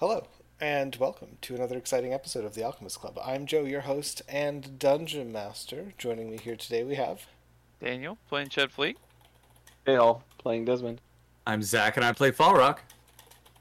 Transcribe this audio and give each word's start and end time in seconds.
Hello, 0.00 0.26
and 0.62 0.96
welcome 0.96 1.36
to 1.42 1.54
another 1.54 1.76
exciting 1.76 2.14
episode 2.14 2.46
of 2.46 2.54
the 2.54 2.62
Alchemist 2.64 2.98
Club. 2.98 3.18
I'm 3.22 3.44
Joe, 3.44 3.64
your 3.64 3.82
host 3.82 4.22
and 4.30 4.78
dungeon 4.78 5.30
master. 5.30 5.92
Joining 5.98 6.30
me 6.30 6.38
here 6.38 6.56
today, 6.56 6.84
we 6.84 6.94
have. 6.94 7.26
Daniel 7.80 8.16
playing 8.26 8.48
Ched 8.48 8.70
Fleet. 8.70 8.96
Hey 9.84 9.96
all, 9.96 10.24
playing 10.38 10.64
Desmond. 10.64 11.02
I'm 11.46 11.62
Zach 11.62 11.98
and 11.98 12.06
I 12.06 12.12
play 12.12 12.32
Falrock. 12.32 12.78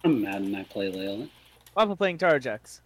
I'm 0.06 0.22
mad 0.22 0.42
and 0.42 0.56
I 0.56 0.64
play 0.64 0.90
Leyland. 0.90 1.30
I'm 1.76 1.94
playing 1.98 2.20
Tarjax. 2.20 2.80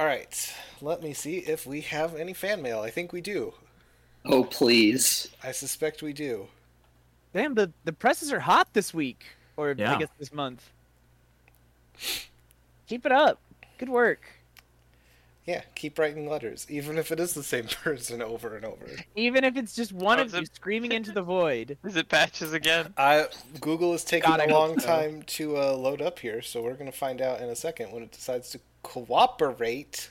All 0.00 0.06
right, 0.06 0.52
let 0.80 1.00
me 1.00 1.12
see 1.12 1.38
if 1.38 1.66
we 1.66 1.82
have 1.82 2.16
any 2.16 2.34
fan 2.34 2.62
mail. 2.62 2.80
I 2.80 2.90
think 2.90 3.12
we 3.12 3.20
do. 3.20 3.54
Oh, 4.24 4.42
please. 4.42 5.28
I 5.44 5.52
suspect 5.52 6.02
we 6.02 6.12
do. 6.12 6.48
Damn, 7.32 7.54
the, 7.54 7.72
the 7.84 7.92
presses 7.92 8.32
are 8.32 8.40
hot 8.40 8.72
this 8.72 8.92
week. 8.92 9.24
Or 9.56 9.74
Yeah. 9.76 9.94
I 9.94 9.98
guess 9.98 10.08
this 10.18 10.32
month. 10.32 10.70
Keep 12.86 13.06
it 13.06 13.12
up. 13.12 13.40
Good 13.78 13.88
work. 13.88 14.20
Yeah, 15.46 15.62
keep 15.74 15.98
writing 15.98 16.28
letters, 16.28 16.66
even 16.68 16.98
if 16.98 17.10
it 17.10 17.18
is 17.18 17.32
the 17.32 17.42
same 17.42 17.64
person 17.82 18.20
over 18.20 18.54
and 18.54 18.66
over. 18.66 18.84
Even 19.16 19.44
if 19.44 19.56
it's 19.56 19.74
just 19.74 19.92
one 19.92 20.18
Oh, 20.18 20.22
of 20.22 20.26
it's 20.28 20.34
a- 20.34 20.40
you 20.40 20.46
screaming 20.52 20.92
into 20.92 21.10
the 21.10 21.22
void. 21.38 21.78
Is 21.84 21.96
it 21.96 22.08
patches 22.10 22.52
again? 22.52 22.92
I 22.98 23.28
Google 23.60 23.94
is 23.94 24.04
taking 24.04 24.28
God, 24.30 24.40
I 24.40 24.44
a 24.44 24.48
hope 24.48 24.68
long 24.68 24.78
so. 24.78 24.86
time 24.86 25.22
to 25.22 25.56
uh, 25.56 25.72
load 25.72 26.02
up 26.02 26.18
here, 26.18 26.42
so 26.42 26.60
we're 26.62 26.74
gonna 26.74 26.92
find 26.92 27.22
out 27.22 27.40
in 27.40 27.48
a 27.48 27.56
second 27.56 27.92
when 27.92 28.02
it 28.02 28.12
decides 28.12 28.50
to 28.50 28.60
cooperate. 28.82 30.10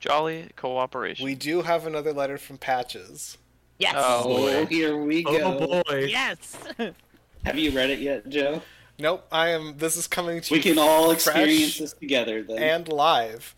Jolly 0.00 0.48
cooperation. 0.56 1.24
We 1.24 1.34
do 1.34 1.62
have 1.62 1.86
another 1.86 2.12
letter 2.12 2.38
from 2.38 2.56
Patches. 2.58 3.36
Yes. 3.78 3.94
Oh, 3.96 4.22
Oh, 4.24 4.36
boy. 4.64 4.66
here 4.66 4.96
we 4.96 5.22
go. 5.22 5.58
Oh 5.60 5.82
boy. 5.88 6.06
Yes. 6.08 6.56
Have 7.44 7.56
you 7.56 7.70
read 7.70 7.90
it 7.90 8.00
yet, 8.00 8.28
Joe? 8.28 8.60
Nope, 8.98 9.26
I 9.30 9.48
am. 9.50 9.78
This 9.78 9.96
is 9.96 10.06
coming 10.08 10.40
to 10.40 10.54
you. 10.54 10.58
We 10.58 10.62
can 10.62 10.78
all 10.78 11.10
experience 11.12 11.78
this 11.78 11.92
together 11.92 12.42
then. 12.42 12.58
and 12.58 12.88
live. 12.88 13.54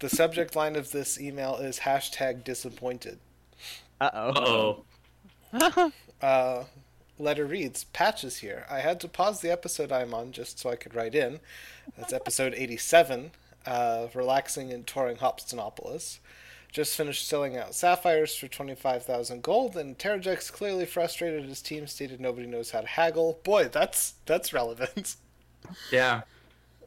The 0.00 0.08
subject 0.08 0.56
line 0.56 0.74
of 0.74 0.90
this 0.90 1.20
email 1.20 1.56
is 1.56 1.80
hashtag 1.80 2.42
disappointed. 2.42 3.20
Uh 4.00 4.10
oh. 4.14 4.84
Uh-oh. 5.52 5.72
oh. 5.76 5.92
Uh, 6.22 6.66
letter 7.18 7.44
reads 7.44 7.82
Patches 7.82 8.38
here. 8.38 8.64
I 8.70 8.78
had 8.78 9.00
to 9.00 9.08
pause 9.08 9.40
the 9.40 9.50
episode 9.50 9.90
I'm 9.90 10.14
on 10.14 10.30
just 10.30 10.60
so 10.60 10.70
I 10.70 10.76
could 10.76 10.94
write 10.94 11.16
in. 11.16 11.40
That's 11.98 12.12
episode 12.12 12.54
87, 12.56 13.32
uh, 13.66 14.06
Relaxing 14.14 14.72
and 14.72 14.86
Touring 14.86 15.16
Hopstonopolis. 15.16 16.20
Just 16.72 16.96
finished 16.96 17.28
selling 17.28 17.56
out 17.56 17.74
sapphires 17.74 18.34
for 18.34 18.48
25,000 18.48 19.42
gold, 19.42 19.76
and 19.76 19.98
Terrajax 19.98 20.50
clearly 20.50 20.86
frustrated 20.86 21.44
his 21.44 21.60
team 21.60 21.86
stated 21.86 22.18
nobody 22.18 22.46
knows 22.46 22.70
how 22.70 22.80
to 22.80 22.86
haggle. 22.86 23.38
Boy, 23.44 23.68
that's 23.68 24.14
that's 24.26 24.52
relevant. 24.52 25.16
Yeah. 25.90 26.22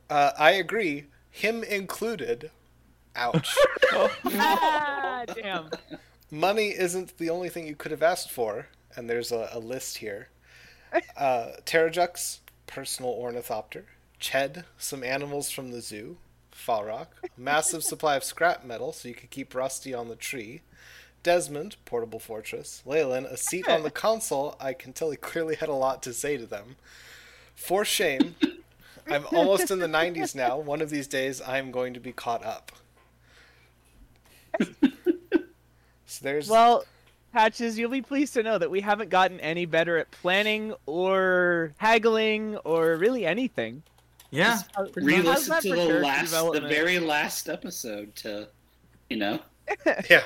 Uh, 0.09 0.31
I 0.38 0.52
agree, 0.52 1.05
him 1.31 1.64
included. 1.64 2.52
Ouch. 3.16 3.55
ah, 3.94 5.23
damn. 5.33 5.69
money 6.30 6.70
isn't 6.70 7.17
the 7.17 7.30
only 7.30 7.49
thing 7.49 7.66
you 7.66 7.75
could 7.75 7.92
have 7.92 8.03
asked 8.03 8.31
for, 8.31 8.67
and 8.95 9.09
there's 9.09 9.31
a, 9.31 9.49
a 9.53 9.59
list 9.59 9.97
here. 9.97 10.30
Uh, 11.17 11.52
Terrajax, 11.66 12.39
personal 12.67 13.11
ornithopter. 13.11 13.86
Ched, 14.20 14.64
some 14.77 15.03
animals 15.03 15.49
from 15.49 15.72
the 15.72 15.81
zoo. 15.81 16.17
Falrock, 16.66 17.08
massive 17.38 17.83
supply 17.85 18.16
of 18.16 18.23
scrap 18.23 18.66
metal 18.66 18.91
so 18.94 19.08
you 19.08 19.13
could 19.16 19.30
keep 19.30 19.53
Rusty 19.53 19.94
on 19.94 20.09
the 20.09 20.16
tree. 20.16 20.61
Desmond, 21.23 21.75
portable 21.85 22.19
fortress. 22.19 22.83
Leyland, 22.85 23.25
a 23.25 23.38
seat 23.38 23.67
on 23.67 23.83
the 23.83 23.91
console. 24.05 24.55
I 24.59 24.73
can 24.73 24.93
tell 24.93 25.11
he 25.11 25.17
clearly 25.17 25.55
had 25.55 25.69
a 25.69 25.73
lot 25.73 26.03
to 26.03 26.13
say 26.13 26.38
to 26.38 26.45
them. 26.45 26.75
For 27.55 27.83
shame, 27.83 28.36
I'm 29.08 29.25
almost 29.33 29.71
in 29.71 29.80
the 29.80 29.88
90s 29.88 30.36
now. 30.36 30.58
One 30.58 30.81
of 30.81 30.89
these 30.89 31.08
days, 31.08 31.41
I'm 31.41 31.71
going 31.71 31.93
to 31.93 31.99
be 31.99 32.11
caught 32.11 32.43
up. 32.45 32.71
So 34.59 36.23
there's 36.23 36.48
Well, 36.48 36.86
Patches, 37.33 37.77
you'll 37.77 37.92
be 37.92 38.02
pleased 38.02 38.33
to 38.36 38.43
know 38.43 38.58
that 38.58 38.71
we 38.71 38.81
haven't 38.81 39.09
gotten 39.09 39.39
any 39.42 39.65
better 39.65 39.98
at 39.98 40.11
planning 40.11 40.73
or 40.86 41.73
haggling 41.77 42.55
or 42.58 42.95
really 42.95 43.25
anything. 43.25 43.83
Yeah. 44.36 44.62
How's 44.76 44.96
Re-listen 44.96 45.62
to 45.62 45.70
the 45.70 46.00
last, 46.00 46.32
the 46.32 46.66
very 46.68 47.00
last 47.00 47.50
episode 47.50 48.16
to, 48.18 48.48
you 49.10 49.18
know, 49.18 49.40
yeah. 50.10 50.23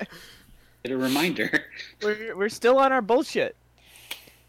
get 0.84 0.92
a 0.92 0.98
reminder. 0.98 1.66
We're, 2.02 2.36
we're 2.36 2.50
still 2.50 2.78
on 2.78 2.92
our 2.92 3.02
bullshit. 3.02 3.56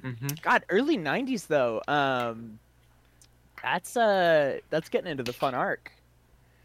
Mm-hmm. 0.03 0.29
God, 0.43 0.65
early 0.71 0.97
'90s 0.97 1.47
though. 1.47 1.83
Um, 1.87 2.59
that's 3.63 3.97
uh, 3.97 4.59
that's 4.71 4.89
getting 4.89 5.11
into 5.11 5.23
the 5.23 5.33
fun 5.33 5.55
arc. 5.55 5.93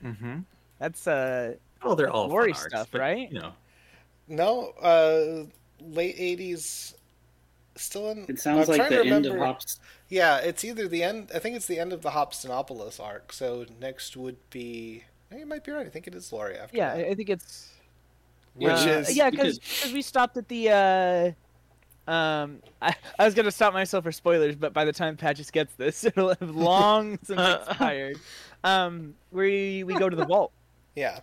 Mm-hmm. 0.03 0.39
That's 0.79 1.07
uh, 1.07 1.55
oh, 1.83 1.95
they're 1.95 2.09
all 2.09 2.29
Glory 2.29 2.53
fun 2.53 2.61
arcs, 2.61 2.73
stuff, 2.73 2.87
but, 2.91 3.01
right? 3.01 3.31
You 3.31 3.39
know. 3.39 3.51
No, 4.27 4.69
uh, 4.81 5.45
late 5.81 6.17
'80s. 6.17 6.94
Still 7.75 8.09
in. 8.11 8.25
It 8.29 8.39
sounds 8.39 8.69
I'm 8.69 8.77
like 8.77 8.87
trying 8.89 9.07
the 9.07 9.13
end 9.13 9.25
of 9.25 9.37
Hops. 9.37 9.79
Yeah, 10.09 10.37
it's 10.37 10.63
either 10.63 10.87
the 10.87 11.03
end. 11.03 11.29
I 11.35 11.39
think 11.39 11.55
it's 11.57 11.65
the 11.65 11.77
end 11.79 11.91
of 11.91 12.01
the 12.01 12.11
Hopstonopolis 12.11 12.99
arc. 13.03 13.33
So 13.33 13.65
next 13.81 14.15
would 14.15 14.37
be. 14.49 15.03
eh, 15.31 15.39
You 15.39 15.45
might 15.45 15.63
be 15.65 15.71
right. 15.71 15.85
I 15.85 15.89
think 15.89 16.07
it 16.07 16.15
is 16.15 16.31
Lori 16.31 16.55
after 16.57 16.77
yeah, 16.77 16.95
that. 16.95 17.05
I 17.07 17.09
I 17.09 17.15
think 17.15 17.29
it's 17.29 17.69
Which 18.53 18.71
uh, 18.71 19.01
is 19.01 19.15
yeah, 19.17 19.29
because 19.29 19.59
we 19.91 20.01
stopped 20.01 20.37
at 20.37 20.47
the 20.47 21.35
uh, 22.07 22.11
um, 22.11 22.61
I, 22.81 22.95
I 23.19 23.25
was 23.25 23.33
gonna 23.33 23.51
stop 23.51 23.73
myself 23.73 24.03
for 24.05 24.11
spoilers, 24.13 24.55
but 24.55 24.71
by 24.73 24.85
the 24.85 24.93
time 24.93 25.17
Patches 25.17 25.51
gets 25.51 25.73
this, 25.75 26.03
it'll 26.05 26.29
have 26.29 26.55
long 26.55 27.19
since 27.23 27.39
expired. 27.41 28.17
Um, 28.63 29.15
we 29.33 29.83
we 29.83 29.95
go 29.95 30.07
to 30.09 30.15
the 30.15 30.25
vault. 30.25 30.51
yeah. 30.95 31.19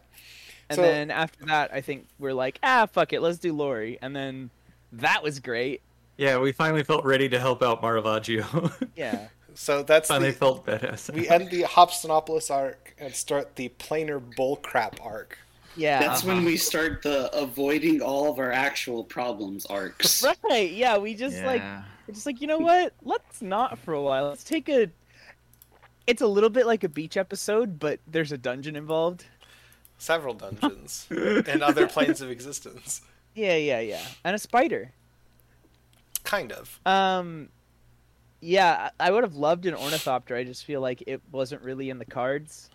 And 0.68 0.76
So- 0.76 0.82
then 0.82 1.10
after 1.10 1.44
that, 1.46 1.72
I 1.72 1.80
think 1.80 2.06
we're 2.18 2.32
like, 2.34 2.58
ah, 2.62 2.86
fuck 2.92 3.12
it, 3.12 3.20
let's 3.20 3.38
do 3.38 3.52
Lori. 3.52 3.98
And 4.02 4.14
then 4.14 4.50
that 4.92 5.22
was 5.22 5.38
great. 5.40 5.80
Yeah, 6.22 6.38
we 6.38 6.52
finally 6.52 6.84
felt 6.84 7.04
ready 7.04 7.28
to 7.30 7.40
help 7.40 7.64
out 7.64 7.82
Maravaggio. 7.82 8.46
Yeah. 8.94 9.26
So 9.54 9.82
that's 9.82 10.08
finally 10.08 10.30
the, 10.30 10.36
felt 10.36 10.64
badass. 10.64 11.12
we 11.12 11.28
end 11.28 11.50
the 11.50 11.62
Hopstonopolis 11.62 12.48
arc 12.50 12.94
and 12.98 13.12
start 13.12 13.56
the 13.56 13.70
planar 13.78 14.22
bullcrap 14.36 15.04
arc. 15.04 15.36
Yeah. 15.76 15.98
That's 15.98 16.22
when 16.22 16.38
uh-huh. 16.38 16.46
we 16.46 16.56
start 16.56 17.02
the 17.02 17.34
avoiding 17.36 18.00
all 18.00 18.30
of 18.30 18.38
our 18.38 18.52
actual 18.52 19.02
problems 19.02 19.66
arcs. 19.66 20.24
right. 20.48 20.70
Yeah, 20.70 20.96
we 20.96 21.14
just 21.14 21.42
like 21.42 21.60
we're 22.06 22.14
just 22.14 22.24
like, 22.24 22.40
you 22.40 22.46
know 22.46 22.58
what? 22.58 22.94
Let's 23.02 23.42
not 23.42 23.78
for 23.80 23.92
a 23.92 24.00
while. 24.00 24.28
Let's 24.28 24.44
take 24.44 24.68
a 24.68 24.88
it's 26.06 26.22
a 26.22 26.26
little 26.26 26.50
bit 26.50 26.66
like 26.66 26.84
a 26.84 26.88
beach 26.88 27.16
episode, 27.16 27.80
but 27.80 27.98
there's 28.06 28.30
a 28.30 28.38
dungeon 28.38 28.76
involved. 28.76 29.24
Several 29.98 30.34
dungeons 30.34 31.08
and 31.10 31.62
other 31.62 31.88
planes 31.88 32.20
of 32.20 32.30
existence. 32.30 33.00
Yeah, 33.34 33.56
yeah, 33.56 33.80
yeah. 33.80 34.02
And 34.24 34.36
a 34.36 34.38
spider. 34.38 34.92
Kind 36.24 36.52
of. 36.52 36.80
Um 36.86 37.48
yeah, 38.40 38.90
I 38.98 39.08
I 39.08 39.10
would 39.10 39.22
have 39.22 39.36
loved 39.36 39.66
an 39.66 39.74
ornithopter. 39.74 40.36
I 40.36 40.44
just 40.44 40.64
feel 40.64 40.80
like 40.80 41.02
it 41.06 41.22
wasn't 41.30 41.62
really 41.62 41.90
in 41.90 41.98
the 41.98 42.04
cards. 42.04 42.70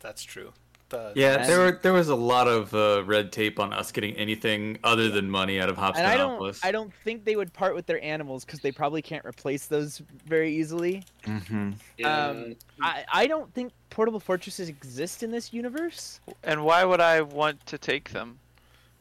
That's 0.00 0.22
true. 0.22 0.52
The, 0.90 1.12
Yeah, 1.14 1.46
there 1.46 1.58
were 1.58 1.78
there 1.82 1.92
was 1.92 2.08
a 2.08 2.14
lot 2.14 2.48
of 2.48 2.72
uh, 2.74 3.04
red 3.04 3.30
tape 3.30 3.60
on 3.60 3.72
us 3.72 3.92
getting 3.92 4.16
anything 4.16 4.78
other 4.82 5.10
than 5.10 5.30
money 5.30 5.60
out 5.60 5.68
of 5.68 5.78
And 5.78 6.06
I 6.06 6.16
don't 6.16 6.58
I 6.64 6.72
don't 6.72 6.92
think 7.04 7.24
they 7.24 7.36
would 7.36 7.52
part 7.52 7.74
with 7.74 7.86
their 7.86 8.02
animals 8.02 8.44
cuz 8.44 8.60
they 8.60 8.72
probably 8.72 9.02
can't 9.02 9.24
replace 9.24 9.66
those 9.66 10.02
very 10.24 10.54
easily. 10.54 11.04
Mm-hmm. 11.24 11.72
Um, 12.04 12.56
I, 12.80 13.04
I 13.12 13.26
don't 13.26 13.52
think 13.52 13.72
portable 13.90 14.20
fortresses 14.20 14.68
exist 14.68 15.22
in 15.22 15.30
this 15.30 15.52
universe. 15.52 16.20
And 16.42 16.64
why 16.64 16.84
would 16.84 17.00
I 17.00 17.20
want 17.20 17.64
to 17.66 17.76
take 17.76 18.10
them? 18.10 18.38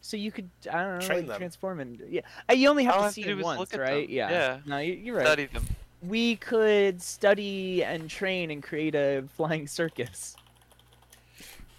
So 0.02 0.16
you 0.18 0.32
could 0.32 0.50
I 0.72 0.84
don't 0.84 1.00
know 1.00 1.06
Train 1.06 1.20
like 1.20 1.28
them. 1.28 1.38
transform 1.38 1.80
and 1.80 2.02
yeah. 2.10 2.22
Uh, 2.50 2.54
You 2.54 2.70
only 2.70 2.86
have 2.86 2.94
All 2.96 3.00
I 3.00 3.02
to 3.02 3.06
have 3.06 3.14
see 3.14 3.24
to 3.24 3.30
do 3.30 3.36
it 3.38 3.40
is 3.40 3.46
once, 3.46 3.60
look 3.60 3.74
at 3.74 3.80
right? 3.80 4.08
them. 4.08 4.16
Yeah. 4.16 4.30
Yeah. 4.30 4.60
No, 4.66 4.78
you- 4.78 4.94
you're 4.94 5.16
right. 5.18 5.26
Study 5.26 5.46
them. 5.48 5.66
We 6.04 6.36
could 6.38 7.02
study 7.02 7.84
and 7.84 8.10
train 8.10 8.52
and 8.52 8.62
create 8.62 8.94
a 8.96 9.24
flying 9.36 9.68
circus. 9.68 10.36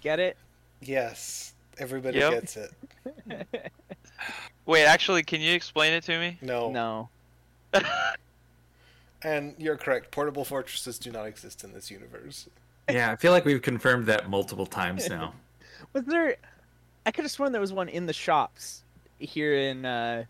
Get 0.01 0.19
it? 0.19 0.37
Yes. 0.81 1.53
Everybody 1.77 2.19
Yep. 2.19 2.31
gets 2.33 2.57
it. 2.57 2.71
Wait, 4.65 4.85
actually, 4.85 5.23
can 5.23 5.39
you 5.41 5.53
explain 5.53 5.93
it 5.93 6.03
to 6.03 6.19
me? 6.19 6.37
No. 6.41 6.69
No. 6.71 7.09
And 9.21 9.53
you're 9.57 9.75
correct. 9.75 10.11
Portable 10.11 10.45
fortresses 10.45 10.97
do 10.97 11.11
not 11.11 11.25
exist 11.25 11.63
in 11.65 11.73
this 11.73 11.91
universe. 11.91 12.47
Yeah, 12.89 13.11
I 13.11 13.17
feel 13.17 13.33
like 13.33 13.43
we've 13.43 13.61
confirmed 13.61 14.05
that 14.05 14.29
multiple 14.29 14.65
times 14.65 15.09
now. 15.09 15.33
Was 15.93 16.05
there? 16.05 16.37
I 17.05 17.11
could 17.11 17.23
have 17.23 17.31
sworn 17.31 17.51
there 17.51 17.61
was 17.61 17.73
one 17.73 17.89
in 17.89 18.05
the 18.05 18.13
shops 18.13 18.83
here 19.19 19.53
in. 19.55 19.85
uh 19.85 20.25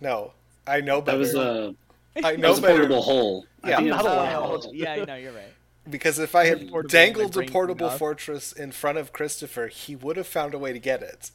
No. 0.00 0.32
I 0.66 0.80
know 0.80 1.00
better. 1.00 1.18
that 1.18 1.20
was 1.20 1.34
a, 1.34 1.74
I 2.16 2.20
that 2.32 2.38
know 2.40 2.50
was 2.50 2.58
a 2.58 2.62
better. 2.62 2.74
portable 2.78 3.02
hole. 3.02 3.46
Yeah, 3.64 3.76
think 3.76 3.88
it 3.88 3.90
not 3.90 4.04
a 4.04 4.08
a 4.08 4.14
portable 4.16 4.40
wild. 4.42 4.64
hole. 4.64 4.74
Yeah, 4.74 5.04
no, 5.06 5.14
you're 5.14 5.32
right. 5.32 5.52
Because 5.88 6.18
if 6.18 6.34
I 6.34 6.44
had 6.46 6.68
Portable, 6.68 6.90
dangled 6.90 7.36
a 7.38 7.42
portable 7.44 7.88
fortress 7.88 8.52
in 8.52 8.72
front 8.72 8.98
of 8.98 9.12
Christopher, 9.12 9.68
he 9.68 9.96
would 9.96 10.18
have 10.18 10.26
found 10.26 10.52
a 10.52 10.58
way 10.58 10.72
to 10.74 10.78
get 10.78 11.02
it. 11.02 11.30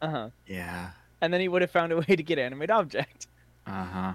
Uh 0.00 0.08
huh. 0.10 0.28
Yeah. 0.46 0.90
And 1.20 1.32
then 1.32 1.40
he 1.40 1.46
would 1.46 1.62
have 1.62 1.70
found 1.70 1.92
a 1.92 1.98
way 1.98 2.16
to 2.16 2.22
get 2.22 2.36
animate 2.38 2.70
object. 2.70 3.28
Uh 3.64 3.84
huh. 3.84 4.12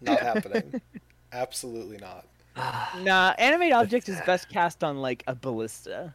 Not 0.00 0.18
happening. 0.30 0.80
Absolutely 1.32 1.98
not. 1.98 2.26
Nah, 3.02 3.34
animate 3.38 3.72
object 3.72 4.08
is 4.08 4.20
best 4.26 4.48
cast 4.48 4.82
on 4.82 4.96
like 5.00 5.22
a 5.28 5.34
ballista. 5.36 6.12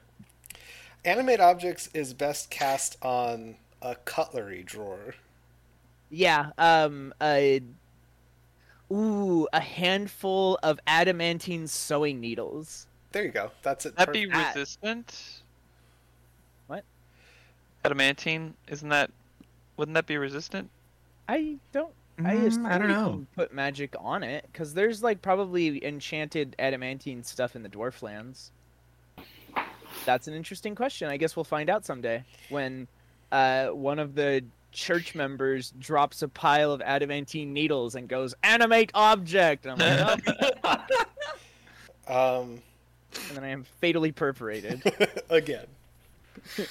Animate 1.05 1.39
objects 1.39 1.89
is 1.93 2.13
best 2.13 2.49
cast 2.49 2.97
on 3.01 3.55
a 3.81 3.95
cutlery 3.95 4.63
drawer. 4.63 5.15
Yeah. 6.09 6.51
Um. 6.57 7.13
A. 7.21 7.61
Ooh, 8.91 9.47
a 9.51 9.59
handful 9.59 10.59
of 10.61 10.79
adamantine 10.85 11.67
sewing 11.67 12.19
needles. 12.19 12.85
There 13.11 13.23
you 13.25 13.31
go. 13.31 13.51
That's 13.63 13.85
it. 13.85 13.95
That 13.95 14.11
be 14.13 14.27
resistant? 14.27 15.41
What? 16.67 16.83
Adamantine? 17.83 18.53
Isn't 18.67 18.89
that? 18.89 19.09
Wouldn't 19.77 19.95
that 19.95 20.05
be 20.05 20.17
resistant? 20.17 20.69
I 21.27 21.57
don't. 21.71 21.93
I, 22.19 22.35
Mm, 22.35 22.47
assume 22.47 22.65
I 22.67 22.77
don't 22.77 22.89
you 22.89 22.93
know. 22.93 23.09
can 23.09 23.27
Put 23.35 23.53
magic 23.53 23.95
on 23.99 24.21
it 24.21 24.45
because 24.51 24.75
there's 24.75 25.01
like 25.01 25.21
probably 25.23 25.83
enchanted 25.83 26.55
adamantine 26.59 27.23
stuff 27.23 27.55
in 27.55 27.63
the 27.63 27.69
dwarf 27.69 28.03
lands. 28.03 28.51
That's 30.05 30.27
an 30.27 30.33
interesting 30.33 30.75
question. 30.75 31.09
I 31.09 31.17
guess 31.17 31.35
we'll 31.35 31.43
find 31.43 31.69
out 31.69 31.85
someday 31.85 32.23
when 32.49 32.87
uh, 33.31 33.67
one 33.67 33.99
of 33.99 34.15
the 34.15 34.43
church 34.71 35.15
members 35.15 35.73
drops 35.79 36.21
a 36.21 36.27
pile 36.27 36.71
of 36.71 36.81
adamantine 36.81 37.53
needles 37.53 37.95
and 37.95 38.07
goes 38.07 38.33
animate 38.43 38.91
object. 38.93 39.65
And 39.65 39.81
I'm 39.81 40.15
like, 40.15 40.55
oh, 40.63 40.77
Um, 42.07 42.61
and 43.29 43.37
then 43.37 43.43
I 43.43 43.49
am 43.49 43.65
fatally 43.79 44.11
perforated. 44.11 44.81
again. 45.29 45.67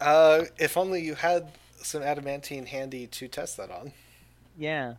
Uh, 0.00 0.44
if 0.58 0.76
only 0.76 1.00
you 1.00 1.14
had 1.14 1.52
some 1.76 2.02
adamantine 2.02 2.66
handy 2.66 3.06
to 3.06 3.28
test 3.28 3.56
that 3.56 3.70
on. 3.70 3.92
Yeah. 4.58 4.94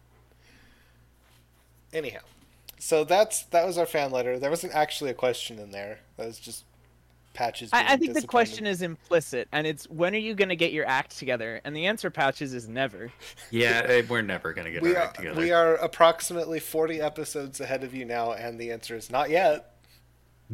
Anyhow, 1.94 2.22
so 2.80 3.04
that's 3.04 3.44
that 3.44 3.68
was 3.68 3.78
our 3.78 3.86
fan 3.86 4.10
letter. 4.12 4.40
There 4.40 4.50
wasn't 4.50 4.74
actually 4.74 5.12
a 5.12 5.14
question 5.14 5.60
in 5.60 5.72
there. 5.72 6.00
That 6.18 6.26
was 6.26 6.40
just 6.40 6.64
patches. 7.36 7.70
I, 7.72 7.94
I 7.94 7.98
think 7.98 8.16
the 8.16 8.26
question 8.26 8.66
is 8.66 8.82
implicit, 8.82 9.48
and 9.52 9.68
it's 9.68 9.88
when 9.90 10.16
are 10.16 10.20
you 10.20 10.34
going 10.34 10.50
to 10.50 10.56
get 10.56 10.72
your 10.74 10.88
act 10.88 11.18
together? 11.20 11.62
And 11.64 11.76
the 11.76 11.86
answer, 11.86 12.10
Patches, 12.10 12.54
is 12.54 12.68
never. 12.68 13.12
Yeah, 13.52 14.02
we're 14.10 14.22
never 14.24 14.54
gonna 14.54 14.72
get 14.72 14.82
we 14.82 14.96
our 14.96 15.02
are 15.02 15.06
act 15.06 15.18
together. 15.18 15.40
we 15.40 15.52
are 15.52 15.76
approximately 15.76 16.60
forty 16.60 17.00
episodes 17.00 17.62
ahead 17.62 17.84
of 17.84 17.94
you 17.94 18.06
now, 18.06 18.32
and 18.34 18.60
the 18.60 18.72
answer 18.72 18.96
is 18.96 19.12
not 19.12 19.30
yet. 19.30 19.72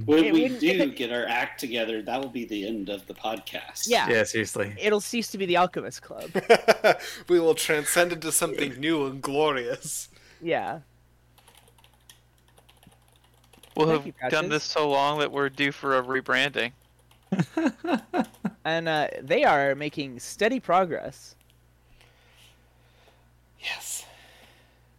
When 0.06 0.24
It 0.24 0.33
we 0.33 0.48
do 0.48 0.68
it- 0.69 0.95
get 0.95 1.12
our 1.12 1.25
act 1.25 1.60
together, 1.60 2.01
that 2.01 2.22
will 2.22 2.30
be 2.30 2.45
the 2.45 2.66
end 2.68 2.89
of 2.89 3.07
the 3.07 3.13
podcast. 3.13 3.88
Yeah. 3.88 4.10
Yeah, 4.10 4.24
seriously. 4.24 4.74
It'll 4.80 5.01
cease 5.01 5.28
to 5.31 5.38
be 5.38 5.45
the 5.45 5.57
Alchemist 5.57 6.01
Club. 6.01 6.30
we 7.28 7.39
will 7.39 7.56
transcend 7.56 8.13
into 8.13 8.31
something 8.31 8.80
new 8.80 9.06
and 9.06 9.22
glorious. 9.22 10.07
Yeah. 10.42 10.80
We'll 13.75 13.88
Thank 13.88 14.06
have 14.06 14.07
you, 14.07 14.29
done 14.29 14.50
this 14.50 14.63
so 14.63 14.89
long 14.89 15.19
that 15.19 15.31
we're 15.31 15.50
due 15.50 15.71
for 15.71 15.97
a 15.97 16.03
rebranding. 16.03 16.71
And 18.63 18.88
uh, 18.88 19.07
they 19.21 19.44
are 19.44 19.75
making 19.75 20.19
steady 20.19 20.59
progress. 20.59 21.35
Yes. 23.59 24.06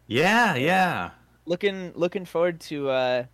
Yeah, 0.07 0.57
yeah. 0.57 1.11
Looking 1.47 1.93
looking 1.95 2.25
forward 2.25 2.61
to 2.63 2.91
uh 2.91 3.25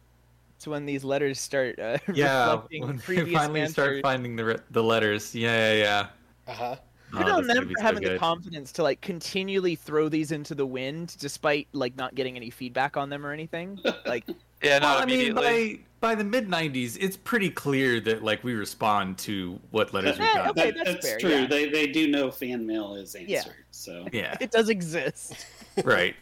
to 0.61 0.71
when 0.71 0.87
these 0.87 1.05
letters 1.05 1.41
start 1.41 1.79
uh, 1.79 1.99
Yeah, 2.15 2.53
reflecting 2.53 2.87
when 2.87 2.97
we 2.97 3.03
previous 3.03 3.39
finally 3.43 3.67
start 3.69 4.03
finding 4.03 4.37
the 4.37 4.45
re- 4.45 4.59
the 4.71 4.83
letters. 4.83 5.35
Yeah, 5.35 5.73
yeah, 5.73 5.83
yeah. 5.83 6.07
Uh 6.47 6.53
huh. 6.53 6.77
Oh, 7.15 7.19
Good 7.19 7.29
on 7.29 7.47
them 7.47 7.69
be 7.69 7.75
for 7.75 7.81
so 7.81 7.87
having 7.87 8.03
the 8.03 8.19
confidence 8.19 8.71
to 8.73 8.83
like 8.83 9.01
continually 9.01 9.77
throw 9.77 10.11
these 10.11 10.31
into 10.31 10.55
the 10.55 10.67
wind 10.67 11.17
despite 11.19 11.67
like 11.73 11.97
not 11.97 12.15
getting 12.15 12.37
any 12.37 12.51
feedback 12.51 12.99
on 12.99 13.09
them 13.09 13.25
or 13.25 13.33
anything. 13.33 13.81
Like 14.05 14.27
Yeah, 14.63 14.81
Well, 14.81 14.95
not 14.95 15.03
I 15.03 15.07
mean, 15.07 15.35
by 15.35 15.79
by 16.01 16.15
the 16.15 16.25
mid 16.25 16.49
'90s, 16.49 16.97
it's 17.01 17.17
pretty 17.17 17.51
clear 17.51 18.01
that 18.01 18.23
like 18.23 18.43
we 18.45 18.55
respond 18.55 19.19
to 19.19 19.59
what 19.71 19.93
letters 19.95 20.19
we 20.19 20.25
Eh, 20.25 20.35
got. 20.35 20.51
okay. 20.51 20.71
That- 20.71 20.75
that's 20.77 20.91
that's 20.93 21.09
fair, 21.09 21.19
true. 21.19 21.31
yeah. 21.31 21.47
They 21.47 21.69
they 21.69 21.87
do 21.87 22.09
know 22.09 22.31
fan 22.31 22.67
mail 22.67 22.95
is 22.95 23.15
answered. 23.15 23.29
Yeah. 23.31 23.45
So 23.71 24.07
Yeah, 24.13 24.37
it 24.41 24.51
does 24.51 24.69
exist. 24.69 25.47
right. 25.85 26.15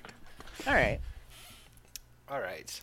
All 0.67 0.75
right. 0.75 1.00
All 2.29 2.41
right. 2.41 2.81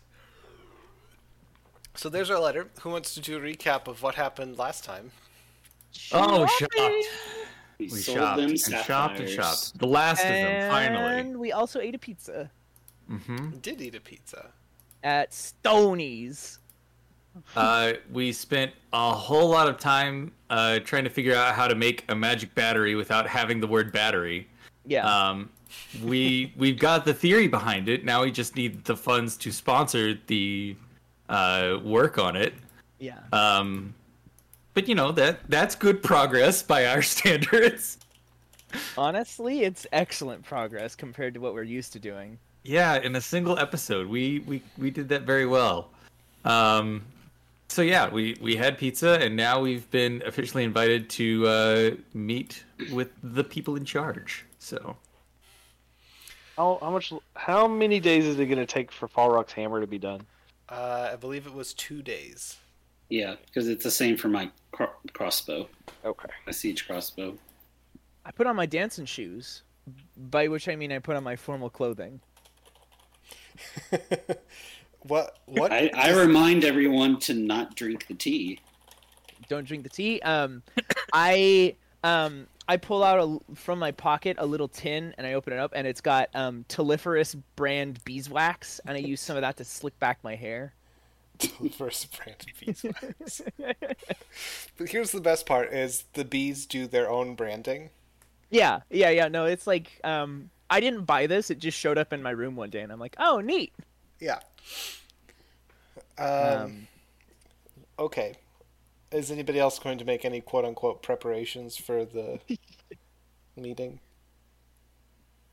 So 1.95 2.09
there's 2.09 2.29
our 2.31 2.39
letter. 2.39 2.69
Who 2.81 2.89
wants 2.89 3.13
to 3.13 3.19
do 3.21 3.37
a 3.37 3.39
recap 3.39 3.87
of 3.87 4.01
what 4.01 4.15
happened 4.15 4.57
last 4.57 4.83
time? 4.83 5.11
Oh, 6.11 6.47
Shopping! 6.47 6.69
shocked. 6.79 7.05
we, 7.77 7.87
We 7.89 8.01
shopped 8.01 8.37
them 8.37 8.49
and 8.49 8.59
shopped 8.59 9.19
and 9.19 9.29
sapphires. 9.29 9.33
shopped. 9.35 9.77
The 9.79 9.85
last 9.87 10.23
of 10.23 10.29
them, 10.29 10.71
finally. 10.71 11.19
And 11.19 11.37
we 11.39 11.51
also 11.51 11.79
ate 11.79 11.93
a 11.95 11.99
pizza 11.99 12.49
Mm-hmm. 13.11 13.57
Did 13.57 13.81
eat 13.81 13.95
a 13.95 13.99
pizza. 13.99 14.49
At 15.03 15.33
Stony's. 15.33 16.59
Uh, 17.55 17.93
we 18.11 18.31
spent 18.31 18.71
a 18.93 19.11
whole 19.11 19.49
lot 19.49 19.67
of 19.67 19.77
time 19.77 20.31
uh, 20.49 20.79
trying 20.79 21.03
to 21.03 21.09
figure 21.09 21.35
out 21.35 21.55
how 21.55 21.67
to 21.67 21.75
make 21.75 22.05
a 22.09 22.15
magic 22.15 22.53
battery 22.55 22.95
without 22.95 23.27
having 23.27 23.59
the 23.59 23.67
word 23.67 23.91
battery. 23.91 24.47
Yeah. 24.85 25.05
Um, 25.07 25.49
we 26.03 26.53
we've 26.57 26.77
got 26.77 27.05
the 27.05 27.13
theory 27.13 27.47
behind 27.47 27.89
it. 27.89 28.05
Now 28.05 28.23
we 28.23 28.31
just 28.31 28.55
need 28.55 28.83
the 28.85 28.95
funds 28.95 29.35
to 29.37 29.51
sponsor 29.51 30.19
the 30.27 30.75
uh, 31.29 31.79
work 31.83 32.17
on 32.17 32.35
it. 32.35 32.53
yeah. 32.99 33.19
Um, 33.31 33.95
but 34.75 34.87
you 34.87 34.95
know 34.95 35.11
that 35.11 35.39
that's 35.49 35.75
good 35.75 36.01
progress 36.01 36.63
by 36.63 36.85
our 36.85 37.01
standards. 37.15 37.97
Honestly, 38.97 39.63
it's 39.63 39.85
excellent 39.91 40.43
progress 40.43 40.95
compared 40.95 41.35
to 41.35 41.39
what 41.39 41.53
we're 41.53 41.63
used 41.63 41.93
to 41.93 41.99
doing. 41.99 42.39
Yeah, 42.63 42.95
in 42.95 43.15
a 43.15 43.21
single 43.21 43.59
episode, 43.59 44.07
we 44.07 44.39
we 44.39 44.61
we 44.77 44.89
did 44.89 45.09
that 45.09 45.23
very 45.23 45.45
well. 45.45 45.89
Um, 46.45 47.03
so 47.67 47.81
yeah, 47.81 48.09
we 48.09 48.37
we 48.39 48.55
had 48.55 48.77
pizza, 48.77 49.19
and 49.21 49.35
now 49.35 49.59
we've 49.59 49.89
been 49.91 50.23
officially 50.25 50.63
invited 50.63 51.09
to 51.11 51.47
uh, 51.47 51.91
meet 52.13 52.63
with 52.91 53.09
the 53.21 53.43
people 53.43 53.75
in 53.75 53.83
charge. 53.85 54.45
So 54.59 54.95
How, 56.55 56.77
how 56.81 56.89
much? 56.91 57.11
How 57.35 57.67
many 57.67 57.99
days 57.99 58.25
is 58.25 58.39
it 58.39 58.45
going 58.45 58.59
to 58.59 58.65
take 58.65 58.91
for 58.91 59.07
Falrock's 59.09 59.51
hammer 59.53 59.81
to 59.81 59.87
be 59.87 59.97
done? 59.99 60.21
Uh, 60.69 61.09
I 61.11 61.15
believe 61.17 61.45
it 61.45 61.53
was 61.53 61.73
two 61.73 62.01
days. 62.01 62.57
Yeah, 63.09 63.35
because 63.45 63.67
it's 63.67 63.83
the 63.83 63.91
same 63.91 64.15
for 64.15 64.29
my 64.29 64.49
cro- 64.71 64.89
crossbow, 65.11 65.67
Okay. 66.05 66.29
my 66.47 66.51
siege 66.53 66.87
crossbow. 66.87 67.37
I 68.25 68.31
put 68.31 68.47
on 68.47 68.55
my 68.55 68.65
dancing 68.65 69.05
shoes, 69.05 69.63
by 70.15 70.47
which 70.47 70.69
I 70.69 70.77
mean 70.77 70.91
I 70.93 70.99
put 70.99 71.17
on 71.17 71.23
my 71.23 71.35
formal 71.35 71.69
clothing. 71.69 72.21
what? 75.01 75.37
What? 75.45 75.71
I, 75.71 75.91
I 75.95 76.13
remind 76.13 76.63
everyone 76.63 77.19
to 77.21 77.33
not 77.33 77.75
drink 77.75 78.07
the 78.07 78.13
tea. 78.13 78.59
Don't 79.49 79.65
drink 79.65 79.83
the 79.83 79.89
tea. 79.89 80.21
Um, 80.21 80.63
I 81.13 81.75
um 82.03 82.47
I 82.67 82.77
pull 82.77 83.03
out 83.03 83.19
a, 83.19 83.55
from 83.55 83.79
my 83.79 83.91
pocket 83.91 84.37
a 84.39 84.45
little 84.45 84.67
tin 84.67 85.13
and 85.17 85.27
I 85.27 85.33
open 85.33 85.53
it 85.53 85.59
up 85.59 85.73
and 85.75 85.85
it's 85.85 86.01
got 86.01 86.29
um 86.33 86.65
Teliferous 86.69 87.35
brand 87.55 88.03
beeswax 88.05 88.79
and 88.85 88.95
I 88.95 88.99
use 88.99 89.21
some 89.21 89.35
of 89.35 89.41
that 89.41 89.57
to 89.57 89.65
slick 89.65 89.97
back 89.99 90.23
my 90.23 90.35
hair. 90.35 90.73
First 91.77 92.17
brand 92.23 92.45
beeswax. 92.59 93.41
but 94.77 94.89
here's 94.89 95.11
the 95.11 95.21
best 95.21 95.45
part: 95.45 95.73
is 95.73 96.05
the 96.13 96.23
bees 96.23 96.65
do 96.65 96.87
their 96.87 97.09
own 97.09 97.35
branding. 97.35 97.89
Yeah, 98.49 98.81
yeah, 98.89 99.09
yeah. 99.09 99.27
No, 99.27 99.45
it's 99.45 99.67
like 99.67 99.99
um 100.03 100.49
I 100.73 100.79
didn't 100.81 101.05
buy 101.05 101.27
this. 101.27 101.49
It 101.51 101.59
just 101.59 101.77
showed 101.77 101.97
up 101.97 102.13
in 102.13 102.23
my 102.23 102.31
room 102.31 102.55
one 102.55 102.69
day 102.69 102.81
and 102.81 102.91
I'm 102.91 102.99
like, 102.99 103.15
oh, 103.19 103.39
neat. 103.41 103.73
Yeah. 104.19 104.39
Um, 106.17 106.65
Um, 106.65 106.87
okay. 107.99 108.35
Is 109.11 109.31
anybody 109.31 109.59
else 109.59 109.79
going 109.79 109.97
to 109.99 110.05
make 110.05 110.25
any 110.25 110.41
quote 110.41 110.65
unquote 110.65 111.03
preparations 111.03 111.77
for 111.77 112.05
the 112.05 112.39
meeting? 113.55 113.99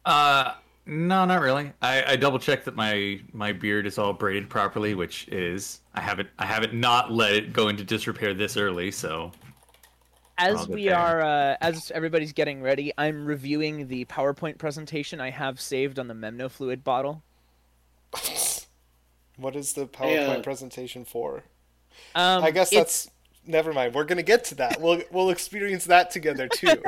Uh, 0.05 0.55
no, 0.87 1.25
not 1.25 1.41
really. 1.41 1.73
I, 1.83 2.13
I 2.13 2.17
double 2.17 2.39
checked 2.39 2.65
that 2.65 2.75
my 2.77 3.21
my 3.33 3.53
beard 3.53 3.87
is 3.87 3.99
all 3.99 4.13
braided 4.13 4.49
properly, 4.49 4.95
which 4.95 5.29
is 5.29 5.81
I 5.95 6.01
haven't 6.01 6.29
I 6.39 6.47
haven't 6.47 6.75
not 6.75 7.13
let 7.13 7.33
it 7.33 7.53
go 7.53 7.69
into 7.69 7.85
disrepair 7.85 8.35
this 8.35 8.57
early, 8.57 8.91
so 8.91 9.33
as 10.41 10.69
we 10.69 10.87
there. 10.87 10.97
are 10.97 11.23
uh, 11.23 11.57
as 11.61 11.91
everybody's 11.95 12.33
getting 12.33 12.63
ready, 12.63 12.93
I'm 12.99 13.27
reviewing 13.27 13.89
the 13.89 14.05
PowerPoint 14.07 14.59
presentation 14.59 15.21
I 15.21 15.31
have 15.31 15.61
saved 15.61 15.99
on 15.99 16.09
the 16.09 16.15
Memno 16.15 16.51
fluid 16.51 16.83
bottle. 16.85 17.23
What 19.37 19.57
is 19.57 19.73
the 19.73 19.87
PowerPoint 19.87 20.41
uh, 20.41 20.43
presentation 20.43 21.07
for? 21.07 21.45
Um, 22.15 22.45
I 22.45 22.51
guess 22.51 22.73
it's- 22.73 23.05
that's 23.05 23.11
never 23.47 23.73
mind. 23.73 23.95
We're 23.95 24.05
gonna 24.05 24.23
get 24.23 24.45
to 24.47 24.55
that. 24.57 24.79
We'll 24.81 25.03
we'll 25.11 25.31
experience 25.31 25.87
that 25.87 26.11
together 26.11 26.47
too. 26.47 26.75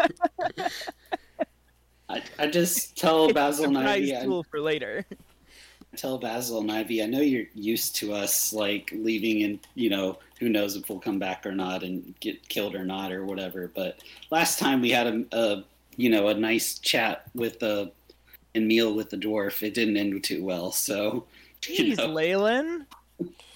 I, 2.10 2.22
I 2.38 2.46
just 2.48 2.94
tell 2.96 3.24
it's 3.24 3.30
a 3.30 3.34
Basil 3.34 3.64
and 3.64 3.76
surprise 3.76 4.12
Ivy, 4.12 4.26
tool 4.26 4.44
for 4.50 4.60
later. 4.60 5.06
Tell 5.96 6.18
Basil 6.18 6.60
and 6.60 6.70
Ivy, 6.72 7.02
I 7.02 7.06
know 7.06 7.20
you're 7.20 7.46
used 7.54 7.96
to 7.96 8.12
us 8.14 8.52
like 8.52 8.90
leaving 8.94 9.42
and 9.42 9.58
you 9.74 9.90
know 9.90 10.18
who 10.40 10.48
knows 10.48 10.76
if 10.76 10.88
we'll 10.88 10.98
come 10.98 11.18
back 11.18 11.44
or 11.46 11.52
not 11.52 11.82
and 11.82 12.14
get 12.20 12.48
killed 12.48 12.74
or 12.74 12.84
not 12.84 13.12
or 13.12 13.24
whatever. 13.24 13.70
But 13.74 13.98
last 14.30 14.58
time 14.58 14.80
we 14.80 14.90
had 14.90 15.06
a, 15.06 15.24
a 15.32 15.64
you 15.96 16.10
know 16.10 16.28
a 16.28 16.34
nice 16.34 16.78
chat 16.78 17.24
with 17.34 17.58
the 17.60 17.92
and 18.54 18.66
meal 18.66 18.94
with 18.94 19.10
the 19.10 19.16
dwarf. 19.16 19.62
It 19.62 19.74
didn't 19.74 19.96
end 19.96 20.22
too 20.24 20.42
well. 20.44 20.72
So 20.72 21.26
you 21.68 21.94
Jeez, 21.94 21.96
know, 21.98 22.06
Leyland. 22.06 22.86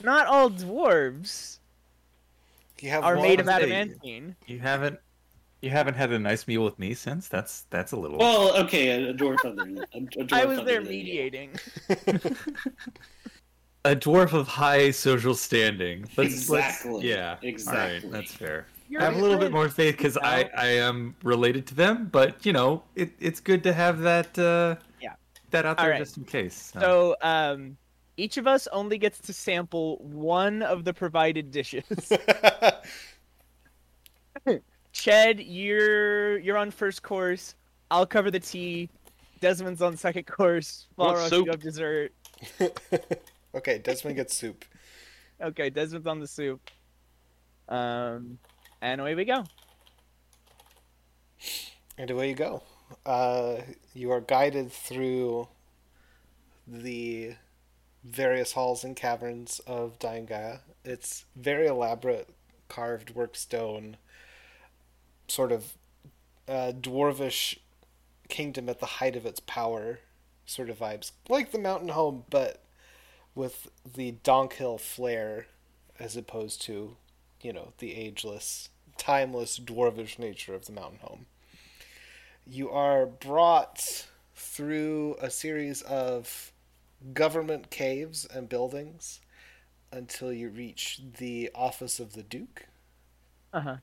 Not 0.02 0.26
all 0.26 0.50
dwarves 0.50 1.58
You 2.80 2.90
have 2.90 3.02
are 3.02 3.16
one- 3.16 3.26
made 3.26 3.40
of 3.40 3.48
adamantine. 3.48 4.36
You 4.46 4.58
haven't 4.60 4.98
you 5.62 5.70
haven't 5.70 5.94
had 5.94 6.12
a 6.12 6.18
nice 6.18 6.46
meal 6.46 6.64
with 6.64 6.78
me 6.78 6.94
since. 6.94 7.28
That's 7.28 7.62
that's 7.70 7.92
a 7.92 7.96
little. 7.96 8.18
Well, 8.18 8.56
okay, 8.64 8.88
a, 9.04 9.10
a 9.10 9.14
dwarf 9.14 9.44
other 9.44 9.62
a, 9.62 9.98
a 9.98 10.00
dwarf 10.00 10.32
I 10.32 10.44
was 10.44 10.58
other 10.58 10.66
there 10.66 10.80
than 10.80 10.90
mediating. 10.90 11.50
a 13.84 13.94
dwarf 13.96 14.32
of 14.32 14.48
high 14.48 14.90
social 14.90 15.34
standing. 15.34 16.02
Let's, 16.16 16.48
let's- 16.48 16.76
Exactly. 16.82 17.08
yeah. 17.08 17.36
Exactly. 17.42 18.08
right. 18.10 18.12
That's 18.12 18.32
fair. 18.32 18.66
You're 18.88 19.02
I 19.02 19.06
have 19.06 19.16
a 19.16 19.18
little 19.20 19.38
bit 19.38 19.50
more 19.50 19.68
faith 19.68 19.96
because 19.96 20.16
I, 20.16 20.48
I 20.56 20.66
am 20.68 21.16
related 21.24 21.66
to 21.68 21.74
them, 21.74 22.08
but 22.12 22.46
you 22.46 22.52
know 22.52 22.82
it, 22.94 23.10
it's 23.18 23.40
good 23.40 23.62
to 23.64 23.72
have 23.72 24.00
that 24.00 24.38
uh, 24.38 24.76
Yeah. 25.00 25.14
that 25.50 25.66
out 25.66 25.76
there 25.78 25.86
Alright. 25.86 26.00
just 26.00 26.16
in 26.18 26.24
case. 26.24 26.70
So. 26.74 26.80
So, 26.80 27.16
um, 27.22 27.76
each 28.16 28.36
of 28.36 28.46
us 28.46 28.66
only 28.72 28.96
gets 28.96 29.18
to 29.20 29.32
sample 29.32 29.98
one 29.98 30.62
of 30.62 30.84
the 30.84 30.94
provided 30.94 31.50
dishes. 31.50 32.12
Ched, 34.96 35.44
you're 35.46 36.38
you're 36.38 36.56
on 36.56 36.70
first 36.70 37.02
course. 37.02 37.54
I'll 37.90 38.06
cover 38.06 38.30
the 38.30 38.40
tea. 38.40 38.88
Desmond's 39.40 39.82
on 39.82 39.96
second 39.96 40.26
course. 40.26 40.86
Want 40.96 41.18
Balrog, 41.18 41.28
soup? 41.28 41.44
you 41.44 41.50
have 41.50 41.60
dessert. 41.60 42.12
okay, 43.54 43.78
Desmond 43.78 44.16
gets 44.16 44.34
soup. 44.34 44.64
Okay, 45.40 45.68
Desmond's 45.68 46.06
on 46.06 46.18
the 46.18 46.26
soup. 46.26 46.70
Um, 47.68 48.38
and 48.80 49.00
away 49.00 49.14
we 49.14 49.26
go. 49.26 49.44
And 51.98 52.10
away 52.10 52.30
you 52.30 52.34
go. 52.34 52.62
Uh, 53.04 53.56
you 53.94 54.10
are 54.12 54.22
guided 54.22 54.72
through 54.72 55.46
the 56.66 57.34
various 58.02 58.52
halls 58.52 58.82
and 58.82 58.96
caverns 58.96 59.60
of 59.66 59.98
Daingea. 59.98 60.60
It's 60.84 61.26
very 61.36 61.66
elaborate, 61.66 62.30
carved 62.68 63.14
work 63.14 63.36
stone, 63.36 63.98
sort 65.28 65.52
of 65.52 65.74
uh, 66.48 66.72
dwarvish 66.80 67.58
kingdom 68.28 68.68
at 68.68 68.80
the 68.80 68.86
height 68.86 69.16
of 69.16 69.26
its 69.26 69.40
power 69.40 70.00
sort 70.46 70.70
of 70.70 70.78
vibes. 70.78 71.12
Like 71.28 71.50
the 71.52 71.58
mountain 71.58 71.88
home, 71.90 72.24
but 72.30 72.62
with 73.34 73.68
the 73.94 74.12
Donkhill 74.22 74.78
flair 74.78 75.46
as 75.98 76.16
opposed 76.16 76.62
to, 76.62 76.96
you 77.40 77.52
know, 77.52 77.72
the 77.78 77.94
ageless, 77.96 78.68
timeless, 78.98 79.58
dwarvish 79.58 80.18
nature 80.18 80.54
of 80.54 80.66
the 80.66 80.72
mountain 80.72 81.00
home 81.00 81.26
you 82.46 82.70
are 82.70 83.06
brought 83.06 84.06
through 84.34 85.16
a 85.20 85.30
series 85.30 85.82
of 85.82 86.52
government 87.12 87.70
caves 87.70 88.24
and 88.26 88.48
buildings 88.48 89.20
until 89.92 90.32
you 90.32 90.48
reach 90.48 91.00
the 91.18 91.50
office 91.54 91.98
of 92.00 92.12
the 92.14 92.22
Duke, 92.22 92.66
Uh 93.52 93.60
huh. 93.60 93.76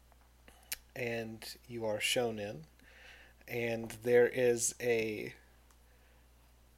And 0.95 1.55
you 1.67 1.85
are 1.85 1.99
shown 1.99 2.39
in. 2.39 2.63
And 3.47 3.95
there 4.03 4.27
is 4.27 4.75
a, 4.81 5.33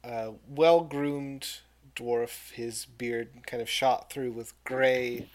uh 0.04 0.32
well 0.48 0.82
groomed 0.82 1.48
dwarf, 1.94 2.50
his 2.52 2.86
beard 2.86 3.28
kind 3.46 3.62
of 3.62 3.68
shot 3.68 4.10
through 4.10 4.32
with 4.32 4.52
gray. 4.64 5.28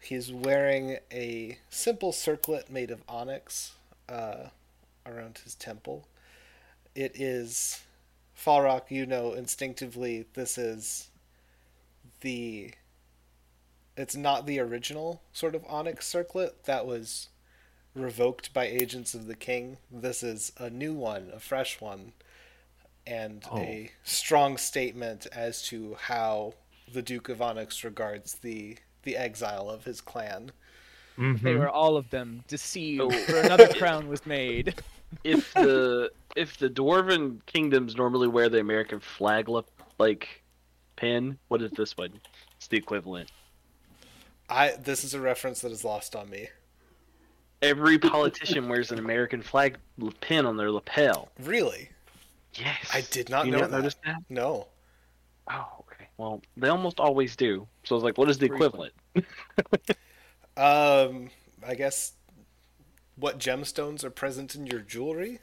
He's 0.00 0.32
wearing 0.32 0.98
a 1.12 1.58
simple 1.68 2.12
circlet 2.12 2.70
made 2.70 2.90
of 2.90 3.02
onyx. 3.08 3.72
Uh, 4.08 4.48
around 5.06 5.38
his 5.44 5.54
temple. 5.54 6.06
It 6.94 7.12
is 7.14 7.82
Falrock, 8.36 8.90
you 8.90 9.06
know 9.06 9.32
instinctively 9.32 10.26
this 10.34 10.56
is 10.58 11.08
the 12.20 12.72
it's 13.96 14.16
not 14.16 14.46
the 14.46 14.58
original 14.60 15.20
sort 15.32 15.54
of 15.54 15.64
onyx 15.68 16.06
circlet 16.06 16.64
that 16.64 16.86
was 16.86 17.28
revoked 17.94 18.52
by 18.52 18.66
agents 18.66 19.14
of 19.14 19.26
the 19.26 19.34
king. 19.36 19.78
This 19.90 20.22
is 20.22 20.52
a 20.58 20.70
new 20.70 20.94
one, 20.94 21.30
a 21.34 21.40
fresh 21.40 21.80
one, 21.80 22.12
and 23.06 23.44
a 23.54 23.90
strong 24.04 24.56
statement 24.56 25.26
as 25.32 25.62
to 25.62 25.96
how 26.02 26.54
the 26.92 27.02
Duke 27.02 27.28
of 27.28 27.40
Onyx 27.42 27.84
regards 27.84 28.34
the 28.34 28.76
the 29.02 29.16
exile 29.16 29.70
of 29.70 29.84
his 29.84 30.00
clan. 30.02 30.52
They 31.16 31.22
Mhm. 31.24 31.58
were 31.58 31.68
all 31.70 31.96
of 31.96 32.10
them 32.10 32.44
deceived, 32.48 33.00
Oh. 33.00 33.10
for 33.10 33.40
another 33.40 33.68
crown 33.74 34.08
was 34.08 34.24
made. 34.26 34.74
if 35.24 35.52
the 35.54 36.10
if 36.36 36.58
the 36.58 36.68
dwarven 36.70 37.44
kingdoms 37.46 37.96
normally 37.96 38.28
wear 38.28 38.48
the 38.48 38.60
American 38.60 39.00
flag 39.00 39.48
lip, 39.48 39.66
like 39.98 40.42
pin, 40.96 41.38
what 41.48 41.62
is 41.62 41.70
this 41.72 41.96
one? 41.96 42.20
It's 42.56 42.68
the 42.68 42.76
equivalent. 42.76 43.30
I 44.48 44.72
this 44.72 45.02
is 45.04 45.14
a 45.14 45.20
reference 45.20 45.60
that 45.62 45.72
is 45.72 45.84
lost 45.84 46.14
on 46.14 46.28
me. 46.30 46.48
Every 47.62 47.98
politician 48.16 48.68
wears 48.68 48.90
an 48.90 48.98
American 48.98 49.42
flag 49.42 49.78
pin 50.20 50.46
on 50.46 50.56
their 50.56 50.70
lapel. 50.70 51.30
Really? 51.42 51.90
Yes. 52.54 52.90
I 52.92 53.02
did 53.10 53.28
not 53.30 53.46
you 53.46 53.52
know 53.52 53.60
not 53.60 53.70
that. 53.70 53.76
notice 53.78 53.96
that? 54.04 54.16
No. 54.28 54.68
Oh, 55.50 55.66
okay. 55.80 56.08
Well, 56.16 56.42
they 56.56 56.68
almost 56.68 57.00
always 57.00 57.36
do. 57.36 57.66
So 57.84 57.94
I 57.94 57.96
was 57.96 58.04
like, 58.04 58.18
what 58.18 58.30
is 58.30 58.38
the 58.38 58.46
equivalent? 58.46 58.92
Um, 60.56 61.30
I 61.66 61.74
guess 61.74 62.12
what 63.16 63.38
gemstones 63.38 64.04
are 64.04 64.10
present 64.10 64.54
in 64.54 64.66
your 64.66 64.80
jewelry? 64.80 65.40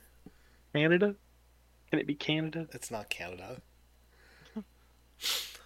Canada? 0.75 1.15
Can 1.89 1.99
it 1.99 2.05
be 2.05 2.13
Canada? 2.13 2.67
It's 2.71 2.91
not 2.91 3.09
Canada. 3.09 3.61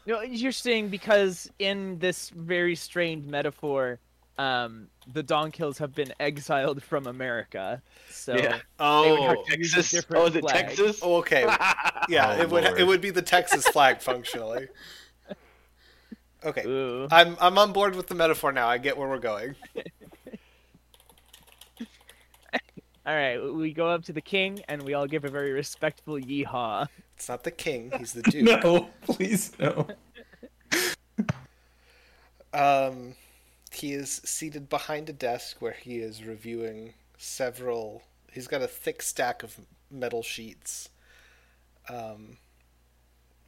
No, 0.08 0.22
you're 0.22 0.52
saying 0.52 0.90
because 0.90 1.48
in 1.60 2.00
this 2.00 2.30
very 2.30 2.76
strange 2.76 3.28
metaphor, 3.28 4.00
um, 4.42 4.88
the 5.14 5.24
Donkills 5.24 5.78
have 5.78 5.94
been 5.94 6.14
exiled 6.20 6.82
from 6.84 7.06
America. 7.08 7.82
So 8.10 8.34
Yeah. 8.36 8.42
They 8.80 9.12
would 9.12 9.22
have 9.22 9.38
Oh, 9.38 9.44
to 9.50 9.58
use 9.58 9.74
a 9.74 9.76
Texas? 9.78 9.92
different 9.92 10.24
Oh, 10.24 10.28
is 10.28 10.36
it 10.36 10.42
flag. 10.42 10.66
Texas? 10.68 11.00
oh 11.04 11.16
okay. 11.18 11.44
Yeah, 12.10 12.36
Oh, 12.38 12.42
it 12.42 12.50
would 12.50 12.64
it 12.80 12.86
would 12.88 13.02
be 13.02 13.12
the 13.12 13.22
Texas 13.22 13.68
flag 13.68 14.02
functionally. 14.02 14.68
Okay. 16.44 16.64
Ooh. 16.66 17.08
I'm 17.12 17.38
I'm 17.40 17.60
on 17.60 17.72
board 17.72 17.96
with 17.96 18.08
the 18.08 18.16
metaphor 18.16 18.52
now. 18.52 18.68
I 18.68 18.80
get 18.80 18.98
where 18.98 19.08
we're 19.08 19.20
going. 19.20 19.54
All 23.06 23.16
right, 23.16 23.38
we 23.38 23.74
go 23.74 23.88
up 23.88 24.04
to 24.06 24.14
the 24.14 24.22
king 24.22 24.62
and 24.68 24.82
we 24.84 24.94
all 24.96 25.06
give 25.08 25.24
a 25.26 25.30
very 25.30 25.52
respectful 25.52 26.16
yeehaw. 26.20 26.88
It's 27.16 27.30
not 27.30 27.44
the 27.44 27.52
king, 27.52 27.92
he's 27.98 28.14
the 28.14 28.22
duke. 28.24 28.64
No, 28.64 28.90
please 29.02 29.52
no. 29.60 29.88
Um, 32.54 33.14
he 33.72 33.94
is 33.94 34.22
seated 34.26 34.70
behind 34.70 35.10
a 35.10 35.14
desk 35.14 35.58
where 35.62 35.72
he 35.74 35.98
is 36.00 36.24
reviewing 36.24 36.94
several. 37.18 38.04
He's 38.32 38.48
got 38.48 38.62
a 38.62 38.68
thick 38.68 39.02
stack 39.02 39.44
of 39.44 39.60
metal 39.90 40.24
sheets, 40.24 40.90
um, 41.90 42.38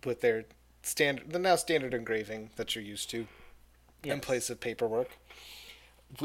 with 0.06 0.22
their 0.22 0.46
standard, 0.82 1.32
the 1.32 1.40
now 1.40 1.56
standard 1.56 1.94
engraving 1.94 2.50
that 2.58 2.76
you're 2.76 2.84
used 2.84 3.10
to, 3.12 3.28
in 4.04 4.20
place 4.20 4.50
of 4.50 4.60
paperwork. 4.60 5.10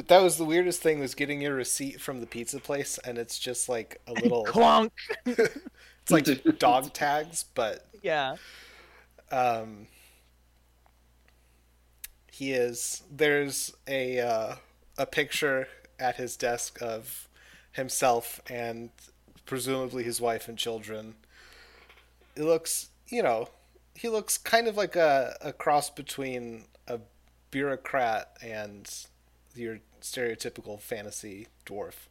That 0.08 0.22
was 0.22 0.36
the 0.36 0.44
weirdest 0.44 0.82
thing 0.82 1.00
was 1.00 1.14
getting 1.14 1.40
your 1.40 1.54
receipt 1.54 2.00
from 2.00 2.20
the 2.20 2.26
pizza 2.26 2.60
place, 2.60 2.98
and 2.98 3.16
it's 3.16 3.38
just 3.38 3.68
like 3.68 4.00
a 4.06 4.12
little. 4.22 4.44
Clonk. 4.44 4.90
it's 5.26 6.10
like 6.10 6.26
dog 6.58 6.92
tags, 6.92 7.44
but 7.54 7.86
Yeah. 8.02 8.36
um, 9.30 9.86
he 12.38 12.52
is 12.52 13.02
there's 13.10 13.74
a 13.88 14.20
uh, 14.20 14.54
a 14.96 15.06
picture 15.06 15.66
at 15.98 16.14
his 16.14 16.36
desk 16.36 16.80
of 16.80 17.28
himself 17.72 18.40
and 18.48 18.90
presumably 19.44 20.04
his 20.04 20.20
wife 20.20 20.46
and 20.46 20.56
children. 20.56 21.14
It 22.36 22.44
looks, 22.44 22.90
you 23.08 23.24
know, 23.24 23.48
he 23.94 24.08
looks 24.08 24.38
kind 24.38 24.68
of 24.68 24.76
like 24.76 24.94
a, 24.94 25.36
a 25.40 25.52
cross 25.52 25.90
between 25.90 26.66
a 26.86 27.00
bureaucrat 27.50 28.36
and 28.40 28.88
your 29.56 29.80
stereotypical 30.00 30.78
fantasy 30.78 31.48
dwarf. 31.66 32.06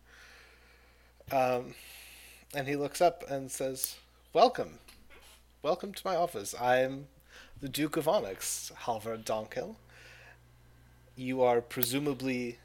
Um, 1.31 1.74
and 2.53 2.67
he 2.67 2.75
looks 2.75 3.00
up 3.00 3.24
and 3.29 3.50
says, 3.50 3.96
"Welcome, 4.34 4.79
welcome 5.62 5.93
to 5.93 6.01
my 6.03 6.17
office. 6.17 6.53
I'm 6.60 7.07
the 7.62 7.69
Duke 7.69 7.96
of 7.96 8.10
Onyx, 8.10 8.74
Halvard 8.79 9.25
Donkel. 9.25 9.77
You 11.18 11.42
are 11.42 11.60
presumably, 11.60 12.60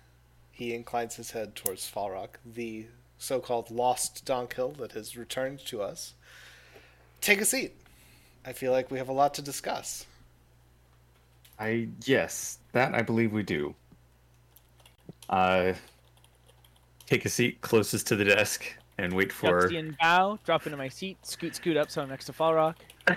he 0.52 0.72
inclines 0.72 1.16
his 1.16 1.32
head 1.32 1.56
towards 1.56 1.90
Falrock, 1.90 2.36
the 2.44 2.86
so-called 3.18 3.70
lost 3.70 4.24
Donkel 4.24 4.76
that 4.76 4.92
has 4.92 5.16
returned 5.16 5.58
to 5.66 5.82
us. 5.82 6.14
Take 7.20 7.40
a 7.40 7.44
seat. 7.44 7.74
I 8.46 8.52
feel 8.52 8.70
like 8.70 8.90
we 8.90 8.98
have 8.98 9.08
a 9.08 9.12
lot 9.12 9.34
to 9.34 9.42
discuss. 9.42 10.06
I 11.58 11.88
yes, 12.04 12.58
that 12.72 12.94
I 12.94 13.02
believe 13.02 13.32
we 13.32 13.42
do. 13.42 13.74
Uh, 15.28 15.72
take 17.06 17.24
a 17.24 17.28
seat 17.28 17.60
closest 17.60 18.06
to 18.08 18.16
the 18.16 18.24
desk 18.24 18.64
and 18.98 19.12
wait 19.12 19.32
for. 19.32 19.68
Juxtian 19.68 19.96
bow, 19.98 20.38
drop 20.44 20.66
into 20.66 20.76
my 20.76 20.88
seat, 20.88 21.18
scoot, 21.24 21.56
scoot 21.56 21.76
up 21.76 21.90
so 21.90 22.02
I'm 22.02 22.08
next 22.08 22.26
to 22.26 22.32
Falrock. 22.32 22.76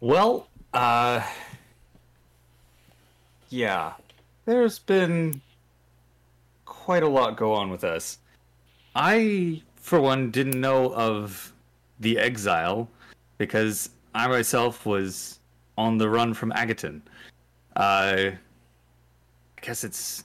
Well, 0.00 0.48
uh, 0.72 1.22
yeah, 3.50 3.92
there's 4.46 4.78
been 4.78 5.40
quite 6.64 7.02
a 7.02 7.08
lot 7.08 7.36
go 7.36 7.52
on 7.52 7.70
with 7.70 7.84
us. 7.84 8.18
I, 8.94 9.62
for 9.76 10.00
one, 10.00 10.30
didn't 10.30 10.60
know 10.60 10.92
of 10.94 11.52
the 12.00 12.18
exile 12.18 12.88
because 13.38 13.90
I 14.14 14.26
myself 14.28 14.86
was 14.86 15.38
on 15.76 15.98
the 15.98 16.08
run 16.08 16.34
from 16.34 16.52
Agaton. 16.52 17.02
Uh, 17.76 18.30
I 18.32 18.38
guess 19.60 19.84
it's 19.84 20.24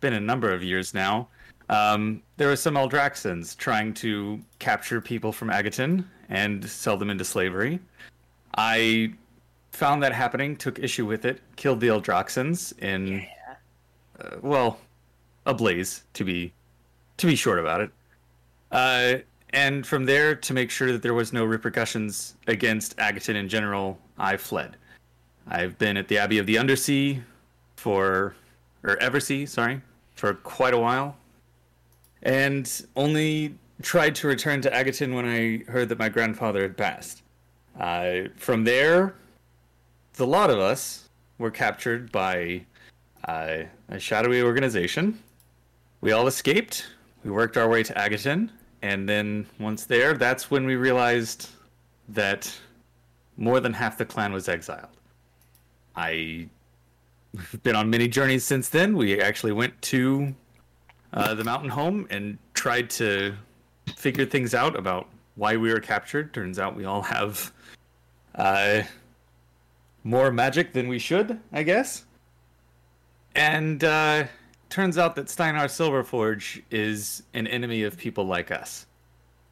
been 0.00 0.12
a 0.12 0.20
number 0.20 0.52
of 0.52 0.62
years 0.62 0.94
now. 0.94 1.28
Um, 1.68 2.22
there 2.36 2.48
were 2.48 2.56
some 2.56 2.74
Eldraxans 2.74 3.56
trying 3.56 3.94
to 3.94 4.40
capture 4.58 5.00
people 5.00 5.32
from 5.32 5.50
Agaton 5.50 6.08
and 6.28 6.68
sell 6.68 6.96
them 6.96 7.10
into 7.10 7.24
slavery. 7.24 7.80
I 8.56 9.14
found 9.72 10.02
that 10.02 10.12
happening, 10.12 10.54
took 10.54 10.78
issue 10.78 11.06
with 11.06 11.24
it, 11.24 11.40
killed 11.56 11.80
the 11.80 11.88
Eldraxans 11.88 12.78
in, 12.78 13.26
uh, 14.20 14.36
well, 14.42 14.78
a 15.46 15.54
blaze 15.54 16.04
to 16.12 16.24
be, 16.24 16.52
to 17.16 17.26
be 17.26 17.34
short 17.34 17.58
about 17.58 17.80
it. 17.80 17.90
Uh, 18.70 19.14
and 19.50 19.86
from 19.86 20.04
there, 20.04 20.34
to 20.34 20.54
make 20.54 20.70
sure 20.70 20.92
that 20.92 21.02
there 21.02 21.14
was 21.14 21.32
no 21.32 21.44
repercussions 21.44 22.36
against 22.46 22.94
Agaton 22.98 23.36
in 23.36 23.48
general, 23.48 23.98
I 24.18 24.36
fled. 24.36 24.76
I've 25.46 25.76
been 25.78 25.96
at 25.96 26.08
the 26.08 26.18
Abbey 26.18 26.38
of 26.38 26.46
the 26.46 26.58
Undersea 26.58 27.22
for, 27.76 28.34
or 28.82 28.96
Eversea, 28.96 29.48
sorry, 29.48 29.80
for 30.14 30.34
quite 30.34 30.74
a 30.74 30.78
while, 30.78 31.16
and 32.22 32.86
only 32.94 33.56
tried 33.82 34.14
to 34.16 34.28
return 34.28 34.60
to 34.62 34.78
Agaton 34.78 35.14
when 35.14 35.26
I 35.26 35.70
heard 35.70 35.88
that 35.88 35.98
my 35.98 36.08
grandfather 36.08 36.62
had 36.62 36.76
passed. 36.76 37.22
Uh, 37.78 38.28
from 38.36 38.64
there, 38.64 39.14
the 40.14 40.26
lot 40.26 40.50
of 40.50 40.58
us 40.58 41.08
were 41.38 41.50
captured 41.50 42.12
by 42.12 42.64
uh, 43.28 43.58
a 43.88 43.98
shadowy 43.98 44.42
organization. 44.42 45.18
We 46.00 46.12
all 46.12 46.26
escaped. 46.26 46.86
We 47.24 47.30
worked 47.30 47.56
our 47.56 47.68
way 47.68 47.82
to 47.84 48.04
Agaton, 48.04 48.50
and 48.82 49.08
then 49.08 49.46
once 49.58 49.84
there, 49.84 50.14
that's 50.14 50.50
when 50.50 50.66
we 50.66 50.76
realized 50.76 51.50
that 52.08 52.52
more 53.36 53.60
than 53.60 53.72
half 53.72 53.96
the 53.96 54.04
clan 54.04 54.32
was 54.32 54.48
exiled. 54.48 54.88
I 55.94 56.48
have 57.36 57.62
been 57.62 57.76
on 57.76 57.88
many 57.88 58.08
journeys 58.08 58.44
since 58.44 58.68
then. 58.68 58.96
We 58.96 59.20
actually 59.20 59.52
went 59.52 59.80
to 59.82 60.34
uh, 61.12 61.34
the 61.34 61.44
mountain 61.44 61.68
home 61.68 62.06
and 62.10 62.38
tried 62.54 62.90
to 62.90 63.34
figure 63.96 64.26
things 64.26 64.54
out 64.54 64.76
about 64.76 65.08
why 65.36 65.56
we 65.56 65.72
were 65.72 65.80
captured. 65.80 66.34
Turns 66.34 66.58
out 66.58 66.76
we 66.76 66.84
all 66.84 67.02
have 67.02 67.52
uh, 68.34 68.82
more 70.04 70.30
magic 70.30 70.72
than 70.72 70.88
we 70.88 70.98
should, 70.98 71.40
I 71.52 71.62
guess. 71.62 72.04
And 73.34 73.82
uh, 73.82 74.24
turns 74.68 74.98
out 74.98 75.16
that 75.16 75.28
Steinar 75.28 75.66
Silverforge 75.66 76.62
is 76.70 77.22
an 77.34 77.46
enemy 77.46 77.82
of 77.82 77.96
people 77.96 78.26
like 78.26 78.50
us. 78.50 78.86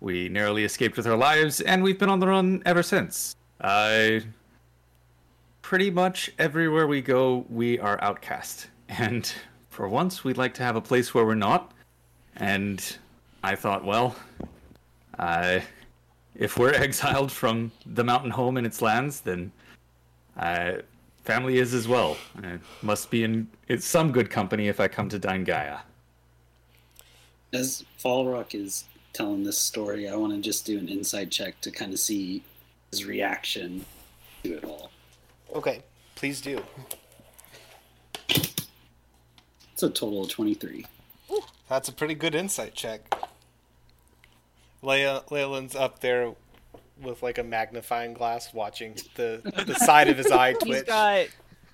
We 0.01 0.29
narrowly 0.29 0.65
escaped 0.65 0.97
with 0.97 1.07
our 1.07 1.17
lives, 1.17 1.61
and 1.61 1.83
we've 1.83 1.99
been 1.99 2.09
on 2.09 2.21
the 2.21 2.27
run 2.27 2.63
ever 2.65 2.83
since. 2.83 3.37
Uh, 3.61 4.21
pretty 5.63 5.91
much 5.91 6.31
everywhere 6.39 6.87
we 6.87 7.03
go, 7.03 7.45
we 7.49 7.79
are 7.79 8.03
outcast. 8.03 8.69
And 8.89 9.31
for 9.69 9.89
once, 9.89 10.25
we'd 10.25 10.39
like 10.39 10.55
to 10.55 10.63
have 10.63 10.75
a 10.77 10.81
place 10.81 11.15
where 11.15 11.25
we're 11.25 11.35
not. 11.35 11.73
And 12.37 12.97
I 13.45 13.55
thought, 13.55 13.85
well, 13.85 14.17
uh, 15.19 15.61
if 16.35 16.59
we're 16.59 16.75
exiled 16.75 17.31
from 17.31 17.71
the 17.87 18.03
mountain 18.03 18.31
home 18.31 18.57
and 18.57 18.67
its 18.67 18.81
lands, 18.81 19.21
then 19.21 19.53
uh, 20.37 20.73
family 21.25 21.59
is 21.59 21.75
as 21.75 21.87
well. 21.87 22.17
I 22.43 22.59
must 22.83 23.11
be 23.11 23.25
in 23.25 23.49
it's 23.69 23.87
some 23.87 24.13
good 24.13 24.31
company 24.31 24.69
if 24.69 24.81
I 24.81 24.89
come 24.89 25.09
to 25.11 25.19
Daingea. 25.19 25.81
As 27.53 27.85
Falrock 27.99 28.55
is 28.55 28.85
telling 29.13 29.43
this 29.45 29.59
story, 29.59 30.09
I 30.09 30.15
want 30.15 30.33
to 30.35 30.41
just 30.41 30.65
do 30.65 30.79
an 30.79 30.89
inside 30.89 31.31
check 31.31 31.61
to 31.63 31.71
kind 31.71 31.93
of 31.93 31.99
see 31.99 32.43
his 32.91 33.05
reaction 33.05 33.85
to 34.45 34.55
it 34.57 34.65
all. 34.65 34.91
Okay, 35.55 35.83
please 36.15 36.41
do. 36.41 36.63
It's 38.29 39.83
a 39.83 39.91
total 39.91 40.25
of 40.25 40.31
23. 40.31 40.87
That's 41.69 41.89
a 41.89 41.93
pretty 41.93 42.15
good 42.15 42.35
insight 42.35 42.75
check. 42.75 43.15
Leia 44.83 45.29
Leyland's 45.31 45.77
up 45.77 46.01
there 46.01 46.35
with 47.03 47.23
like 47.23 47.39
a 47.39 47.45
magnifying 47.45 48.15
glass, 48.15 48.53
watching 48.55 48.97
the 49.15 49.41
the 49.67 49.75
side 49.75 50.09
of 50.09 50.17
his 50.19 50.27
eye 50.33 50.51
He's 50.51 50.59
twitch. 50.59 50.87
got 50.87 51.27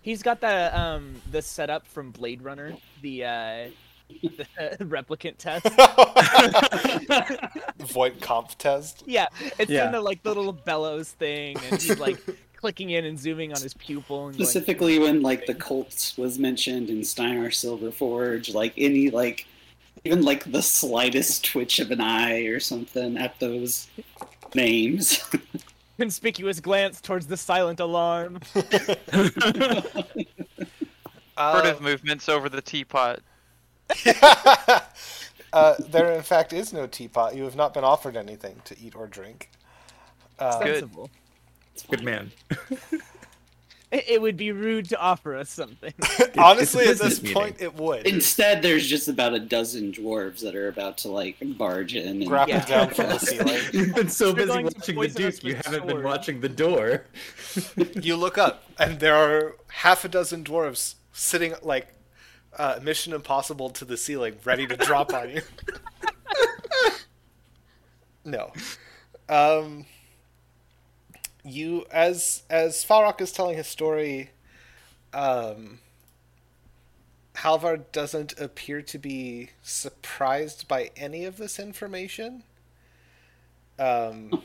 he's 0.02 0.22
got 0.22 0.40
the 0.40 0.78
um 0.78 1.14
the 1.30 1.42
setup 1.42 1.86
from 1.86 2.10
Blade 2.10 2.42
Runner, 2.42 2.74
the 3.02 3.24
uh 3.24 3.68
the 4.08 4.46
replicant 4.80 5.36
test. 5.38 5.66
Voight-Kampff 7.78 8.56
test. 8.58 9.04
Yeah, 9.06 9.26
it's 9.58 9.70
Yeah. 9.70 9.86
in 9.86 9.92
the 9.92 10.00
like 10.00 10.22
the 10.22 10.34
little 10.34 10.52
bellows 10.52 11.10
thing, 11.10 11.56
and 11.70 11.80
he's 11.80 11.98
like 11.98 12.18
clicking 12.56 12.90
in 12.90 13.04
and 13.04 13.18
zooming 13.18 13.52
on 13.52 13.60
his 13.60 13.74
pupil 13.74 14.28
and 14.28 14.36
going, 14.36 14.44
Specifically, 14.46 14.98
when 14.98 15.22
like 15.22 15.46
the 15.46 15.54
Colts 15.54 16.16
was 16.16 16.38
mentioned 16.38 16.88
in 16.88 17.04
Steinar 17.04 17.50
Silverforge, 17.50 18.54
like 18.54 18.72
any 18.76 19.10
like 19.10 19.46
even 20.07 20.23
like 20.23 20.51
the 20.51 20.62
slightest 20.62 21.45
twitch 21.45 21.81
of 21.81 21.90
an 21.90 22.01
eye 22.01 22.42
or 22.45 22.61
something 22.61 23.16
at 23.19 23.38
those 23.40 23.88
names. 24.55 25.25
conspicuous 25.99 26.61
glance 26.61 27.01
towards 27.01 27.27
the 27.27 27.37
silent 27.37 27.81
alarm. 27.81 28.40
Uh, 31.38 31.61
Furtive 31.61 31.83
movements 31.83 32.31
over 32.31 32.49
the 32.49 32.62
teapot. 32.62 33.21
uh, 35.53 35.75
there, 35.90 36.12
in 36.12 36.23
fact, 36.23 36.55
is 36.55 36.73
no 36.73 36.87
teapot. 36.87 37.37
You 37.37 37.45
have 37.45 37.55
not 37.55 37.75
been 37.75 37.85
offered 37.85 38.16
anything 38.16 38.62
to 38.64 38.75
eat 38.81 38.97
or 38.97 39.07
drink. 39.07 39.51
Uh, 40.38 40.59
Good. 40.62 40.79
Sensible. 40.79 41.11
Good 41.90 42.03
man. 42.03 42.33
It, 43.92 44.05
it 44.09 44.22
would 44.22 44.37
be 44.37 44.51
rude 44.51 44.88
to 44.88 44.99
offer 45.01 45.37
us 45.37 45.49
something. 45.49 45.94
honestly, 46.38 46.87
at 46.87 46.99
this 46.99 47.22
meeting. 47.22 47.35
point, 47.37 47.57
it 47.61 47.75
would. 47.77 48.05
Instead, 48.07 48.61
there's 48.62 48.87
just 48.87 49.07
about 49.07 49.33
a 49.33 49.38
dozen 49.38 49.92
dwarves 49.92 50.40
that 50.40 50.57
are 50.57 50.66
about 50.68 50.99
to 50.99 51.09
like 51.09 51.37
barge 51.40 51.94
in. 51.94 52.09
And 52.22 52.27
Grapple 52.27 52.55
Yeah. 52.55 52.64
down 52.66 52.90
from 52.90 53.11
the 53.11 53.18
ceiling. 53.20 53.61
You've 53.72 53.94
been 53.94 54.09
so 54.09 54.33
They're 54.33 54.46
busy 54.46 54.62
watching 54.64 54.99
the 55.01 55.09
Duke, 55.09 55.44
you 55.44 55.55
haven't 55.55 55.87
been 55.87 56.03
watching 56.03 56.40
the 56.40 56.49
door. 56.49 57.05
You 58.03 58.16
look 58.16 58.37
up, 58.38 58.64
and 58.79 59.01
there 59.01 59.14
are 59.16 59.57
half 59.68 60.05
a 60.05 60.09
dozen 60.09 60.44
dwarves 60.44 60.96
sitting 61.12 61.55
like 61.62 61.88
uh, 62.59 62.79
Mission 62.83 63.12
Impossible 63.12 63.70
to 63.70 63.85
the 63.85 63.96
ceiling, 63.96 64.37
ready 64.44 64.66
to 64.66 64.77
drop 64.77 65.12
on 65.14 65.31
you. 65.31 65.42
no. 68.25 68.53
Um, 69.29 69.87
you 71.46 71.87
as 71.90 72.42
as 72.50 72.85
Falrock 72.85 73.20
is 73.20 73.32
telling 73.32 73.56
his 73.56 73.66
story, 73.66 74.30
um, 75.14 75.78
Halvar 77.37 77.85
doesn't 77.92 78.38
appear 78.40 78.82
to 78.82 78.98
be 78.98 79.50
surprised 79.62 80.66
by 80.68 80.90
any 80.96 81.24
of 81.24 81.37
this 81.37 81.59
information. 81.59 82.42
Um, 83.78 84.42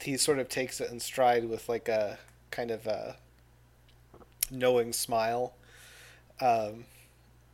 he 0.00 0.16
sort 0.16 0.38
of 0.38 0.48
takes 0.48 0.80
it 0.80 0.90
in 0.90 1.00
stride 1.00 1.48
with 1.48 1.68
like 1.68 1.88
a 1.88 2.18
kind 2.50 2.70
of 2.70 2.86
a 2.86 3.16
knowing 4.50 4.92
smile. 4.92 5.54
Um, 6.40 6.84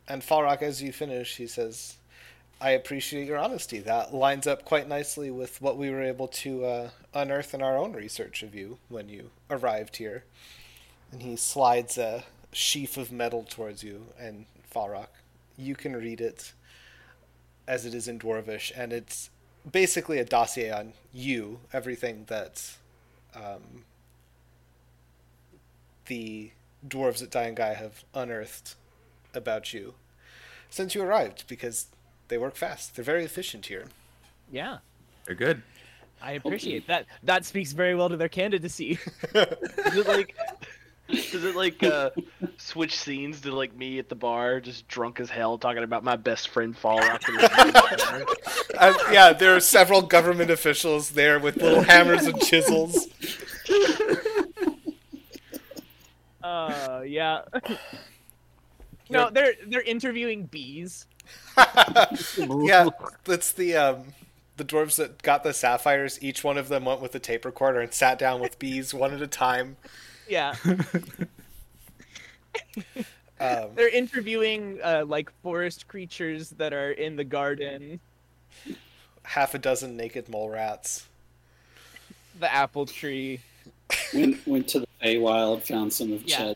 and 0.07 0.21
Falrock, 0.21 0.61
as 0.61 0.81
you 0.81 0.91
finish, 0.91 1.37
he 1.37 1.47
says, 1.47 1.97
I 2.63 2.69
appreciate 2.69 3.27
your 3.27 3.37
honesty. 3.37 3.79
That 3.79 4.13
lines 4.13 4.47
up 4.47 4.63
quite 4.63 4.87
nicely 4.87 5.29
with 5.29 5.61
what 5.61 5.77
we 5.77 5.89
were 5.89 6.01
able 6.01 6.29
to 6.29 6.63
uh, 6.63 6.89
unearth 7.13 7.53
in 7.53 7.61
our 7.61 7.77
own 7.77 7.91
research 7.91 8.41
of 8.41 8.55
you 8.55 8.77
when 8.87 9.09
you 9.09 9.31
arrived 9.49 9.97
here. 9.97 10.23
And 11.11 11.21
he 11.21 11.35
slides 11.35 11.97
a 11.97 12.23
sheaf 12.53 12.95
of 12.95 13.11
metal 13.11 13.45
towards 13.49 13.83
you, 13.83 14.05
and 14.17 14.45
Falrock, 14.73 15.09
you 15.57 15.75
can 15.75 15.93
read 15.93 16.21
it 16.21 16.53
as 17.67 17.85
it 17.85 17.93
is 17.93 18.07
in 18.07 18.17
Dwarvish, 18.17 18.71
and 18.77 18.93
it's 18.93 19.29
basically 19.69 20.19
a 20.19 20.25
dossier 20.25 20.71
on 20.71 20.93
you, 21.13 21.59
everything 21.73 22.23
that 22.27 22.77
um, 23.35 23.83
the 26.05 26.51
dwarves 26.87 27.21
at 27.21 27.29
Daingea 27.29 27.75
have 27.75 28.05
unearthed 28.13 28.75
about 29.33 29.73
you 29.73 29.95
since 30.69 30.95
you 30.95 31.03
arrived, 31.03 31.43
because 31.47 31.87
they 32.33 32.39
work 32.39 32.55
fast. 32.55 32.95
They're 32.95 33.05
very 33.05 33.23
efficient 33.23 33.67
here. 33.67 33.85
yeah, 34.51 34.79
They're 35.25 35.35
good. 35.35 35.61
I 36.19 36.31
appreciate 36.31 36.87
that. 36.87 37.05
That 37.21 37.45
speaks 37.45 37.73
very 37.73 37.93
well 37.93 38.09
to 38.09 38.17
their 38.17 38.27
candidacy. 38.27 38.97
Is 39.35 39.97
it 39.97 40.07
like 40.07 40.35
Does 41.07 41.43
it 41.43 41.55
like 41.55 41.83
uh, 41.83 42.09
switch 42.57 42.97
scenes 42.97 43.41
to 43.41 43.51
like 43.51 43.75
me 43.75 43.99
at 43.99 44.09
the 44.09 44.15
bar, 44.15 44.61
just 44.61 44.87
drunk 44.87 45.19
as 45.19 45.29
hell, 45.29 45.59
talking 45.59 45.83
about 45.83 46.03
my 46.03 46.15
best 46.15 46.47
friend 46.49 46.75
Falrock? 46.75 47.21
Uh, 48.75 48.93
yeah, 49.11 49.31
there 49.33 49.55
are 49.55 49.59
several 49.59 50.01
government 50.01 50.49
officials 50.49 51.11
there 51.11 51.37
with 51.37 51.57
little 51.57 51.83
hammers 51.91 52.25
and 52.25 52.41
chisels. 52.41 53.07
Uh, 56.41 57.03
yeah. 57.05 57.41
No, 59.11 59.29
they're 59.29 59.53
they're 59.67 59.81
interviewing 59.81 60.45
bees. 60.45 61.05
yeah, 61.57 62.89
it's 63.27 63.51
the 63.51 63.75
um, 63.75 64.03
the 64.57 64.65
dwarves 64.65 64.95
that 64.97 65.21
got 65.21 65.43
the 65.43 65.53
sapphires. 65.53 66.21
Each 66.21 66.43
one 66.43 66.57
of 66.57 66.67
them 66.67 66.85
went 66.85 67.01
with 67.01 67.13
a 67.15 67.19
tape 67.19 67.45
recorder 67.45 67.79
and 67.79 67.93
sat 67.93 68.17
down 68.19 68.41
with 68.41 68.59
bees 68.59 68.93
one 68.93 69.13
at 69.13 69.21
a 69.21 69.27
time. 69.27 69.77
Yeah, 70.27 70.55
Um, 73.39 73.69
they're 73.75 73.89
interviewing 73.89 74.79
uh, 74.81 75.03
like 75.05 75.29
forest 75.41 75.87
creatures 75.89 76.51
that 76.51 76.71
are 76.71 76.91
in 76.91 77.17
the 77.17 77.25
garden. 77.25 77.99
half 79.23 79.53
a 79.53 79.59
dozen 79.59 79.97
naked 79.97 80.29
mole 80.29 80.49
rats. 80.49 81.07
The 82.39 82.51
apple 82.51 82.85
tree. 82.85 83.41
Went 84.13 84.47
went 84.47 84.67
to 84.69 84.79
the 84.81 84.87
Feywild, 85.03 85.63
found 85.63 85.91
some 85.91 86.13
of 86.13 86.23
Yeah. 86.23 86.53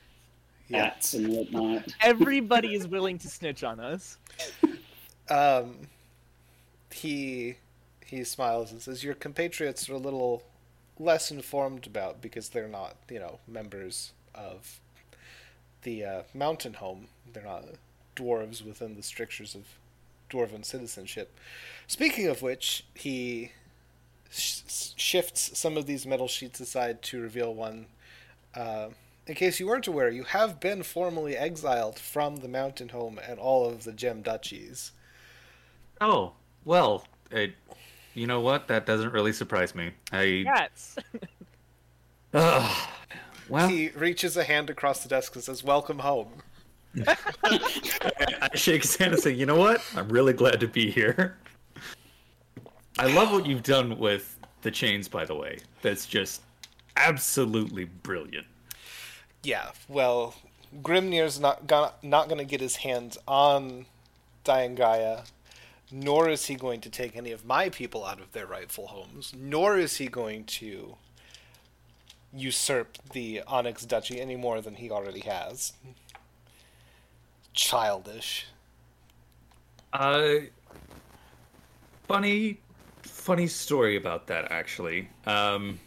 Ched's 0.70 1.14
Yeah. 1.14 1.20
and 1.20 1.34
whatnot. 1.34 1.94
Everybody 2.02 2.74
is 2.76 2.88
willing 2.88 3.18
to 3.20 3.28
snitch 3.28 3.64
on 3.64 3.80
us. 3.80 4.18
Um, 5.30 5.88
he 6.92 7.56
he 8.06 8.24
smiles 8.24 8.72
and 8.72 8.82
says, 8.82 9.04
"Your 9.04 9.14
compatriots 9.14 9.90
are 9.90 9.94
a 9.94 9.98
little 9.98 10.44
less 11.00 11.30
informed 11.32 11.86
about 11.86 12.22
because 12.22 12.50
they're 12.50 12.68
not, 12.68 12.96
you 13.10 13.20
know, 13.20 13.40
members 13.48 14.14
of 14.34 14.80
the 15.84 16.04
uh, 16.06 16.22
mountain 16.34 16.76
home. 16.76 17.08
They're 17.32 17.44
not 17.44 17.66
dwarves 18.16 18.66
within 18.66 18.96
the 18.96 19.04
strictures 19.04 19.54
of 19.56 19.64
dwarven 20.30 20.66
citizenship. 20.66 21.38
Speaking 21.88 22.28
of 22.28 22.42
which, 22.42 22.84
he 22.96 23.52
sh- 24.32 24.62
shifts 24.96 25.58
some 25.58 25.78
of 25.78 25.86
these 25.86 26.06
metal 26.06 26.28
sheets 26.28 26.60
aside 26.60 27.02
to 27.04 27.22
reveal 27.22 27.54
one. 27.54 27.88
Uh, 28.56 28.90
in 29.28 29.36
case 29.36 29.60
you 29.60 29.68
weren't 29.68 29.88
aware, 29.88 30.10
you 30.10 30.24
have 30.24 30.60
been 30.60 30.84
formally 30.84 31.36
exiled 31.36 32.00
from 32.00 32.38
the 32.38 32.48
mountain 32.48 32.90
home 32.90 33.20
and 33.28 33.40
all 33.40 33.68
of 33.68 33.84
the 33.84 33.92
gem 33.92 34.22
duchies. 34.22 34.92
Oh, 36.00 36.34
well, 36.64 37.06
it, 37.32 37.54
you 38.14 38.26
know 38.26 38.40
what? 38.40 38.68
That 38.68 38.86
doesn't 38.86 39.12
really 39.12 39.34
surprise 39.34 39.76
me. 39.76 39.92
I. 40.12 40.44
Cats. 40.46 40.96
Ugh. 42.34 42.90
well, 43.50 43.68
He 43.68 43.90
reaches 43.90 44.38
a 44.38 44.44
hand 44.44 44.70
across 44.70 45.04
the 45.04 45.10
desk 45.10 45.36
and 45.36 45.44
says, 45.44 45.64
"Welcome 45.64 46.00
home." 46.00 46.42
I 47.08 48.50
shake 48.56 48.82
his 48.82 48.96
hand 48.96 49.14
and 49.14 49.22
say, 49.22 49.32
you 49.32 49.46
know 49.46 49.56
what? 49.56 49.84
I'm 49.96 50.10
really 50.10 50.34
glad 50.34 50.60
to 50.62 50.68
be 50.68 50.90
here. 50.90 51.38
I 52.98 53.06
love 53.08 53.32
what 53.32 53.46
you've 53.46 53.64
done 53.64 54.00
with 54.00 54.40
the 54.64 54.72
chains, 54.72 55.08
by 55.08 55.26
the 55.26 55.36
way. 55.36 55.60
That's 55.84 56.08
just 56.08 56.42
absolutely 56.96 57.86
brilliant. 57.86 58.48
Yeah, 59.48 59.70
well, 59.88 60.36
Grimnir's 60.84 61.40
not 61.40 61.68
gonna, 61.68 61.94
not 62.04 62.28
going 62.28 62.40
to 62.40 62.44
get 62.44 62.60
his 62.60 62.76
hands 62.76 63.18
on 63.26 63.86
Daingea, 64.44 65.24
nor 65.90 66.28
is 66.28 66.48
he 66.48 66.56
going 66.56 66.82
to 66.82 66.90
take 66.90 67.16
any 67.16 67.32
of 67.32 67.46
my 67.46 67.70
people 67.70 68.04
out 68.04 68.20
of 68.20 68.34
their 68.34 68.46
rightful 68.46 68.88
homes, 68.88 69.32
nor 69.34 69.78
is 69.78 69.96
he 69.96 70.08
going 70.08 70.44
to 70.44 70.98
usurp 72.34 72.98
the 73.14 73.42
Onyx 73.48 73.86
Duchy 73.86 74.20
any 74.20 74.36
more 74.36 74.60
than 74.60 74.76
he 74.76 74.92
already 74.92 75.22
has. 75.22 75.72
Childish. 77.54 78.48
Uh, 79.94 80.40
funny, 82.06 82.60
funny 83.02 83.48
story 83.48 83.96
about 83.96 84.28
that 84.28 84.52
actually. 84.52 85.08
Um, 85.26 85.80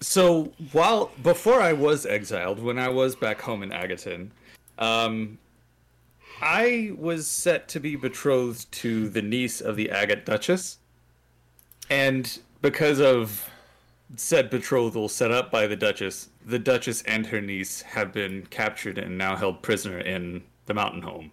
so 0.00 0.52
while 0.72 1.10
before 1.22 1.60
I 1.60 1.72
was 1.72 2.06
exiled, 2.06 2.62
when 2.62 2.78
I 2.78 2.88
was 2.88 3.16
back 3.16 3.40
home 3.40 3.62
in 3.62 3.72
Agaton, 3.72 4.30
um, 4.78 5.38
I 6.42 6.92
was 6.96 7.26
set 7.26 7.68
to 7.68 7.80
be 7.80 7.96
betrothed 7.96 8.70
to 8.72 9.08
the 9.08 9.22
niece 9.22 9.60
of 9.60 9.76
the 9.76 9.90
Agate 9.90 10.26
Duchess, 10.26 10.78
and 11.88 12.38
because 12.60 13.00
of 13.00 13.48
said 14.16 14.50
betrothal 14.50 15.08
set 15.08 15.32
up 15.32 15.50
by 15.50 15.66
the 15.66 15.76
Duchess, 15.76 16.28
the 16.44 16.58
Duchess 16.58 17.02
and 17.02 17.26
her 17.26 17.40
niece 17.40 17.82
have 17.82 18.12
been 18.12 18.46
captured 18.46 18.98
and 18.98 19.18
now 19.18 19.34
held 19.34 19.62
prisoner 19.62 19.98
in 19.98 20.42
the 20.66 20.74
mountain 20.74 21.02
home 21.02 21.30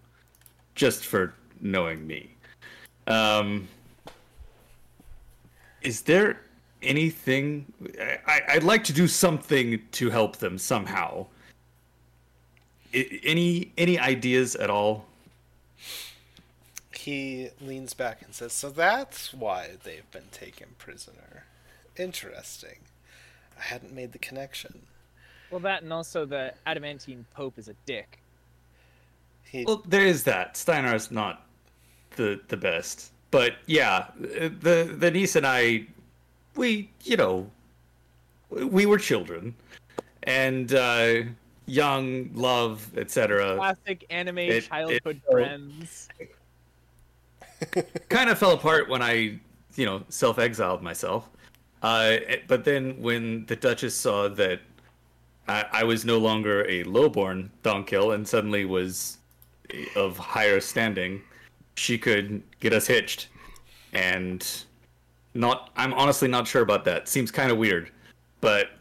just 0.76 1.06
for 1.06 1.34
knowing 1.62 2.06
me. 2.08 2.36
Um, 3.06 3.67
is 5.82 6.02
there 6.02 6.39
anything? 6.84 7.65
I, 8.28 8.41
I'd 8.50 8.63
like 8.63 8.84
to 8.86 8.93
do 8.93 9.08
something 9.08 9.82
to 9.93 10.10
help 10.10 10.38
them 10.38 10.58
somehow. 10.58 11.28
I, 12.93 13.19
any 13.24 13.72
any 13.78 13.98
ideas 14.00 14.56
at 14.56 14.69
all? 14.69 15.06
He 16.93 17.50
leans 17.60 17.93
back 17.93 18.22
and 18.22 18.34
says, 18.34 18.54
So 18.54 18.69
that's 18.69 19.34
why 19.34 19.72
they've 19.84 20.10
been 20.12 20.30
taken 20.32 20.69
prisoner. 20.78 21.46
Interesting. 21.98 22.78
I 23.60 23.63
hadn't 23.63 23.93
made 23.93 24.13
the 24.13 24.19
connection. 24.19 24.84
well, 25.52 25.60
that 25.62 25.84
and 25.84 25.91
also 25.91 26.26
the 26.26 26.54
adamantine 26.65 27.26
pope 27.36 27.58
is 27.58 27.67
a 27.67 27.76
dick. 27.86 28.19
He, 29.43 29.65
Well, 29.65 29.84
there 29.88 30.06
is 30.06 30.24
that. 30.24 30.56
Steinar's 30.56 31.12
not 31.12 31.46
the 32.15 32.39
the 32.48 32.58
best, 32.58 33.12
but 33.32 33.56
yeah, 33.65 34.08
the 34.17 34.96
the 34.98 35.12
niece 35.12 35.36
and 35.36 35.46
I, 35.46 35.86
we 36.55 36.89
you 37.03 37.17
know, 37.17 37.49
we 38.49 38.85
were 38.85 38.97
children, 38.97 39.55
and 40.23 40.73
uh, 40.73 41.23
young, 41.65 42.29
love, 42.33 42.89
etc. 42.97 43.55
Classic 43.55 44.05
anime 44.09 44.37
It- 44.39 44.67
childhood 44.67 45.21
it- 45.27 45.31
friends. 45.31 46.09
kind 48.09 48.29
of 48.29 48.37
fell 48.37 48.51
apart 48.51 48.89
when 48.89 49.01
I, 49.01 49.39
you 49.75 49.85
know, 49.85 50.03
self-exiled 50.09 50.81
myself. 50.83 51.29
Uh, 51.81 52.17
but 52.47 52.65
then 52.65 53.01
when 53.01 53.45
the 53.45 53.55
Duchess 53.55 53.95
saw 53.95 54.27
that 54.29 54.59
I, 55.47 55.65
I 55.71 55.83
was 55.83 56.03
no 56.05 56.17
longer 56.17 56.65
a 56.69 56.83
lowborn 56.83 57.49
Donkill 57.63 58.15
and 58.15 58.27
suddenly 58.27 58.65
was 58.65 59.17
of 59.95 60.17
higher 60.17 60.59
standing, 60.59 61.21
she 61.75 61.97
could 61.97 62.43
get 62.59 62.73
us 62.73 62.87
hitched. 62.87 63.29
And 63.93 64.45
not, 65.34 65.72
I'm 65.76 65.93
honestly 65.93 66.28
not 66.28 66.48
sure 66.48 66.62
about 66.62 66.86
that. 66.86 67.08
Seems 67.08 67.32
kind 67.32 67.52
of 67.52 67.58
weird, 67.58 67.91
but 68.41 68.72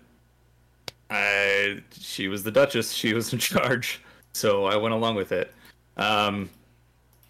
I, 1.10 1.82
she 1.92 2.28
was 2.28 2.42
the 2.42 2.50
Duchess. 2.50 2.92
She 2.92 3.14
was 3.14 3.32
in 3.32 3.38
charge, 3.40 4.00
so 4.32 4.64
I 4.64 4.76
went 4.76 4.94
along 4.94 5.16
with 5.16 5.32
it. 5.32 5.52
Um, 5.96 6.48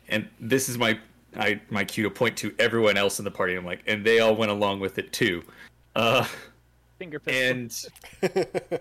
and 0.09 0.29
this 0.41 0.69
is 0.69 0.79
my 0.79 0.99
I 1.37 1.61
my 1.71 1.85
cue 1.85 2.05
to 2.05 2.11
point 2.11 2.37
to 2.39 2.55
everyone 2.59 2.97
else 2.97 3.19
in 3.19 3.25
the 3.25 3.31
party. 3.31 3.55
I'm 3.55 3.65
like, 3.65 3.83
and 3.87 4.05
they 4.05 4.21
all 4.21 4.37
went 4.37 4.51
along 4.51 4.81
with 4.81 4.99
it 4.99 5.13
too. 5.13 5.43
Uh, 5.97 6.27
Finger 6.99 7.19
pistol. 7.21 7.43
and 8.23 8.81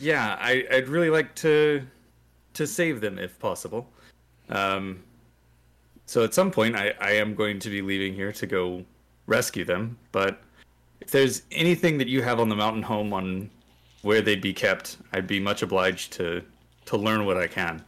yeah, 0.00 0.36
I 0.40 0.66
I'd 0.70 0.88
really 0.88 1.10
like 1.10 1.34
to 1.36 1.82
to 2.54 2.66
save 2.66 3.00
them 3.00 3.18
if 3.18 3.38
possible. 3.38 3.88
Um, 4.48 5.02
so 6.04 6.22
at 6.22 6.34
some 6.34 6.50
point, 6.50 6.76
I 6.76 6.94
I 7.00 7.12
am 7.12 7.34
going 7.34 7.58
to 7.60 7.70
be 7.70 7.82
leaving 7.82 8.14
here 8.14 8.32
to 8.32 8.46
go 8.46 8.84
rescue 9.26 9.64
them. 9.64 9.98
But 10.12 10.40
if 11.00 11.10
there's 11.10 11.42
anything 11.50 11.98
that 11.98 12.08
you 12.08 12.22
have 12.22 12.40
on 12.40 12.48
the 12.48 12.56
mountain 12.56 12.82
home 12.82 13.12
on 13.12 13.50
where 14.02 14.20
they'd 14.20 14.40
be 14.40 14.54
kept, 14.54 14.96
I'd 15.12 15.26
be 15.26 15.40
much 15.40 15.62
obliged 15.62 16.12
to 16.14 16.42
to 16.86 16.96
learn 16.96 17.26
what 17.26 17.36
I 17.36 17.48
can. 17.48 17.84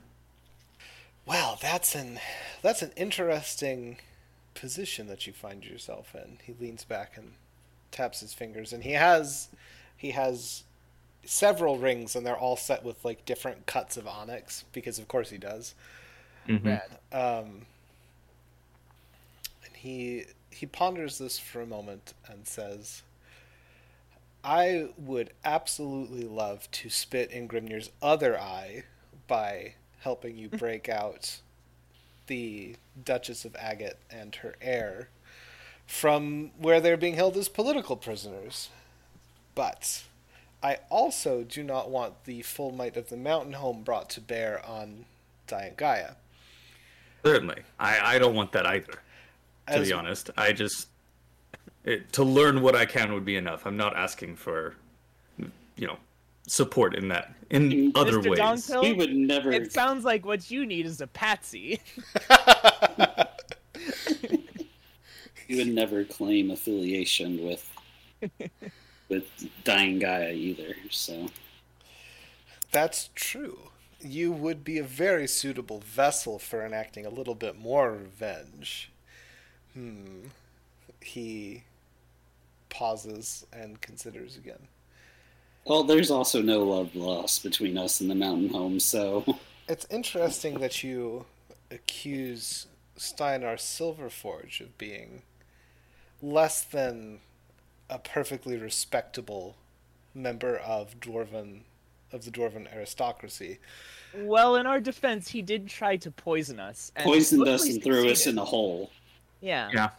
Well, 1.24 1.58
that's 1.60 1.94
an 1.94 2.18
that's 2.62 2.82
an 2.82 2.92
interesting 2.96 3.98
position 4.54 5.06
that 5.06 5.26
you 5.26 5.32
find 5.32 5.64
yourself 5.64 6.14
in. 6.14 6.38
He 6.42 6.54
leans 6.60 6.84
back 6.84 7.16
and 7.16 7.32
taps 7.90 8.20
his 8.20 8.34
fingers, 8.34 8.72
and 8.72 8.82
he 8.82 8.92
has 8.92 9.48
he 9.96 10.12
has 10.12 10.64
several 11.24 11.76
rings, 11.78 12.16
and 12.16 12.26
they're 12.26 12.36
all 12.36 12.56
set 12.56 12.84
with 12.84 13.04
like 13.04 13.24
different 13.24 13.66
cuts 13.66 13.96
of 13.96 14.06
onyx 14.06 14.64
because, 14.72 14.98
of 14.98 15.06
course, 15.08 15.30
he 15.30 15.38
does. 15.38 15.74
Rad. 16.64 16.98
Um, 17.12 17.66
and 19.64 19.74
he 19.74 20.24
he 20.58 20.66
ponders 20.66 21.18
this 21.18 21.38
for 21.38 21.60
a 21.60 21.66
moment 21.66 22.14
and 22.26 22.46
says, 22.46 23.02
"I 24.42 24.88
would 24.96 25.32
absolutely 25.44 26.24
love 26.24 26.68
to 26.72 26.90
spit 26.90 27.30
in 27.30 27.46
Grimnir's 27.46 27.90
other 28.02 28.36
eye 28.38 28.82
by 29.28 29.74
helping 30.00 30.36
you 30.36 30.48
mm. 30.48 30.58
break 30.58 30.88
out 30.88 31.40
the 32.26 32.74
Duchess 33.02 33.44
of 33.44 33.54
Agate 33.56 33.98
and 34.10 34.34
her 34.36 34.56
heir 34.60 35.10
from 35.86 36.50
where 36.58 36.80
they're 36.80 36.96
being 36.96 37.14
held 37.14 37.36
as 37.36 37.48
political 37.48 37.96
prisoners. 37.96 38.68
But 39.54 40.02
I 40.60 40.78
also 40.90 41.44
do 41.44 41.62
not 41.62 41.88
want 41.88 42.24
the 42.24 42.42
full 42.42 42.72
might 42.72 42.96
of 42.96 43.10
the 43.10 43.16
mountain 43.16 43.52
home 43.52 43.84
brought 43.84 44.10
to 44.10 44.20
bear 44.20 44.64
on 44.66 45.04
Daingea. 45.46 46.16
Certainly, 47.24 47.62
I 47.78 48.16
I 48.16 48.18
don't 48.18 48.34
want 48.34 48.50
that 48.52 48.66
either. 48.66 49.02
To 49.68 49.78
As- 49.78 49.88
be 49.88 49.92
honest, 49.92 50.30
I 50.36 50.52
just 50.52 50.88
it, 51.84 52.12
to 52.14 52.24
learn 52.24 52.62
what 52.62 52.74
I 52.74 52.86
can 52.86 53.12
would 53.12 53.24
be 53.24 53.36
enough. 53.36 53.66
I'm 53.66 53.76
not 53.76 53.96
asking 53.96 54.36
for, 54.36 54.74
you 55.76 55.86
know, 55.86 55.96
support 56.46 56.94
in 56.94 57.08
that 57.08 57.34
in 57.50 57.70
mm, 57.70 57.92
other 57.94 58.20
ways. 58.20 58.38
Dongpill? 58.38 58.82
We 58.82 58.92
would 58.92 59.14
never. 59.14 59.52
It 59.52 59.72
sounds 59.72 60.04
like 60.04 60.24
what 60.24 60.50
you 60.50 60.66
need 60.66 60.86
is 60.86 61.00
a 61.00 61.06
patsy. 61.06 61.80
We 65.48 65.56
would 65.56 65.68
never 65.68 66.04
claim 66.04 66.50
affiliation 66.50 67.42
with 67.44 67.70
with 69.08 69.24
Daingea 69.64 70.34
either. 70.34 70.76
So 70.90 71.28
That's 72.70 73.08
true. 73.14 73.70
You 74.00 74.30
would 74.30 74.62
be 74.62 74.78
a 74.78 74.84
very 74.84 75.26
suitable 75.26 75.80
vessel 75.80 76.38
for 76.38 76.64
enacting 76.64 77.06
a 77.06 77.10
little 77.10 77.34
bit 77.34 77.58
more 77.58 77.92
revenge. 77.92 78.92
Hmm. 79.78 80.26
He 81.00 81.62
pauses 82.68 83.46
and 83.52 83.80
considers 83.80 84.36
again. 84.36 84.66
well, 85.64 85.84
there's 85.84 86.10
also 86.10 86.42
no 86.42 86.64
love 86.64 86.96
lost 86.96 87.44
between 87.44 87.78
us 87.78 88.00
and 88.00 88.10
the 88.10 88.14
Mountain 88.16 88.48
Home. 88.48 88.80
So 88.80 89.24
It's 89.68 89.86
interesting 89.88 90.58
that 90.60 90.82
you 90.82 91.26
accuse 91.70 92.66
Steinar 92.96 93.54
Silverforge 93.56 94.60
of 94.60 94.76
being 94.78 95.22
less 96.20 96.64
than 96.64 97.20
a 97.88 97.98
perfectly 98.00 98.56
respectable 98.56 99.54
member 100.12 100.56
of 100.56 100.98
dwarven 100.98 101.60
of 102.10 102.24
the 102.24 102.30
dwarven 102.30 102.66
aristocracy. 102.74 103.58
well, 104.16 104.56
in 104.56 104.66
our 104.66 104.80
defense, 104.80 105.28
he 105.28 105.42
did 105.42 105.68
try 105.68 105.96
to 105.98 106.10
poison 106.10 106.58
us. 106.58 106.90
and 106.96 107.04
poisoned 107.04 107.46
us 107.46 107.68
and 107.68 107.82
threw 107.84 108.10
us 108.10 108.26
in 108.26 108.38
a 108.38 108.44
hole. 108.44 108.90
Yeah. 109.40 109.70
Yeah. 109.72 109.90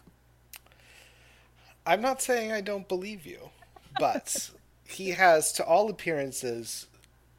I'm 1.85 2.01
not 2.01 2.21
saying 2.21 2.51
I 2.51 2.61
don't 2.61 2.87
believe 2.87 3.25
you, 3.25 3.49
but 3.97 4.51
he 4.87 5.11
has, 5.11 5.51
to 5.53 5.65
all 5.65 5.89
appearances, 5.89 6.87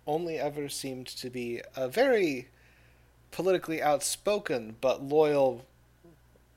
only 0.07 0.39
ever 0.39 0.69
seemed 0.69 1.07
to 1.07 1.31
be 1.31 1.61
a 1.77 1.89
very 1.89 2.49
politically 3.31 3.81
outspoken 3.81 4.77
but 4.81 5.03
loyal 5.03 5.65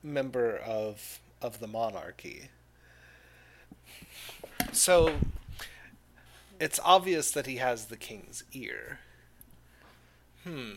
member 0.02 0.56
of 0.56 1.20
of 1.40 1.60
the 1.60 1.66
monarchy. 1.66 2.48
So 4.72 5.14
it's 6.58 6.80
obvious 6.82 7.30
that 7.32 7.46
he 7.46 7.56
has 7.56 7.86
the 7.86 7.96
king's 7.96 8.44
ear. 8.52 8.98
Hmm. 10.42 10.72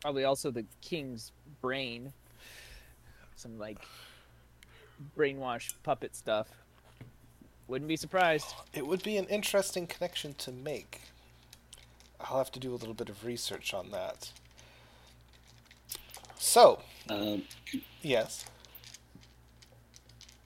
Probably 0.00 0.24
also 0.24 0.50
the 0.50 0.66
king's 0.82 1.32
brain. 1.60 2.12
Some 3.44 3.58
like 3.58 3.76
brainwash 5.18 5.74
puppet 5.82 6.16
stuff. 6.16 6.48
Wouldn't 7.68 7.88
be 7.90 7.96
surprised. 7.96 8.46
It 8.72 8.86
would 8.86 9.02
be 9.02 9.18
an 9.18 9.26
interesting 9.26 9.86
connection 9.86 10.32
to 10.38 10.50
make. 10.50 11.02
I'll 12.18 12.38
have 12.38 12.50
to 12.52 12.58
do 12.58 12.72
a 12.72 12.76
little 12.76 12.94
bit 12.94 13.10
of 13.10 13.22
research 13.22 13.74
on 13.74 13.90
that. 13.90 14.32
So, 16.38 16.80
Uh, 17.10 17.36
yes. 18.00 18.46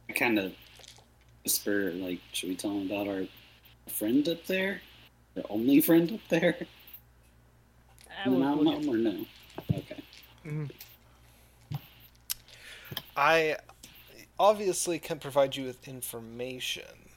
I 0.09 0.13
kind 0.13 0.41
of 0.41 0.55
whisper, 1.45 1.93
like, 1.93 2.19
should 2.33 2.49
we 2.49 2.57
tell 2.57 2.73
him 2.73 2.91
about 2.91 3.07
our 3.07 3.29
friend 3.93 4.29
up 4.29 4.45
there? 4.47 4.81
Our 5.37 5.45
only 5.51 5.81
friend 5.81 6.11
up 6.11 6.21
there? 6.31 6.57
In 8.25 8.33
the 8.33 8.39
we'll- 8.39 8.39
Mountain 8.41 8.65
we'll 8.67 8.75
get- 8.77 8.85
Home 8.87 8.95
or 8.95 8.99
no? 8.99 9.27
Okay. 10.59 10.75
I 13.19 13.57
obviously 14.39 15.01
can 15.01 15.19
provide 15.19 15.57
you 15.57 15.67
with 15.67 15.89
information. 15.89 17.11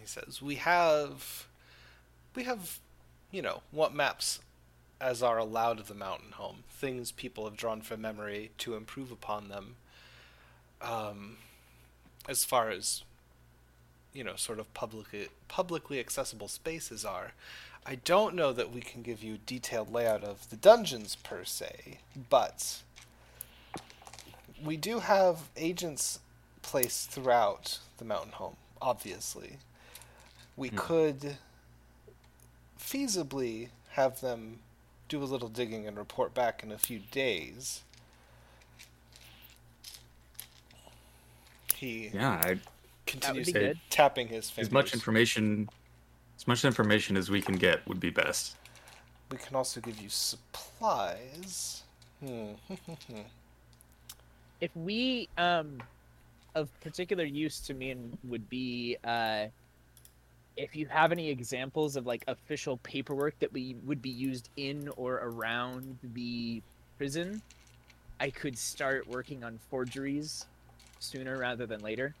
He 0.00 0.04
says, 0.06 0.42
"We 0.42 0.56
have 0.56 1.46
we 2.34 2.42
have, 2.44 2.80
you 3.30 3.42
know, 3.42 3.62
what 3.70 3.94
maps 3.94 4.40
as 5.00 5.22
are 5.22 5.38
allowed 5.38 5.78
of 5.78 5.86
the 5.86 5.94
mountain 5.94 6.32
home, 6.32 6.64
things 6.68 7.12
people 7.12 7.44
have 7.44 7.56
drawn 7.56 7.80
from 7.80 8.00
memory 8.00 8.50
to 8.58 8.74
improve 8.74 9.12
upon 9.12 9.48
them. 9.48 9.76
Um, 10.82 11.36
as 12.28 12.44
far 12.44 12.70
as 12.70 13.04
you 14.12 14.24
know, 14.24 14.34
sort 14.34 14.58
of 14.58 14.72
publicly 14.74 15.28
publicly 15.46 16.00
accessible 16.00 16.48
spaces 16.48 17.04
are. 17.04 17.34
I 17.84 17.94
don't 17.94 18.34
know 18.34 18.52
that 18.52 18.72
we 18.72 18.80
can 18.80 19.02
give 19.02 19.22
you 19.22 19.38
detailed 19.46 19.92
layout 19.92 20.24
of 20.24 20.50
the 20.50 20.56
dungeons 20.56 21.14
per 21.14 21.44
se, 21.44 22.00
but 22.28 22.82
we 24.64 24.76
do 24.76 25.00
have 25.00 25.48
agents 25.56 26.20
placed 26.62 27.10
throughout 27.10 27.78
the 27.98 28.04
mountain 28.04 28.32
home, 28.32 28.56
obviously. 28.80 29.58
We 30.56 30.70
could 30.70 31.36
feasibly 32.80 33.68
have 33.90 34.20
them 34.20 34.60
do 35.08 35.22
a 35.22 35.24
little 35.24 35.48
digging 35.48 35.86
and 35.86 35.96
report 35.96 36.34
back 36.34 36.62
in 36.62 36.72
a 36.72 36.78
few 36.78 36.98
days. 36.98 37.82
He 41.74 42.08
Yeah, 42.08 42.40
I, 42.42 42.58
continues 43.06 43.52
be 43.52 43.74
tapping 43.90 44.28
his 44.28 44.48
fingers. 44.50 44.68
as 44.68 44.72
much 44.72 44.94
information, 44.94 45.68
as 46.38 46.48
much 46.48 46.64
information 46.64 47.16
as 47.16 47.30
we 47.30 47.42
can 47.42 47.56
get 47.56 47.86
would 47.86 48.00
be 48.00 48.10
best. 48.10 48.56
We 49.30 49.36
can 49.38 49.56
also 49.56 49.80
give 49.80 50.00
you 50.00 50.08
supplies. 50.08 51.82
Hmm. 52.24 52.52
if 54.60 54.74
we 54.76 55.28
um 55.38 55.78
of 56.54 56.68
particular 56.80 57.24
use 57.24 57.60
to 57.60 57.74
me 57.74 57.90
and 57.90 58.16
would 58.24 58.48
be 58.48 58.96
uh 59.04 59.46
if 60.56 60.74
you 60.74 60.86
have 60.86 61.12
any 61.12 61.28
examples 61.28 61.96
of 61.96 62.06
like 62.06 62.24
official 62.28 62.78
paperwork 62.78 63.38
that 63.40 63.52
we 63.52 63.76
would 63.84 64.00
be 64.00 64.08
used 64.10 64.48
in 64.56 64.88
or 64.96 65.16
around 65.16 65.98
the 66.14 66.62
prison 66.96 67.42
i 68.20 68.30
could 68.30 68.56
start 68.56 69.06
working 69.06 69.44
on 69.44 69.58
forgeries 69.70 70.46
sooner 70.98 71.36
rather 71.38 71.66
than 71.66 71.80
later 71.80 72.14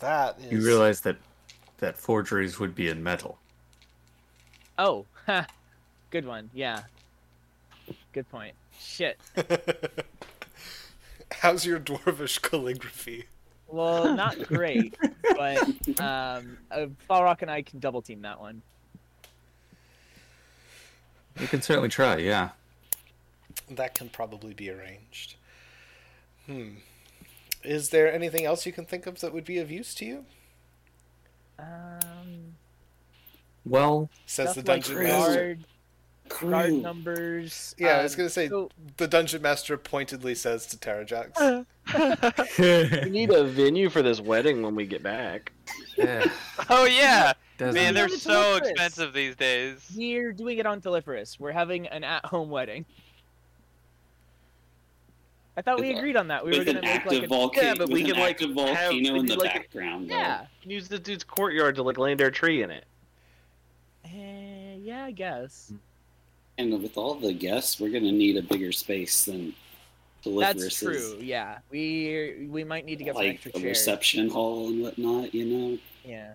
that 0.00 0.38
is. 0.38 0.52
You 0.52 0.60
realize 0.60 1.00
that 1.00 1.16
that 1.78 1.98
forgeries 1.98 2.58
would 2.60 2.74
be 2.74 2.88
in 2.88 3.02
metal. 3.02 3.38
oh 4.78 5.04
ha, 5.26 5.46
good 6.10 6.24
one 6.24 6.48
yeah 6.54 6.82
good 8.12 8.30
point 8.30 8.54
shit 8.78 9.18
How's 11.32 11.66
your 11.66 11.78
dwarvish 11.80 12.40
calligraphy? 12.48 13.24
well 13.68 14.14
not 14.16 14.38
great 14.46 14.96
but 15.36 15.58
um 16.00 16.56
uh, 16.70 16.86
Falrock 17.10 17.42
and 17.42 17.50
i 17.50 17.62
can 17.62 17.80
double 17.80 18.00
team 18.00 18.22
that 18.22 18.38
one 18.40 18.62
You 21.38 21.46
can 21.48 21.60
certainly 21.60 21.88
try. 21.90 22.16
Yeah. 22.16 22.50
That 23.70 23.94
can 23.94 24.08
probably 24.08 24.54
be 24.54 24.70
arranged. 24.70 25.34
Hmm. 26.46 26.76
Is 27.62 27.90
there 27.90 28.10
anything 28.10 28.46
else 28.46 28.64
you 28.64 28.72
can 28.72 28.86
think 28.86 29.06
of 29.06 29.20
that 29.20 29.34
would 29.34 29.44
be 29.44 29.58
of 29.58 29.70
use 29.70 29.94
to 29.96 30.04
you? 30.06 30.24
um 31.58 32.54
Well, 33.66 34.08
Says 34.24 34.54
the 34.54 34.62
dungeon 34.62 34.94
Crew. 34.96 35.04
master. 35.08 35.58
Guard, 36.28 36.50
guard 36.50 36.72
numbers. 36.74 37.74
Yeah, 37.78 37.98
I 37.98 38.02
was 38.02 38.14
um, 38.14 38.18
gonna 38.18 38.30
say 38.30 38.48
so- 38.48 38.70
the 38.96 39.06
dungeon 39.08 39.42
master 39.42 39.76
pointedly 39.78 40.34
says 40.34 40.66
to 40.66 40.76
Terrajax. 40.76 41.64
We 43.04 43.10
need 43.10 43.30
a 43.30 43.44
venue 43.44 43.88
for 43.90 44.02
this 44.02 44.20
wedding 44.20 44.60
when 44.62 44.74
we 44.74 44.86
get 44.86 45.02
back. 45.02 45.52
yeah, 45.96 46.24
Oh 46.68 46.84
yeah, 46.84 47.32
doesn't- 47.58 47.74
man, 47.74 47.94
they're 47.94 48.08
so 48.08 48.56
expensive 48.56 49.12
these 49.12 49.36
days. 49.36 49.88
We're 49.96 50.32
doing 50.32 50.58
it 50.58 50.66
on 50.66 50.80
Teliferous. 50.80 51.38
We're 51.38 51.52
having 51.52 51.86
an 51.86 52.02
at-home 52.04 52.50
wedding. 52.50 52.84
I 55.56 55.62
thought 55.62 55.80
we 55.80 55.90
agreed 55.94 56.16
on 56.16 56.28
that. 56.28 56.44
We 56.44 56.58
were 56.58 56.64
gonna 56.64 56.80
an 56.80 56.84
make 56.84 56.94
active 56.96 57.12
like 57.12 57.22
a, 57.22 57.26
volcano, 57.28 57.66
Yeah, 57.68 57.74
but 57.78 57.88
we 57.88 58.04
an 58.04 58.10
like, 58.18 58.30
active 58.32 58.48
have- 58.48 58.56
volcano 58.56 58.90
we 59.12 59.18
in 59.20 59.26
the 59.26 59.36
like- 59.36 59.52
background. 59.54 60.10
though. 60.10 60.14
yeah, 60.16 60.46
Use 60.64 60.88
the 60.88 60.98
dude's 60.98 61.24
courtyard 61.24 61.76
to 61.76 61.82
like 61.82 61.96
land 61.98 62.20
our 62.20 62.30
tree 62.30 62.62
in 62.62 62.70
it. 62.70 62.84
Eh, 64.04 64.76
yeah, 64.82 65.04
I 65.04 65.12
guess 65.12 65.72
And 66.58 66.82
with 66.82 66.96
all 66.96 67.14
the 67.14 67.32
guests, 67.32 67.80
we're 67.80 67.90
gonna 67.90 68.12
need 68.12 68.36
a 68.36 68.42
bigger 68.42 68.72
space 68.72 69.24
than 69.24 69.54
that's 70.24 70.64
Teliferous 70.64 70.78
true. 70.78 71.18
Yeah, 71.20 71.58
we 71.70 72.48
we 72.50 72.64
might 72.64 72.84
need 72.84 72.98
to 72.98 73.04
get 73.04 73.14
some 73.14 73.24
like 73.24 73.34
extra 73.34 73.50
a 73.50 73.60
chairs. 73.60 73.64
reception 73.64 74.28
hall 74.28 74.68
and 74.68 74.82
whatnot. 74.82 75.34
You 75.34 75.44
know. 75.44 75.78
Yeah. 76.04 76.32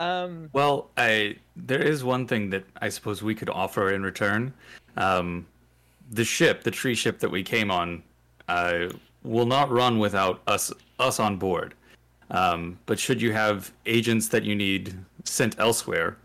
Um. 0.00 0.50
Well, 0.52 0.90
I 0.96 1.36
there 1.56 1.82
is 1.82 2.02
one 2.02 2.26
thing 2.26 2.50
that 2.50 2.64
I 2.80 2.88
suppose 2.88 3.22
we 3.22 3.34
could 3.34 3.50
offer 3.50 3.92
in 3.92 4.02
return. 4.02 4.52
Um, 4.96 5.46
the 6.10 6.24
ship, 6.24 6.62
the 6.62 6.70
tree 6.70 6.94
ship 6.94 7.18
that 7.20 7.30
we 7.30 7.42
came 7.42 7.70
on, 7.70 8.02
uh, 8.48 8.88
will 9.22 9.46
not 9.46 9.70
run 9.70 9.98
without 9.98 10.40
us 10.46 10.72
us 10.98 11.20
on 11.20 11.36
board. 11.36 11.74
Um, 12.30 12.78
but 12.86 12.98
should 12.98 13.20
you 13.20 13.32
have 13.32 13.72
agents 13.86 14.28
that 14.28 14.42
you 14.42 14.54
need 14.54 14.94
sent 15.24 15.58
elsewhere, 15.58 16.16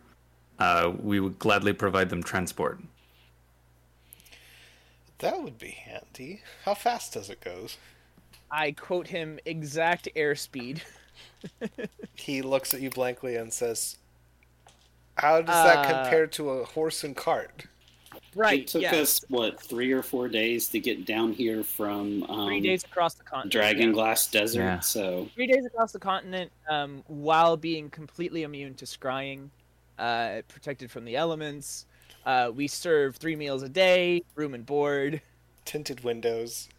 uh, 0.59 0.91
we 1.01 1.19
would 1.19 1.39
gladly 1.39 1.73
provide 1.73 2.09
them 2.09 2.23
transport. 2.23 2.79
That 5.19 5.41
would 5.41 5.57
be 5.57 5.69
handy. 5.71 6.41
How 6.65 6.75
fast 6.75 7.13
does 7.13 7.29
it 7.29 7.41
go? 7.41 7.67
I 8.51 8.71
quote 8.71 9.07
him 9.07 9.39
exact 9.45 10.07
airspeed. 10.15 10.81
He 12.15 12.41
looks 12.41 12.73
at 12.73 12.81
you 12.81 12.89
blankly 12.89 13.35
and 13.35 13.53
says, 13.53 13.97
How 15.15 15.41
does 15.41 15.63
that 15.63 15.85
Uh, 15.85 16.03
compare 16.03 16.27
to 16.27 16.49
a 16.49 16.65
horse 16.65 17.03
and 17.03 17.15
cart? 17.15 17.65
Right. 18.35 18.61
It 18.61 18.67
took 18.67 18.81
yes. 18.81 18.93
us 18.93 19.25
what 19.29 19.59
three 19.61 19.91
or 19.91 20.01
four 20.03 20.27
days 20.27 20.69
to 20.69 20.79
get 20.79 21.05
down 21.05 21.33
here 21.33 21.63
from 21.63 22.23
um, 22.23 22.47
three 22.47 22.61
days 22.61 22.83
across 22.83 23.13
the 23.13 23.23
continent. 23.23 23.51
Dragon 23.51 23.89
yeah. 23.89 23.93
Glass 23.93 24.27
Desert. 24.27 24.59
Yeah. 24.59 24.79
So 24.79 25.29
Three 25.35 25.47
days 25.47 25.65
across 25.65 25.91
the 25.91 25.99
continent, 25.99 26.51
um, 26.69 27.03
while 27.07 27.57
being 27.57 27.89
completely 27.89 28.43
immune 28.43 28.73
to 28.75 28.85
scrying, 28.85 29.49
uh, 29.97 30.41
protected 30.47 30.91
from 30.91 31.05
the 31.05 31.15
elements. 31.15 31.85
Uh, 32.25 32.51
we 32.53 32.67
serve 32.67 33.15
three 33.15 33.35
meals 33.35 33.63
a 33.63 33.69
day, 33.69 34.23
room 34.35 34.53
and 34.53 34.65
board. 34.65 35.21
Tinted 35.65 36.03
windows. 36.03 36.69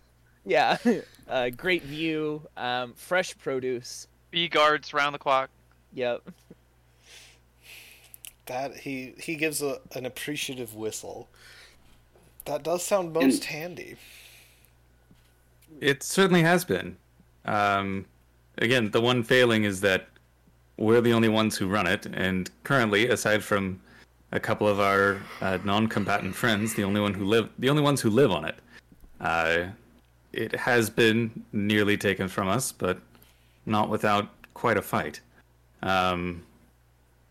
Yeah, 0.45 0.77
uh, 1.29 1.51
great 1.51 1.83
view, 1.83 2.43
um, 2.57 2.95
fresh 2.95 3.37
produce. 3.37 4.09
Bee 4.31 4.49
guards 4.49 4.93
round 4.93 5.15
the 5.15 5.19
clock. 5.19 5.51
Yep. 5.95 6.23
That 8.47 8.77
he 8.77 9.15
he 9.19 9.37
gives 9.37 9.63
a, 9.63 9.81
an 9.95 10.07
appreciative 10.07 10.75
whistle. 10.75 11.29
That 12.45 12.63
does 12.63 12.83
sound 12.83 13.13
most 13.13 13.45
handy. 13.57 13.97
It 15.81 16.03
certainly 16.03 16.43
has 16.43 16.65
been. 16.65 16.97
Um, 17.45 18.07
again, 18.57 18.91
the 18.91 19.01
one 19.01 19.23
failing 19.23 19.65
is 19.65 19.81
that 19.83 20.09
we're 20.79 21.01
the 21.01 21.13
only 21.13 21.29
ones 21.29 21.57
who 21.57 21.69
run 21.69 21.87
it, 21.87 22.07
and 22.07 22.51
currently, 22.65 23.09
aside 23.09 23.45
from 23.45 23.81
a 24.33 24.41
couple 24.41 24.69
of 24.69 24.81
our 24.81 25.21
uh, 25.41 25.59
non-combatant 25.65 26.35
friends, 26.35 26.75
the 26.75 26.85
only 26.85 27.01
one 27.01 27.15
who 27.15 27.25
live, 27.25 27.51
the 27.59 27.69
only 27.69 27.83
ones 27.83 28.01
who 28.01 28.11
live 28.11 28.31
on 28.31 28.45
it. 28.45 28.57
Uh, 29.21 29.65
it 30.33 30.55
has 30.55 30.89
been 30.89 31.45
nearly 31.53 31.97
taken 31.97 32.29
from 32.29 32.49
us, 32.49 32.71
but 32.71 33.01
not 33.67 33.89
without 33.89 34.29
quite 34.55 34.77
a 34.77 34.83
fight. 34.83 35.21
Um, 35.83 36.43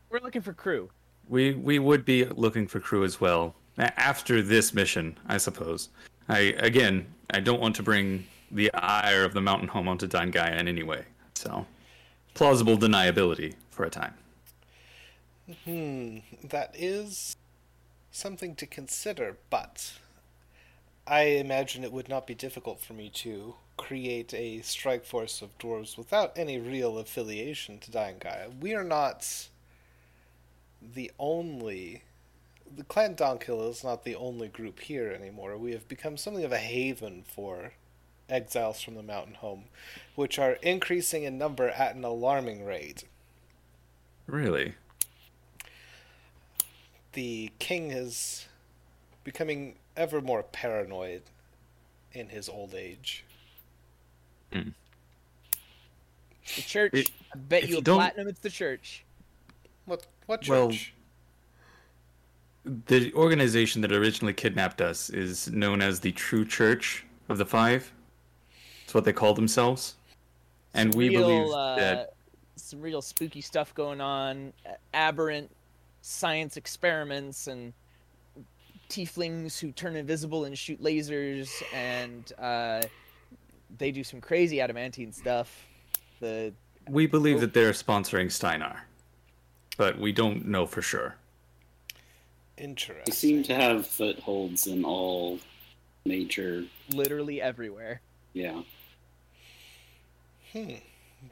We're 0.10 0.20
looking 0.20 0.42
for 0.42 0.54
crew. 0.54 0.90
we 1.30 1.54
we 1.54 1.80
would 1.80 2.06
be 2.06 2.26
looking 2.26 2.68
for 2.68 2.80
crew 2.80 3.04
as 3.04 3.22
well 3.22 3.56
after 3.78 4.42
this 4.42 4.74
mission, 4.74 5.18
I 5.28 5.38
suppose. 5.38 5.90
I 6.30 6.56
again, 6.58 7.06
I 7.32 7.40
don't 7.40 7.62
want 7.62 7.76
to 7.78 7.84
bring 7.84 8.26
the 8.52 8.74
ire 8.74 9.24
of 9.24 9.34
the 9.34 9.42
mountain 9.42 9.68
home 9.68 9.88
onto 9.88 10.08
Daingea 10.08 10.58
in 10.60 10.68
any 10.68 10.84
way. 10.84 11.04
So, 11.36 11.66
plausible 12.38 12.78
deniability 12.78 13.56
for 13.72 13.84
a 13.84 13.90
time. 13.90 14.14
Hmm, 15.66 16.20
that 16.44 16.76
is 16.78 17.36
something 18.12 18.56
to 18.56 18.68
consider, 18.68 19.38
but 19.50 19.94
I 21.08 21.22
imagine 21.22 21.84
it 21.84 21.92
would 21.92 22.10
not 22.10 22.28
be 22.28 22.36
difficult 22.36 22.80
for 22.80 22.94
me 22.94 23.10
to 23.16 23.56
create 23.76 24.34
a 24.34 24.62
strike 24.62 25.04
force 25.04 25.42
of 25.42 25.58
dwarves 25.58 25.98
without 25.98 26.32
any 26.38 26.60
real 26.60 27.00
affiliation 27.00 27.80
to 27.80 27.92
Daingea. 27.92 28.60
We 28.60 28.76
are 28.76 28.84
not 28.84 29.48
the 30.82 31.12
only. 31.18 32.04
The 32.76 32.84
clan 32.84 33.16
Donkill 33.16 33.70
is 33.70 33.84
not 33.84 34.04
the 34.04 34.16
only 34.16 34.50
group 34.50 34.82
here 34.82 35.10
anymore. 35.10 35.58
We 35.58 35.72
have 35.72 35.88
become 35.88 36.18
something 36.18 36.44
of 36.44 36.52
a 36.52 36.58
haven 36.58 37.24
for 37.26 37.72
exiles 38.30 38.82
from 38.82 38.96
the 38.96 39.04
mountain 39.04 39.36
home, 39.36 39.66
which 40.16 40.38
are 40.40 40.54
increasing 40.62 41.24
in 41.24 41.38
number 41.38 41.70
at 41.70 41.96
an 41.96 42.04
alarming 42.04 42.66
rate. 42.66 43.04
Really? 44.28 44.76
the 47.14 47.50
king 47.58 47.90
is 47.90 48.48
becoming 49.24 49.76
ever 49.96 50.22
more 50.22 50.44
paranoid 50.44 51.24
in 52.14 52.30
his 52.30 52.48
old 52.48 52.76
age. 52.76 53.24
Hmm. 54.54 54.70
The 56.56 56.62
church. 56.62 56.94
It- 56.94 57.10
I 57.34 57.38
bet 57.38 57.64
you 57.64 57.70
you 57.70 57.78
a 57.80 57.82
don't- 57.82 57.98
platinum. 57.98 58.28
It's 58.28 58.40
the 58.42 58.52
church. 58.52 59.04
What 59.86 60.06
what 60.28 60.48
Well- 60.48 60.70
church? 60.70 60.94
The 62.66 63.12
organization 63.14 63.82
that 63.82 63.92
originally 63.92 64.34
kidnapped 64.34 64.80
us 64.82 65.10
is 65.10 65.48
known 65.48 65.82
as 65.82 66.02
the 66.02 66.12
True 66.12 66.46
Church 66.46 67.04
of 67.30 67.38
the 67.40 67.46
Five. 67.46 67.92
That's 68.88 68.94
what 68.94 69.04
they 69.04 69.12
call 69.12 69.34
themselves. 69.34 69.96
And 70.74 70.96
we 70.96 71.10
real, 71.10 71.22
believe 71.22 71.54
uh, 71.54 71.76
that 71.76 72.14
some 72.56 72.80
real 72.80 73.02
spooky 73.02 73.42
stuff 73.42 73.76
going 73.76 74.00
on, 74.00 74.54
uh, 74.66 74.76
aberrant 74.94 75.52
science 76.02 76.56
experiments, 76.56 77.48
and 77.48 77.74
tieflings 78.88 79.60
who 79.60 79.74
turn 79.74 79.98
invisible 79.98 80.46
and 80.46 80.58
shoot 80.58 80.82
lasers, 80.82 81.50
and 81.74 82.32
uh, 82.40 82.82
they 83.78 83.92
do 83.92 84.06
some 84.06 84.22
crazy 84.22 84.62
adamantine 84.62 85.12
stuff. 85.12 85.66
The 86.22 86.54
we 86.90 87.08
believe 87.08 87.42
that 87.42 87.54
they're 87.54 87.74
sponsoring 87.74 88.32
Steinar, 88.32 88.84
but 89.76 90.00
we 90.00 90.14
don't 90.14 90.46
know 90.46 90.66
for 90.66 90.82
sure. 90.82 91.18
Interesting. 92.58 93.04
they 93.06 93.12
seem 93.12 93.44
to 93.44 93.54
have 93.54 93.86
footholds 93.86 94.66
in 94.66 94.86
all 94.86 95.40
major. 96.06 96.64
literally 96.94 97.42
everywhere. 97.42 98.00
Yeah. 98.32 98.62
Hmm. 100.54 100.76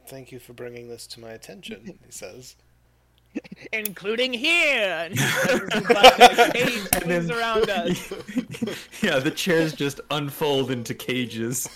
Thank 0.08 0.32
you 0.32 0.38
for 0.38 0.52
bringing 0.52 0.88
this 0.88 1.06
to 1.08 1.20
my 1.20 1.30
attention, 1.30 1.84
he 2.06 2.10
says. 2.12 2.56
including 3.72 4.32
here. 4.32 5.08
And 5.10 5.14
he 5.18 5.26
presses 5.26 5.68
the 5.68 5.94
button, 5.94 6.40
and 6.40 6.52
cage 6.54 6.88
And 7.02 7.10
then- 7.10 7.30
around 7.38 7.70
us. 7.70 8.12
yeah, 9.02 9.18
the 9.18 9.30
chairs 9.30 9.72
just 9.74 10.00
unfold 10.10 10.70
into 10.70 10.94
cages. 10.94 11.68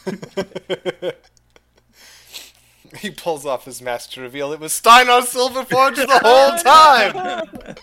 he 2.98 3.10
pulls 3.10 3.46
off 3.46 3.64
his 3.64 3.80
mask 3.80 4.10
to 4.12 4.20
reveal 4.20 4.52
it 4.52 4.60
was 4.60 4.72
Steinar 4.72 5.22
Silverforge 5.22 5.96
the 5.96 6.20
whole 6.22 6.56
time! 6.58 7.76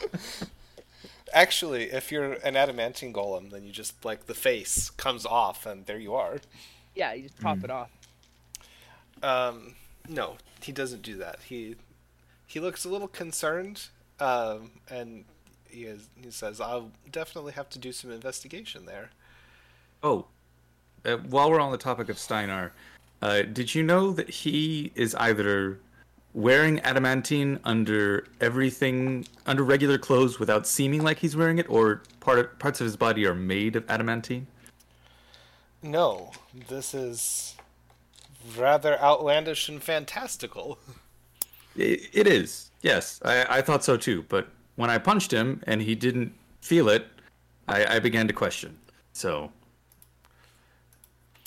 Actually, 1.33 1.83
if 1.91 2.11
you're 2.11 2.33
an 2.33 2.55
adamantine 2.55 3.13
golem, 3.13 3.51
then 3.51 3.63
you 3.63 3.71
just, 3.71 4.03
like, 4.05 4.25
the 4.25 4.33
face 4.33 4.89
comes 4.91 5.25
off, 5.25 5.65
and 5.65 5.85
there 5.85 5.99
you 5.99 6.15
are. 6.15 6.37
Yeah, 6.95 7.13
you 7.13 7.23
just 7.23 7.39
pop 7.39 7.63
it 7.63 7.69
off. 7.69 7.91
Um, 9.23 9.75
no, 10.07 10.37
he 10.61 10.71
doesn't 10.71 11.01
do 11.01 11.17
that. 11.17 11.39
He 11.47 11.75
he 12.45 12.59
looks 12.59 12.85
a 12.85 12.89
little 12.89 13.07
concerned, 13.07 13.87
um, 14.19 14.71
and 14.89 15.25
he 15.69 15.83
is, 15.83 16.09
he 16.21 16.31
says, 16.31 16.61
"I'll 16.61 16.91
definitely 17.11 17.53
have 17.53 17.69
to 17.69 17.79
do 17.79 17.91
some 17.91 18.11
investigation 18.11 18.85
there." 18.85 19.09
Oh, 20.01 20.25
uh, 21.05 21.17
while 21.17 21.51
we're 21.51 21.59
on 21.59 21.71
the 21.71 21.77
topic 21.77 22.09
of 22.09 22.17
Steinar, 22.17 22.71
uh, 23.21 23.41
did 23.41 23.75
you 23.75 23.83
know 23.83 24.11
that 24.11 24.29
he 24.29 24.91
is 24.95 25.15
either 25.15 25.79
wearing 26.33 26.79
adamantine 26.81 27.59
under 27.63 28.27
everything, 28.39 29.25
under 29.45 29.63
regular 29.63 29.97
clothes 29.97 30.39
without 30.39 30.67
seeming 30.67 31.03
like 31.03 31.17
he's 31.17 31.35
wearing 31.35 31.57
it, 31.57 31.69
or 31.69 32.03
part 32.19 32.39
of, 32.39 32.59
parts 32.59 32.79
of 32.79 32.85
his 32.85 32.95
body 32.95 33.25
are 33.25 33.33
made 33.33 33.75
of 33.75 33.89
adamantine? 33.89 34.47
No, 35.81 36.31
this 36.69 36.93
is 36.93 37.56
rather 38.55 38.99
outlandish 39.01 39.69
and 39.69 39.81
fantastical. 39.81 40.79
It, 41.75 42.09
it 42.13 42.27
is, 42.27 42.71
yes. 42.81 43.19
I, 43.23 43.57
I 43.57 43.61
thought 43.61 43.83
so 43.83 43.97
too, 43.97 44.25
but 44.29 44.47
when 44.77 44.89
I 44.89 44.97
punched 44.97 45.31
him 45.31 45.61
and 45.67 45.81
he 45.81 45.93
didn't 45.95 46.33
feel 46.61 46.89
it, 46.89 47.05
I, 47.67 47.97
I 47.97 47.99
began 47.99 48.27
to 48.27 48.33
question. 48.33 48.79
So, 49.13 49.51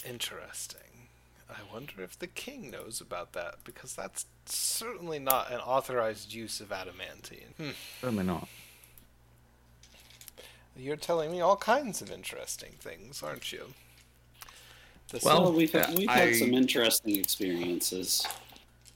Interesting. 0.09 0.79
I 1.49 1.59
wonder 1.73 2.03
if 2.03 2.19
the 2.19 2.27
king 2.27 2.71
knows 2.71 3.01
about 3.01 3.33
that 3.33 3.57
because 3.65 3.95
that's 3.95 4.27
certainly 4.47 5.19
not 5.19 5.51
an 5.51 5.61
authorized 5.61 6.33
use 6.33 6.61
of 6.61 6.73
adamantine. 6.73 7.55
Hmm. 7.57 7.71
certainly 8.01 8.25
not. 8.25 8.49
You're 10.77 10.97
telling 10.97 11.31
me 11.33 11.41
all 11.41 11.57
kinds 11.57 12.01
of 12.01 12.11
interesting 12.11 12.73
things, 12.79 13.23
aren't 13.23 13.53
you? 13.53 13.75
This 15.11 15.25
Well, 15.25 15.43
Well, 15.43 15.53
we've 15.53 15.73
had, 15.73 15.97
we've 15.97 16.09
had 16.09 16.37
some 16.37 16.55
interesting 16.55 17.17
experiences. 17.17 18.27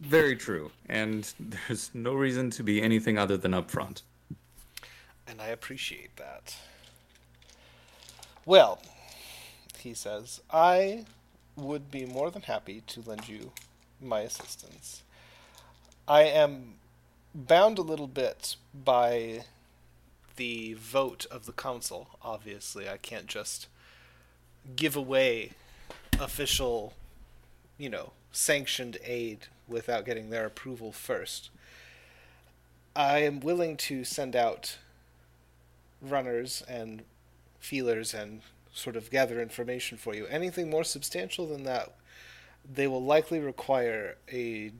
Very 0.00 0.36
true, 0.36 0.70
and 0.88 1.32
there's 1.68 1.90
no 1.92 2.14
reason 2.14 2.50
to 2.50 2.62
be 2.62 2.80
anything 2.80 3.18
other 3.18 3.36
than 3.36 3.52
upfront. 3.52 4.02
and 5.26 5.40
I 5.40 5.48
appreciate 5.48 6.16
that. 6.16 6.56
Well, 8.46 8.80
he 9.78 9.94
says, 9.94 10.40
I 10.50 11.04
would 11.56 11.90
be 11.90 12.04
more 12.04 12.30
than 12.30 12.42
happy 12.42 12.82
to 12.86 13.00
lend 13.00 13.28
you 13.28 13.52
my 14.00 14.20
assistance. 14.20 15.02
I 16.06 16.22
am 16.22 16.74
bound 17.34 17.78
a 17.78 17.82
little 17.82 18.06
bit 18.06 18.56
by 18.74 19.44
the 20.36 20.74
vote 20.74 21.26
of 21.30 21.46
the 21.46 21.52
council. 21.52 22.08
Obviously, 22.22 22.88
I 22.88 22.98
can't 22.98 23.26
just 23.26 23.66
give 24.76 24.94
away 24.96 25.52
official, 26.20 26.94
you 27.78 27.88
know, 27.88 28.12
sanctioned 28.32 28.98
aid 29.04 29.46
without 29.68 30.04
getting 30.04 30.30
their 30.30 30.46
approval 30.46 30.92
first. 30.92 31.50
I 32.96 33.18
am 33.18 33.40
willing 33.40 33.76
to 33.78 34.04
send 34.04 34.36
out 34.36 34.78
runners 36.00 36.62
and 36.68 37.02
feelers 37.58 38.14
and 38.14 38.42
sort 38.72 38.96
of 38.96 39.10
gather 39.10 39.40
information 39.40 39.98
for 39.98 40.14
you. 40.14 40.26
Anything 40.26 40.70
more 40.70 40.84
substantial 40.84 41.46
than 41.46 41.64
that, 41.64 41.94
they 42.70 42.86
will 42.86 43.02
likely 43.02 43.38
require 43.38 44.16
a 44.32 44.72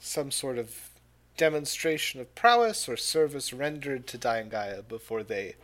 some 0.00 0.30
sort 0.30 0.58
of 0.58 0.90
demonstration 1.36 2.20
of 2.20 2.34
prowess 2.34 2.88
or 2.88 2.96
service 2.96 3.52
rendered 3.52 4.06
to 4.06 4.18
Daingea 4.18 4.86
before 4.88 5.22
they 5.22 5.56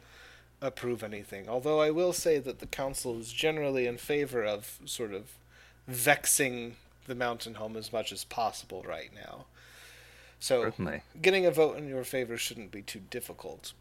approve 0.63 1.03
anything. 1.03 1.49
Although 1.49 1.81
I 1.81 1.91
will 1.91 2.13
say 2.15 2.39
that 2.39 2.61
the 2.61 2.67
council 2.67 3.19
is 3.19 3.33
generally 3.33 3.87
in 3.87 3.99
favor 3.99 4.43
of 4.45 4.79
sort 4.87 5.13
of 5.13 5.33
vexing 5.87 6.77
the 7.07 7.15
mountain 7.15 7.55
home 7.55 7.77
as 7.77 7.93
much 7.93 8.13
as 8.13 8.25
possible 8.25 8.83
right 8.87 9.11
now. 9.15 9.45
So 10.39 10.63
Certainly. 10.63 11.03
getting 11.21 11.45
a 11.45 11.51
vote 11.51 11.77
in 11.77 11.89
your 11.89 12.05
favor 12.05 12.37
shouldn't 12.37 12.71
be 12.71 12.83
too 12.83 13.01
difficult. 13.11 13.73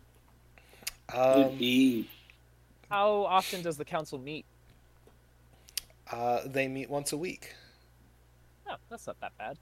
Would 1.13 1.47
Um, 1.47 1.57
be 1.57 2.09
How 2.89 3.23
often 3.25 3.61
does 3.61 3.77
the 3.77 3.85
council 3.85 4.17
meet? 4.19 4.45
uh, 6.11 6.41
they 6.45 6.67
meet 6.67 6.89
once 6.89 7.13
a 7.13 7.17
week. 7.17 7.55
Oh, 8.67 8.75
that's 8.89 9.07
not 9.07 9.19
that 9.21 9.37
bad. 9.37 9.57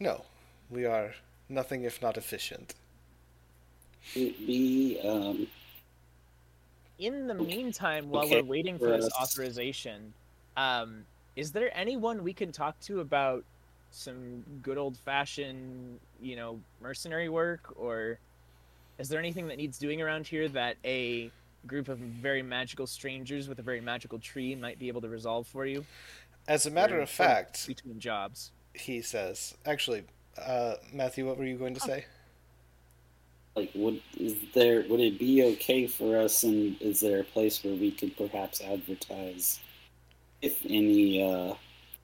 No, 0.00 0.24
we 0.70 0.86
are 0.86 1.14
nothing 1.48 1.84
if 1.84 2.00
not 2.02 2.16
efficient. 2.16 2.74
would 4.16 4.46
be 4.46 4.98
um, 5.04 5.46
In 7.00 7.26
the 7.26 7.34
meantime, 7.34 8.10
while 8.10 8.24
Okay, 8.24 8.42
we're 8.42 8.48
waiting 8.48 8.78
for 8.78 8.90
for 8.90 8.96
this 8.98 9.10
authorization, 9.20 10.12
um, 10.56 11.04
is 11.34 11.50
there 11.50 11.70
anyone 11.76 12.22
we 12.22 12.34
can 12.34 12.52
talk 12.52 12.78
to 12.80 13.00
about 13.00 13.42
some 13.90 14.44
good 14.62 14.76
old 14.76 14.98
fashioned, 14.98 15.98
you 16.20 16.36
know, 16.36 16.60
mercenary 16.80 17.30
work, 17.30 17.72
or 17.76 18.18
is 18.98 19.08
there 19.08 19.18
anything 19.18 19.48
that 19.48 19.56
needs 19.56 19.78
doing 19.78 20.02
around 20.02 20.26
here 20.26 20.46
that 20.50 20.76
a 20.84 21.30
group 21.66 21.88
of 21.88 21.98
very 21.98 22.42
magical 22.42 22.86
strangers 22.86 23.48
with 23.48 23.58
a 23.58 23.62
very 23.62 23.80
magical 23.80 24.18
tree 24.18 24.54
might 24.54 24.78
be 24.78 24.88
able 24.88 25.00
to 25.00 25.08
resolve 25.08 25.46
for 25.46 25.66
you 25.66 25.84
As 26.48 26.66
a 26.66 26.70
matter 26.70 26.98
Or 26.98 27.02
of 27.02 27.10
fact, 27.10 27.66
between 27.66 27.98
jobs? 27.98 28.52
he 28.74 29.00
says. 29.02 29.54
Actually, 29.66 30.04
uh, 30.38 30.74
Matthew, 30.92 31.26
what 31.26 31.38
were 31.38 31.44
you 31.46 31.56
going 31.56 31.74
to 31.74 31.80
say? 31.80 32.04
Like 33.56 33.70
would 33.74 34.00
is 34.16 34.36
there 34.54 34.84
would 34.88 35.00
it 35.00 35.18
be 35.18 35.42
okay 35.42 35.86
for 35.86 36.16
us 36.16 36.44
and 36.44 36.80
is 36.80 37.00
there 37.00 37.20
a 37.20 37.24
place 37.24 37.62
where 37.64 37.74
we 37.74 37.90
could 37.90 38.16
perhaps 38.16 38.60
advertise 38.60 39.58
if 40.40 40.64
any 40.64 41.22
uh, 41.22 41.54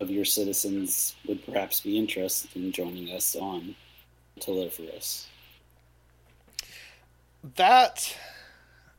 of 0.01 0.11
your 0.11 0.25
citizens 0.25 1.15
would 1.27 1.45
perhaps 1.47 1.81
be 1.81 1.99
interested 1.99 2.55
in 2.55 2.73
joining 2.73 3.15
us 3.15 3.35
on 3.35 3.75
Teliferous? 4.41 5.27
That, 7.55 8.17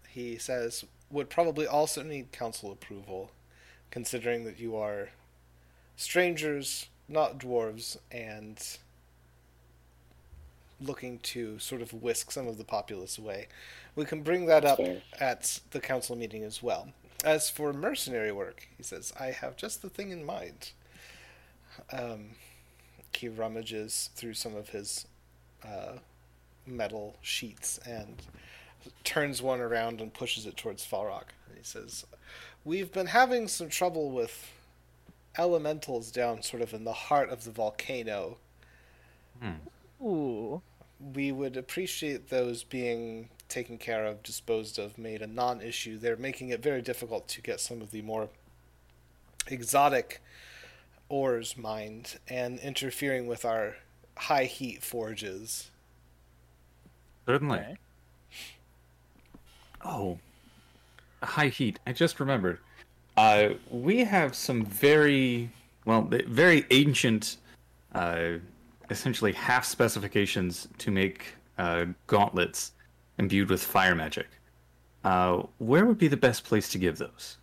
he 0.07 0.37
says, 0.37 0.85
would 1.11 1.29
probably 1.29 1.67
also 1.67 2.01
need 2.01 2.31
council 2.31 2.71
approval, 2.71 3.31
considering 3.91 4.45
that 4.45 4.59
you 4.59 4.75
are 4.75 5.09
strangers, 5.95 6.87
not 7.07 7.37
dwarves, 7.37 7.97
and 8.11 8.57
looking 10.79 11.19
to 11.19 11.57
sort 11.59 11.81
of 11.81 11.93
whisk 11.93 12.31
some 12.31 12.47
of 12.47 12.57
the 12.57 12.63
populace 12.63 13.17
away. 13.17 13.47
We 13.95 14.05
can 14.05 14.21
bring 14.21 14.45
that 14.45 14.63
up 14.65 14.77
Fair. 14.77 15.01
at 15.19 15.59
the 15.71 15.79
council 15.79 16.15
meeting 16.15 16.43
as 16.43 16.61
well. 16.61 16.89
As 17.23 17.49
for 17.49 17.73
mercenary 17.73 18.31
work, 18.31 18.67
he 18.77 18.83
says, 18.83 19.11
I 19.19 19.27
have 19.27 19.57
just 19.57 19.81
the 19.81 19.89
thing 19.89 20.11
in 20.11 20.23
mind. 20.23 20.71
Um, 21.91 22.31
he 23.13 23.27
rummages 23.27 24.11
through 24.15 24.35
some 24.35 24.55
of 24.55 24.69
his 24.69 25.07
uh, 25.65 25.93
metal 26.65 27.15
sheets 27.21 27.79
and 27.79 28.21
turns 29.03 29.41
one 29.41 29.59
around 29.59 29.99
and 30.01 30.13
pushes 30.13 30.45
it 30.45 30.55
towards 30.55 30.85
Falrock. 30.85 31.29
And 31.47 31.57
he 31.57 31.63
says, 31.63 32.05
We've 32.63 32.91
been 32.91 33.07
having 33.07 33.47
some 33.47 33.69
trouble 33.69 34.11
with 34.11 34.51
elementals 35.37 36.11
down 36.11 36.43
sort 36.43 36.61
of 36.61 36.73
in 36.73 36.83
the 36.83 36.93
heart 36.93 37.29
of 37.29 37.43
the 37.43 37.51
volcano. 37.51 38.37
Ooh, 40.01 40.61
We 41.13 41.31
would 41.31 41.57
appreciate 41.57 42.29
those 42.29 42.63
being 42.63 43.29
taken 43.49 43.77
care 43.77 44.05
of, 44.05 44.23
disposed 44.23 44.77
of, 44.79 44.97
made 44.97 45.21
a 45.21 45.27
non 45.27 45.61
issue. 45.61 45.97
They're 45.97 46.17
making 46.17 46.49
it 46.49 46.61
very 46.61 46.81
difficult 46.81 47.27
to 47.29 47.41
get 47.41 47.59
some 47.59 47.81
of 47.81 47.91
the 47.91 48.01
more 48.01 48.29
exotic 49.47 50.21
ores 51.09 51.57
mined 51.57 52.17
and 52.27 52.59
interfering 52.59 53.27
with 53.27 53.45
our 53.45 53.75
high 54.17 54.45
heat 54.45 54.83
forges. 54.83 55.71
Certainly. 57.25 57.59
okay. 57.59 57.77
Oh, 59.83 60.17
high 61.21 61.47
heat. 61.47 61.79
I 61.85 61.93
just 61.93 62.19
remembered. 62.19 62.59
Uh, 63.15 63.49
we 63.69 63.99
have 64.03 64.35
some 64.35 64.65
very 64.65 65.49
well, 65.85 66.01
very 66.27 66.65
ancient, 66.69 67.37
uh, 67.95 68.33
essentially 68.89 69.33
half 69.33 69.65
specifications 69.65 70.67
to 70.77 70.91
make 70.91 71.35
uh, 71.57 71.85
gauntlets 72.07 72.71
imbued 73.17 73.49
with 73.49 73.63
fire 73.63 73.95
magic. 73.95 74.27
Uh, 75.03 75.43
where 75.59 75.85
would 75.85 75.97
be 75.97 76.07
the 76.07 76.17
best 76.17 76.43
place 76.43 76.69
to 76.69 76.77
give 76.77 76.97
those? 76.97 77.37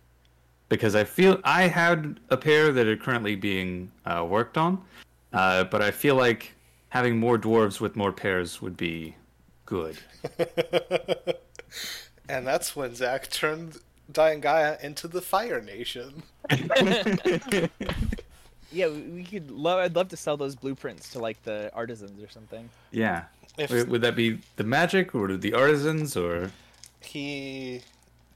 Because 0.69 0.95
I 0.95 1.03
feel 1.03 1.39
I 1.43 1.63
had 1.63 2.19
a 2.29 2.37
pair 2.37 2.71
that 2.71 2.87
are 2.87 2.97
currently 2.97 3.35
being 3.35 3.91
uh, 4.05 4.25
worked 4.27 4.57
on, 4.57 4.81
uh, 5.33 5.65
but 5.65 5.81
I 5.81 5.91
feel 5.91 6.15
like 6.15 6.53
having 6.89 7.17
more 7.17 7.37
dwarves 7.37 7.79
with 7.79 7.95
more 7.95 8.11
pairs 8.11 8.61
would 8.61 8.77
be 8.77 9.15
good. 9.65 9.97
and 12.29 12.47
that's 12.47 12.75
when 12.75 12.95
Zach 12.95 13.29
turned 13.29 13.79
Daingea 14.11 14.81
into 14.81 15.07
the 15.07 15.21
Fire 15.21 15.61
Nation. 15.61 16.23
Yeah, 18.71 18.87
we, 18.87 19.01
we 19.01 19.23
could. 19.23 19.51
Lo- 19.51 19.79
I'd 19.79 19.95
love 19.95 20.09
to 20.09 20.17
sell 20.17 20.37
those 20.37 20.55
blueprints 20.55 21.09
to 21.11 21.19
like 21.19 21.41
the 21.43 21.71
artisans 21.73 22.21
or 22.21 22.29
something. 22.29 22.69
Yeah. 22.91 23.25
If 23.57 23.71
Would 23.71 23.89
would 23.89 24.01
that 24.01 24.15
be 24.15 24.39
the 24.57 24.63
magic 24.63 25.15
or 25.15 25.35
the 25.37 25.53
artisans 25.53 26.17
or? 26.17 26.51
he 27.01 27.81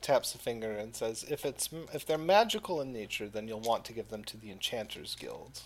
taps 0.01 0.33
a 0.35 0.37
finger 0.37 0.71
and 0.71 0.95
says, 0.95 1.25
"If 1.29 1.43
it's 1.45 1.69
if 1.93 2.05
they're 2.05 2.17
magical 2.17 2.79
in 2.81 2.93
nature, 2.93 3.27
then 3.27 3.47
you'll 3.47 3.59
want 3.59 3.83
to 3.85 3.93
give 3.93 4.09
them 4.09 4.23
to 4.25 4.37
the 4.37 4.51
Enchanters 4.51 5.15
Guild." 5.19 5.61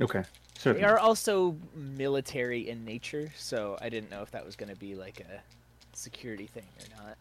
Okay. 0.00 0.22
They 0.64 0.82
are 0.82 0.98
also 0.98 1.56
military 1.74 2.68
in 2.68 2.84
nature, 2.84 3.30
so 3.36 3.78
I 3.80 3.88
didn't 3.88 4.10
know 4.10 4.22
if 4.22 4.30
that 4.32 4.44
was 4.44 4.56
going 4.56 4.70
to 4.70 4.76
be 4.76 4.94
like 4.96 5.20
a 5.20 5.40
security 5.96 6.46
thing 6.46 6.66
or 6.80 7.04
not. 7.04 7.16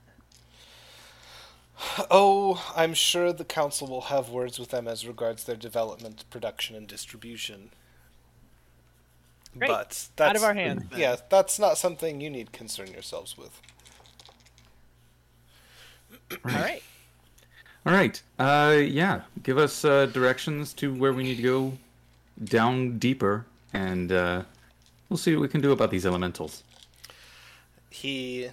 Oh, 2.09 2.63
I'm 2.75 2.93
sure 2.93 3.31
the 3.31 3.45
council 3.45 3.87
will 3.87 4.01
have 4.01 4.29
words 4.29 4.57
with 4.57 4.69
them 4.69 4.87
as 4.87 5.05
regards 5.07 5.43
their 5.43 5.55
development, 5.55 6.25
production, 6.29 6.75
and 6.75 6.87
distribution. 6.87 7.69
Great. 9.57 9.67
But 9.69 10.07
that's 10.15 10.29
Out 10.31 10.35
of 10.35 10.43
our 10.43 10.53
hands. 10.53 10.83
then. 10.89 10.99
Yeah, 10.99 11.15
that's 11.29 11.59
not 11.59 11.77
something 11.77 12.19
you 12.21 12.29
need 12.29 12.51
concern 12.51 12.91
yourselves 12.91 13.37
with. 13.37 13.61
All 16.31 16.51
right. 16.51 16.81
All 17.85 17.93
right. 17.93 18.21
Uh, 18.37 18.77
yeah. 18.81 19.21
Give 19.43 19.57
us 19.57 19.85
uh, 19.85 20.07
directions 20.07 20.73
to 20.73 20.93
where 20.93 21.13
we 21.13 21.23
need 21.23 21.37
to 21.37 21.43
go 21.43 21.77
down 22.43 22.97
deeper, 22.99 23.45
and 23.73 24.11
uh, 24.11 24.43
we'll 25.09 25.17
see 25.17 25.33
what 25.35 25.41
we 25.41 25.47
can 25.47 25.61
do 25.61 25.71
about 25.71 25.91
these 25.91 26.05
elementals. 26.05 26.63
He 27.89 28.49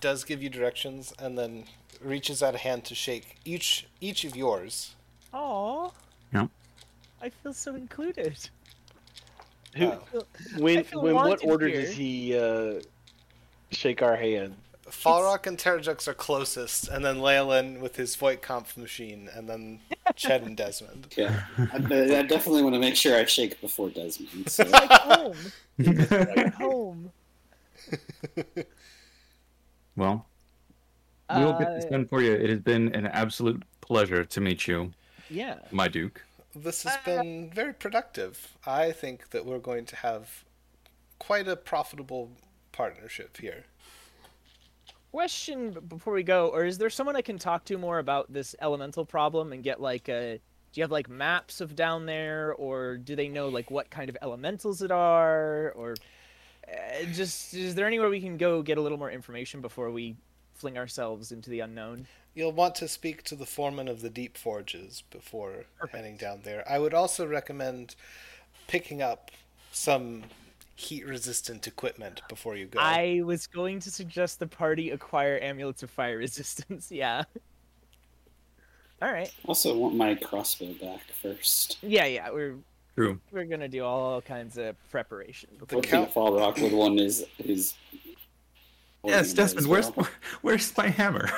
does 0.00 0.24
give 0.24 0.42
you 0.42 0.48
directions 0.48 1.12
and 1.18 1.38
then 1.38 1.64
reaches 2.04 2.42
out 2.42 2.54
a 2.54 2.58
hand 2.58 2.84
to 2.86 2.94
shake 2.94 3.36
each 3.44 3.86
each 4.00 4.24
of 4.24 4.36
yours. 4.36 4.94
Aw. 5.32 5.90
Yeah. 6.32 6.46
I 7.20 7.28
feel 7.30 7.52
so 7.52 7.74
included. 7.74 8.36
Who, 9.76 9.86
Uh, 9.86 9.98
when 10.58 10.78
I 10.92 10.96
when 10.96 11.14
what 11.14 11.44
order 11.44 11.68
here. 11.68 11.82
does 11.82 11.92
he 11.92 12.36
uh, 12.38 12.80
shake 13.70 14.02
our 14.02 14.16
hand? 14.16 14.56
Falrock 14.90 15.46
and 15.46 15.56
Terrajax 15.56 16.06
are 16.06 16.12
closest, 16.12 16.88
and 16.88 17.02
then 17.02 17.20
Leyland 17.20 17.80
with 17.80 17.96
his 17.96 18.14
Voight-Kampff 18.14 18.76
machine, 18.76 19.30
and 19.34 19.48
then 19.48 19.80
Ched 20.16 20.44
and 20.44 20.54
Desmond. 20.54 21.06
Yeah, 21.16 21.44
I, 21.56 21.76
I 21.76 22.22
definitely 22.24 22.62
want 22.62 22.74
to 22.74 22.78
make 22.80 22.94
sure 22.96 23.16
I 23.16 23.24
shake 23.24 23.58
before 23.62 23.88
Desmond. 23.88 24.50
So. 24.50 24.64
Like 24.64 24.90
home. 24.90 25.36
Like 25.78 26.54
home. 26.54 27.10
well, 29.96 30.26
we'll 31.38 31.58
get 31.58 31.74
this 31.74 31.84
Uh, 31.86 31.90
done 31.90 32.06
for 32.06 32.22
you. 32.22 32.32
It 32.32 32.50
has 32.50 32.60
been 32.60 32.94
an 32.94 33.06
absolute 33.06 33.62
pleasure 33.80 34.24
to 34.24 34.40
meet 34.40 34.66
you, 34.66 34.92
Yeah. 35.30 35.58
my 35.70 35.88
Duke. 35.88 36.24
This 36.54 36.82
has 36.82 36.96
been 37.04 37.50
very 37.50 37.72
productive. 37.72 38.56
I 38.66 38.92
think 38.92 39.30
that 39.30 39.46
we're 39.46 39.58
going 39.58 39.86
to 39.86 39.96
have 39.96 40.44
quite 41.18 41.48
a 41.48 41.56
profitable 41.56 42.30
partnership 42.72 43.38
here. 43.38 43.64
Question 45.10 45.76
before 45.88 46.14
we 46.14 46.22
go, 46.22 46.48
or 46.48 46.64
is 46.64 46.78
there 46.78 46.88
someone 46.88 47.16
I 47.16 47.22
can 47.22 47.38
talk 47.38 47.64
to 47.66 47.76
more 47.76 47.98
about 47.98 48.32
this 48.32 48.54
elemental 48.60 49.04
problem 49.04 49.52
and 49.52 49.62
get 49.62 49.80
like 49.80 50.08
a? 50.08 50.40
Do 50.72 50.80
you 50.80 50.84
have 50.84 50.90
like 50.90 51.10
maps 51.10 51.60
of 51.60 51.76
down 51.76 52.06
there, 52.06 52.54
or 52.54 52.96
do 52.96 53.14
they 53.14 53.28
know 53.28 53.48
like 53.48 53.70
what 53.70 53.90
kind 53.90 54.08
of 54.08 54.16
elementals 54.22 54.80
it 54.80 54.90
are, 54.90 55.72
or 55.72 55.94
uh, 56.66 57.04
just 57.12 57.52
is 57.52 57.74
there 57.74 57.86
anywhere 57.86 58.08
we 58.08 58.22
can 58.22 58.38
go 58.38 58.62
get 58.62 58.78
a 58.78 58.80
little 58.80 58.96
more 58.96 59.10
information 59.10 59.60
before 59.60 59.90
we 59.90 60.16
fling 60.62 60.78
ourselves 60.78 61.32
into 61.32 61.50
the 61.50 61.58
unknown? 61.58 62.06
You'll 62.34 62.52
want 62.52 62.76
to 62.76 62.86
speak 62.88 63.24
to 63.24 63.34
the 63.34 63.44
foreman 63.44 63.88
of 63.88 64.00
the 64.00 64.08
Deep 64.08 64.38
Forges 64.38 65.02
before 65.10 65.64
heading 65.90 66.16
down 66.16 66.40
there. 66.44 66.64
I 66.70 66.78
would 66.78 66.94
also 66.94 67.26
recommend 67.26 67.96
picking 68.68 69.02
up 69.02 69.32
some 69.72 70.22
heat 70.76 71.04
resistant 71.04 71.66
equipment 71.66 72.22
before 72.28 72.54
you 72.56 72.66
go. 72.66 72.78
I 72.80 73.22
was 73.24 73.48
going 73.48 73.80
to 73.80 73.90
suggest 73.90 74.38
the 74.38 74.46
party 74.46 74.90
acquire 74.90 75.36
amulets 75.42 75.82
of 75.82 75.90
fire 75.90 76.16
resistance. 76.26 76.92
Yeah. 76.92 77.24
All 79.02 79.12
right. 79.12 79.32
Also, 79.46 79.76
want 79.76 79.96
my 79.96 80.14
crossbow 80.14 80.74
back 80.80 81.00
first. 81.20 81.78
Yeah, 81.82 82.04
yeah. 82.06 82.30
We're 82.30 82.54
True. 82.94 83.18
we're 83.32 83.46
gonna 83.46 83.68
do 83.68 83.82
all 83.84 84.22
kinds 84.22 84.56
of 84.58 84.76
preparation. 84.90 85.48
The 85.58 85.66
before- 85.66 85.78
One 85.80 85.88
count- 85.88 86.08
that 86.08 86.14
Falrock 86.14 86.62
would 86.62 86.72
want 86.72 87.00
is 87.00 87.24
is. 87.40 87.74
Yes, 89.04 89.32
Desmond. 89.34 89.66
Where's 89.66 89.88
where's 90.42 90.76
my 90.76 90.88
hammer? 90.88 91.28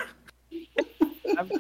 I'm 1.39 1.51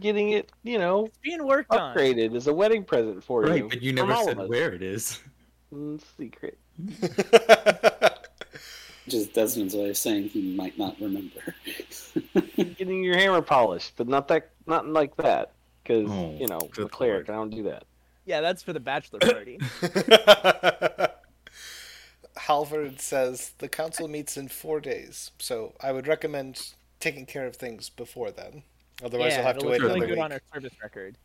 getting 0.00 0.30
it, 0.30 0.52
you 0.62 0.78
know, 0.78 1.06
It's 1.06 1.18
being 1.18 1.46
worked 1.46 1.72
on. 1.72 1.96
upgraded 1.96 2.36
as 2.36 2.46
a 2.46 2.52
wedding 2.52 2.84
present 2.84 3.24
for 3.24 3.42
Right, 3.42 3.58
you. 3.62 3.68
but 3.68 3.80
you 3.82 3.92
never 3.92 4.14
said 4.16 4.36
where 4.48 4.72
it 4.72 4.82
is. 4.82 5.20
Mm, 5.74 6.00
secret. 6.16 6.58
Just 9.08 9.32
Desmond's 9.32 9.74
way 9.74 9.88
of 9.88 9.96
saying 9.96 10.24
he 10.28 10.54
might 10.54 10.76
not 10.78 11.00
remember. 11.00 11.54
Getting 12.56 13.02
your 13.02 13.16
hammer 13.16 13.40
polished, 13.40 13.94
but 13.96 14.06
not 14.06 14.28
that, 14.28 14.50
not 14.66 14.86
like 14.86 15.16
that, 15.16 15.52
because 15.82 16.10
Oh, 16.10 16.36
you 16.38 16.46
know, 16.46 16.60
the 16.76 16.88
cleric. 16.88 17.30
I 17.30 17.32
don't 17.32 17.48
do 17.50 17.62
that. 17.64 17.84
Yeah, 18.26 18.42
that's 18.42 18.62
for 18.62 18.74
the 18.74 18.80
bachelor 18.80 19.20
party. 19.20 19.58
Halvard 22.48 22.98
says 22.98 23.52
the 23.58 23.68
council 23.68 24.08
meets 24.08 24.38
in 24.38 24.48
four 24.48 24.80
days, 24.80 25.32
so 25.38 25.74
I 25.82 25.92
would 25.92 26.06
recommend 26.06 26.72
taking 26.98 27.26
care 27.26 27.46
of 27.46 27.54
things 27.56 27.90
before 27.90 28.30
then. 28.30 28.62
Otherwise, 29.04 29.32
yeah, 29.32 29.36
you'll 29.38 29.46
have 29.46 29.58
to 29.58 29.66
it'll 29.66 29.70
wait 29.70 29.80
look 29.82 29.88
really 29.92 29.96
another 30.00 30.06
good 30.06 30.14
week. 30.16 30.24
on 30.24 30.32
our 30.32 30.40
service 30.54 30.72
record. 30.82 31.18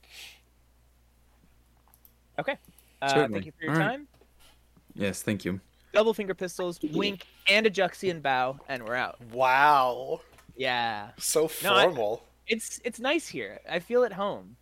Okay. 2.40 2.58
Uh, 3.02 3.08
Certainly. 3.08 3.34
thank 3.40 3.46
you 3.46 3.52
for 3.58 3.64
your 3.64 3.74
All 3.74 3.80
right. 3.80 3.88
time. 3.92 4.08
Yes, 4.96 5.22
thank 5.22 5.46
you. 5.46 5.62
Double 5.94 6.14
finger 6.14 6.34
pistols, 6.34 6.78
wink, 6.92 7.26
and 7.48 7.66
a 7.66 7.70
Juxian 7.72 8.22
bow, 8.22 8.60
and 8.68 8.84
we're 8.84 8.96
out. 8.96 9.20
Wow, 9.32 10.20
Yeah, 10.58 11.12
so 11.18 11.50
No, 11.64 11.74
I- 11.74 11.84
formal. 11.86 12.26
it's 12.48 12.82
it's 12.84 13.00
nice 13.00 13.30
here. 13.30 13.62
I 13.70 13.80
feel 13.80 14.04
at 14.04 14.12
home. 14.14 14.58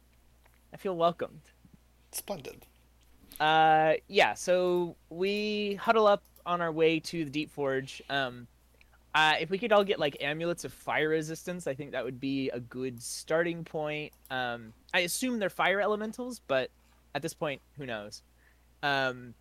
I 0.74 0.78
feel 0.78 0.96
welcomed. 0.96 1.42
Splendid. 2.12 2.68
Uh, 3.40 3.94
yeah. 4.08 4.36
So 4.36 4.96
we 5.10 5.74
huddle 5.76 6.06
up 6.08 6.24
on 6.46 6.62
our 6.62 6.72
way 6.72 7.00
to 7.00 7.26
the 7.26 7.32
Deep 7.32 7.52
Forge. 7.52 8.02
Um, 8.10 8.48
uh, 9.14 9.34
if 9.40 9.50
we 9.50 9.58
could 9.58 9.72
all 9.72 9.84
get 9.84 10.00
like 10.00 10.18
amulets 10.22 10.64
of 10.64 10.74
fire 10.74 11.10
resistance, 11.10 11.68
I 11.68 11.74
think 11.74 11.92
that 11.92 12.04
would 12.04 12.20
be 12.20 12.50
a 12.50 12.60
good 12.60 13.02
starting 13.02 13.64
point. 13.64 14.14
Um, 14.30 14.74
I 14.94 15.00
assume 15.02 15.40
they're 15.40 15.50
fire 15.50 15.82
elementals, 15.82 16.40
but 16.48 16.70
at 17.14 17.22
this 17.22 17.34
point, 17.34 17.62
who 17.78 17.86
knows? 17.86 18.22
Um, 18.84 19.34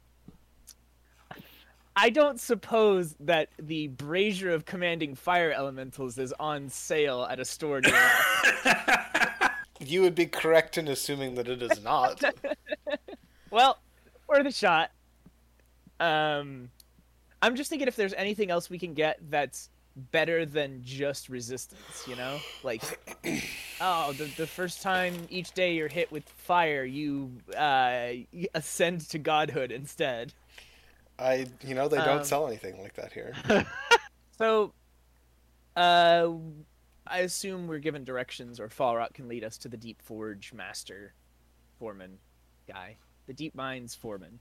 I 1.94 2.10
don't 2.10 2.40
suppose 2.40 3.14
that 3.20 3.50
the 3.58 3.88
brazier 3.88 4.50
of 4.50 4.64
commanding 4.64 5.14
fire 5.14 5.52
elementals 5.52 6.18
is 6.18 6.32
on 6.40 6.68
sale 6.68 7.26
at 7.30 7.38
a 7.38 7.44
store 7.44 7.80
near. 7.80 8.10
You 9.82 10.02
would 10.02 10.14
be 10.14 10.26
correct 10.26 10.76
in 10.76 10.88
assuming 10.88 11.36
that 11.36 11.48
it 11.48 11.62
is 11.62 11.82
not. 11.82 12.22
Well, 13.52 13.80
worth 14.28 14.46
a 14.46 14.52
shot. 14.52 14.92
Um, 15.98 16.70
I'm 17.42 17.56
just 17.56 17.70
thinking 17.70 17.88
if 17.88 17.96
there's 17.96 18.14
anything 18.14 18.50
else 18.50 18.68
we 18.68 18.78
can 18.78 18.94
get 18.94 19.18
that's 19.30 19.70
better 19.96 20.46
than 20.46 20.82
just 20.84 21.28
resistance, 21.28 22.06
you 22.06 22.16
know? 22.16 22.38
Like, 22.62 22.82
oh, 23.80 24.12
the, 24.12 24.24
the 24.36 24.46
first 24.46 24.82
time 24.82 25.14
each 25.30 25.52
day 25.52 25.74
you're 25.74 25.88
hit 25.88 26.12
with 26.12 26.28
fire, 26.28 26.84
you 26.84 27.32
uh, 27.56 28.10
ascend 28.54 29.08
to 29.10 29.18
godhood 29.18 29.72
instead. 29.72 30.32
I, 31.18 31.46
you 31.66 31.74
know, 31.74 31.88
they 31.88 31.98
don't 31.98 32.18
Um, 32.18 32.24
sell 32.24 32.46
anything 32.46 32.80
like 32.82 32.94
that 32.94 33.12
here. 33.12 33.34
So, 34.38 34.72
uh, 35.76 36.30
I 37.06 37.18
assume 37.18 37.66
we're 37.66 37.78
given 37.78 38.04
directions, 38.04 38.58
or 38.58 38.68
Falrock 38.68 39.12
can 39.12 39.28
lead 39.28 39.44
us 39.44 39.58
to 39.58 39.68
the 39.68 39.76
Deep 39.76 40.00
Forge 40.00 40.54
Master 40.54 41.12
Foreman 41.78 42.16
guy, 42.66 42.96
the 43.26 43.34
Deep 43.34 43.54
Mines 43.54 43.94
Foreman. 43.94 44.38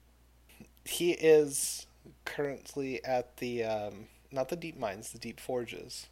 He 0.85 1.11
is 1.11 1.85
currently 2.25 3.03
at 3.03 3.37
the, 3.37 3.63
um, 3.63 4.07
not 4.31 4.49
the 4.49 4.55
deep 4.55 4.77
mines, 4.77 5.11
the 5.11 5.19
deep 5.19 5.39
forges. 5.39 6.07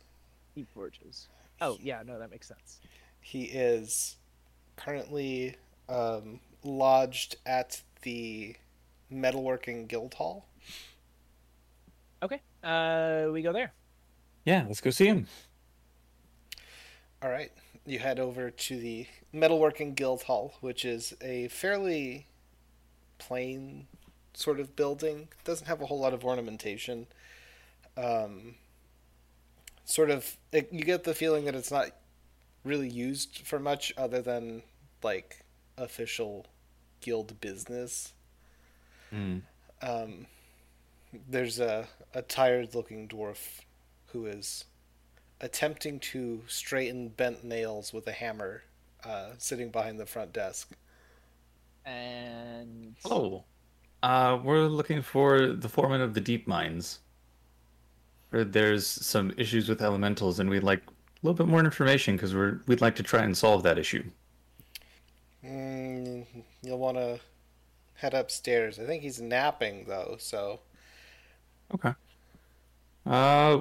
Deep 0.57 0.67
Forges. 0.73 1.27
Oh, 1.61 1.77
yeah, 1.79 2.01
no, 2.03 2.17
that 2.17 2.31
makes 2.31 2.47
sense. 2.47 2.79
He 3.21 3.43
is 3.43 4.15
currently 4.75 5.55
um, 5.88 6.39
lodged 6.63 7.35
at 7.45 7.81
the 8.01 8.55
metalworking 9.13 9.88
guild 9.88 10.15
hall. 10.15 10.47
Okay, 12.23 12.41
uh, 12.63 13.27
we 13.31 13.43
go 13.43 13.53
there. 13.53 13.71
Yeah, 14.45 14.65
let's 14.67 14.81
go 14.81 14.89
see 14.89 15.05
him. 15.05 15.27
All 17.21 17.29
right, 17.29 17.51
you 17.85 17.99
head 17.99 18.19
over 18.19 18.49
to 18.49 18.79
the 18.79 19.05
metalworking 19.31 19.93
guild 19.93 20.23
hall, 20.23 20.55
which 20.61 20.83
is 20.85 21.13
a 21.21 21.49
fairly 21.49 22.25
plain 23.19 23.85
sort 24.38 24.59
of 24.59 24.75
building. 24.75 25.27
It 25.31 25.43
Doesn't 25.43 25.67
have 25.67 25.81
a 25.81 25.88
whole 25.88 25.99
lot 25.99 26.13
of 26.13 26.23
ornamentation. 26.23 27.07
Um, 27.97 28.55
sort 29.83 30.11
of, 30.11 30.38
it, 30.51 30.69
you 30.71 30.83
get 30.83 31.03
the 31.03 31.15
feeling 31.15 31.45
that 31.45 31.55
it's 31.55 31.71
not 31.71 31.88
really 32.63 32.88
used 32.88 33.39
for 33.45 33.59
much 33.59 33.91
other 33.97 34.21
than 34.21 34.61
like 35.01 35.43
official 35.77 36.45
guild 37.01 37.41
business. 37.41 38.13
Hmm. 39.09 39.39
Um, 39.81 40.27
there's 41.27 41.59
a, 41.59 41.88
a 42.13 42.21
tired 42.21 42.75
looking 42.75 43.07
dwarf 43.07 43.61
who 44.07 44.27
is 44.27 44.65
attempting 45.41 45.99
to 45.99 46.43
straighten 46.47 47.09
bent 47.09 47.43
nails 47.43 47.91
with 47.91 48.05
a 48.07 48.11
hammer 48.11 48.63
uh, 49.03 49.29
sitting 49.39 49.71
behind 49.71 49.99
the 49.99 50.05
front 50.05 50.31
desk. 50.31 50.69
And 51.85 52.95
Hello. 53.01 53.45
Uh, 54.04 54.39
we're 54.43 54.68
looking 54.68 55.02
for 55.02 55.48
the 55.48 55.70
foreman 55.70 56.02
of 56.02 56.14
the 56.14 56.22
deep 56.22 56.48
mines. 56.48 57.00
There's 58.32 58.86
some 58.86 59.34
issues 59.38 59.70
with 59.70 59.82
elementals, 59.82 60.39
and 60.39 60.50
we'd 60.50 60.64
like 60.64 60.82
a 60.88 60.91
little 61.24 61.38
bit 61.38 61.50
more 61.50 61.62
information 61.62 62.16
because 62.16 62.36
we're 62.36 62.60
we'd 62.68 62.82
like 62.82 62.95
to 62.98 63.04
try 63.04 63.24
and 63.24 63.36
solve 63.36 63.64
that 63.64 63.80
issue. 63.80 64.04
Mm, 65.43 66.26
you'll 66.62 66.78
want 66.78 66.98
to 66.98 67.20
head 67.95 68.14
upstairs. 68.14 68.80
I 68.80 68.86
think 68.86 69.02
he's 69.02 69.22
napping 69.22 69.86
though, 69.88 70.18
so 70.20 70.60
Okay. 71.74 71.93
Uh, 73.06 73.60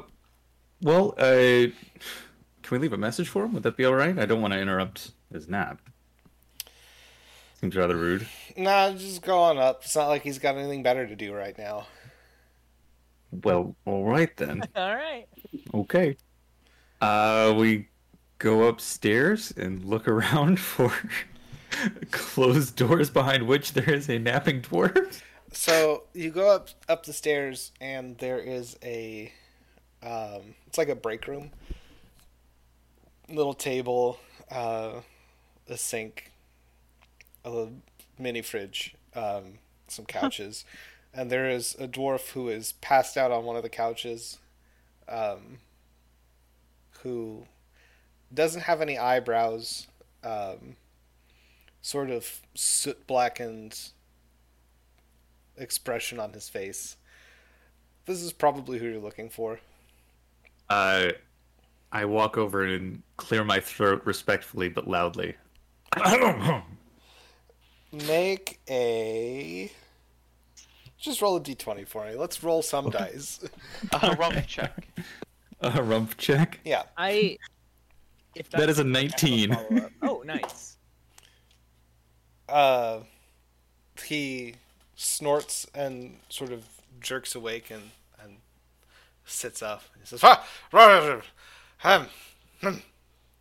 well, 0.83 1.15
uh, 1.19 1.67
can 2.63 2.71
we 2.71 2.79
leave 2.79 2.93
a 2.93 2.99
message 2.99 3.29
for 3.29 3.45
him? 3.45 3.53
Would 3.55 3.63
that 3.65 3.77
be 3.77 3.85
all 3.85 3.95
right? 3.95 4.19
I 4.19 4.27
don't 4.27 4.41
want 4.41 4.53
to 4.53 4.61
interrupt 4.61 5.13
his 5.33 5.49
nap. 5.49 5.81
Seems 7.67 7.75
rather 7.75 7.97
rude. 7.97 8.29
nah, 8.57 8.93
just 8.93 9.23
go 9.23 9.41
on 9.41 9.59
up. 9.59 9.83
It's 9.83 9.97
not 9.97 10.07
like 10.07 10.23
he's 10.23 10.39
got 10.39 10.55
anything 10.57 10.85
better 10.85 11.05
to 11.05 11.17
do 11.17 11.35
right 11.35 11.59
now. 11.59 11.89
Well, 13.43 13.75
all 13.85 14.05
right 14.05 14.31
then. 14.37 14.63
all 14.77 14.95
right. 14.95 15.27
Okay. 15.75 16.17
Uh, 17.01 17.53
we 17.59 17.89
go 18.39 18.69
upstairs 18.69 19.53
and 19.57 19.85
look 19.85 20.07
around 20.07 20.61
for 20.61 20.93
closed 22.13 22.77
doors 22.77 23.11
behind 23.11 23.49
which 23.49 23.73
there 23.73 23.91
is 23.91 24.09
a 24.09 24.21
napping 24.21 24.63
dwarf. 24.63 25.21
So 25.51 26.05
you 26.15 26.31
go 26.31 26.49
up 26.49 26.69
up 26.89 27.05
the 27.05 27.13
stairs, 27.13 27.73
and 27.81 28.17
there 28.19 28.39
is 28.39 28.79
a, 28.85 29.33
um, 30.05 30.55
it's 30.69 30.79
like 30.79 30.89
a 30.89 30.95
break 30.95 31.27
room. 31.27 31.51
Little 33.29 33.55
table, 33.55 34.21
uh, 34.53 35.01
a 35.69 35.77
sink, 35.77 36.31
a 37.55 37.69
mini 38.19 38.43
fridge, 38.43 38.95
um, 39.15 39.59
some 39.89 40.05
couches, 40.05 40.65
and 41.15 41.31
there 41.31 41.49
is 41.49 41.77
a 41.79 41.87
dwarf 41.87 42.31
who 42.31 42.49
is 42.49 42.73
passed 42.73 43.17
out 43.17 43.31
on 43.31 43.45
one 43.45 43.57
of 43.57 43.63
the 43.63 43.69
couches, 43.69 44.39
um, 45.09 45.59
who 47.03 47.47
doesn't 48.33 48.63
have 48.63 48.81
any 48.81 48.99
eyebrows, 48.99 49.87
um, 50.25 50.77
sort 51.81 52.11
of 52.11 52.41
soot 52.55 53.07
blackened 53.07 53.91
expression 55.57 56.19
on 56.19 56.33
his 56.33 56.49
face. 56.49 56.97
This 58.07 58.23
is 58.23 58.33
probably 58.33 58.79
who 58.79 58.87
you're 58.87 59.01
looking 59.01 59.31
for. 59.31 59.61
Uh, 60.69 61.11
I 61.93 62.05
walk 62.05 62.37
over 62.37 62.65
and 62.65 63.03
clear 63.17 63.45
my 63.45 63.61
throat 63.61 64.03
respectfully 64.05 64.69
but 64.69 64.89
loudly. 64.89 65.35
Make 67.93 68.61
a. 68.69 69.71
Just 70.99 71.21
roll 71.23 71.37
a 71.37 71.41
d20 71.41 71.87
for 71.87 72.05
me. 72.07 72.15
Let's 72.17 72.43
roll 72.43 72.63
some 72.63 72.91
dice. 72.91 73.41
A 74.03 74.17
rump 74.17 74.47
check. 74.47 74.89
a 75.61 75.83
rump 75.83 76.17
check. 76.17 76.61
Yeah. 76.65 76.83
I. 76.97 77.39
If 78.35 78.51
That 78.51 78.69
is 78.69 78.79
a 78.79 78.85
that's- 78.85 79.23
I 79.23 79.29
have 79.29 79.49
19. 79.49 79.55
follow-up. 79.55 79.91
Oh, 80.03 80.23
nice. 80.27 80.77
Uh, 82.49 83.01
he 84.05 84.55
snorts 84.95 85.67
and 85.75 86.19
sort 86.29 86.53
of 86.53 86.65
jerks 87.01 87.35
awake 87.35 87.71
and, 87.71 87.91
and 88.23 88.37
sits 89.25 89.63
up. 89.63 89.83
He 90.01 90.07
says, 90.07 90.23
ah, 90.23 90.47
rah, 90.73 90.87
rah, 90.99 91.21
um, 91.85 92.07
hmm. 92.61 92.79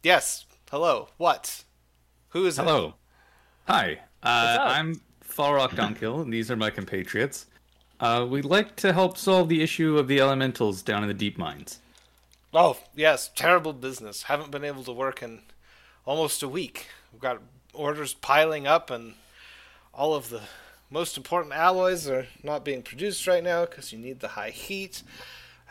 Yes, 0.04 0.46
hello, 0.72 1.10
what? 1.18 1.64
Who 2.30 2.46
is 2.46 2.58
it? 2.58 2.64
Hello. 2.64 2.96
Hi. 3.68 4.00
Uh. 4.26 4.57
I'm 4.59 5.01
Falrock 5.23 5.71
Donkill, 5.71 6.21
and 6.21 6.34
these 6.34 6.49
are 6.49 6.55
my 6.55 6.69
compatriots. 6.69 7.45
Uh, 7.99 8.26
we'd 8.30 8.45
like 8.45 8.76
to 8.78 8.91
help 8.91 9.17
solve 9.17 9.49
the 9.49 9.61
issue 9.61 9.97
of 9.97 10.07
the 10.07 10.19
elementals 10.19 10.82
down 10.82 11.03
in 11.03 11.07
the 11.07 11.13
deep 11.13 11.38
mines. 11.38 11.80
Oh, 12.53 12.78
yes, 12.95 13.30
terrible 13.36 13.73
business. 13.73 14.23
Haven't 14.23 14.51
been 14.51 14.63
able 14.63 14.84
to 14.86 14.91
work 14.91 15.21
in 15.21 15.41
almost 16.05 16.41
a 16.41 16.47
week. 16.47 16.88
We've 17.11 17.21
got 17.21 17.41
orders 17.73 18.13
piling 18.13 18.65
up, 18.65 18.89
and 18.89 19.13
all 19.93 20.13
of 20.13 20.30
the 20.30 20.41
most 20.89 21.17
important 21.17 21.53
alloys 21.53 22.07
are 22.07 22.28
not 22.43 22.65
being 22.65 22.82
produced 22.82 23.28
right 23.28 23.43
now 23.43 23.65
because 23.65 23.91
you 23.91 23.99
need 23.99 24.19
the 24.19 24.30
high 24.30 24.51
heat. 24.51 25.03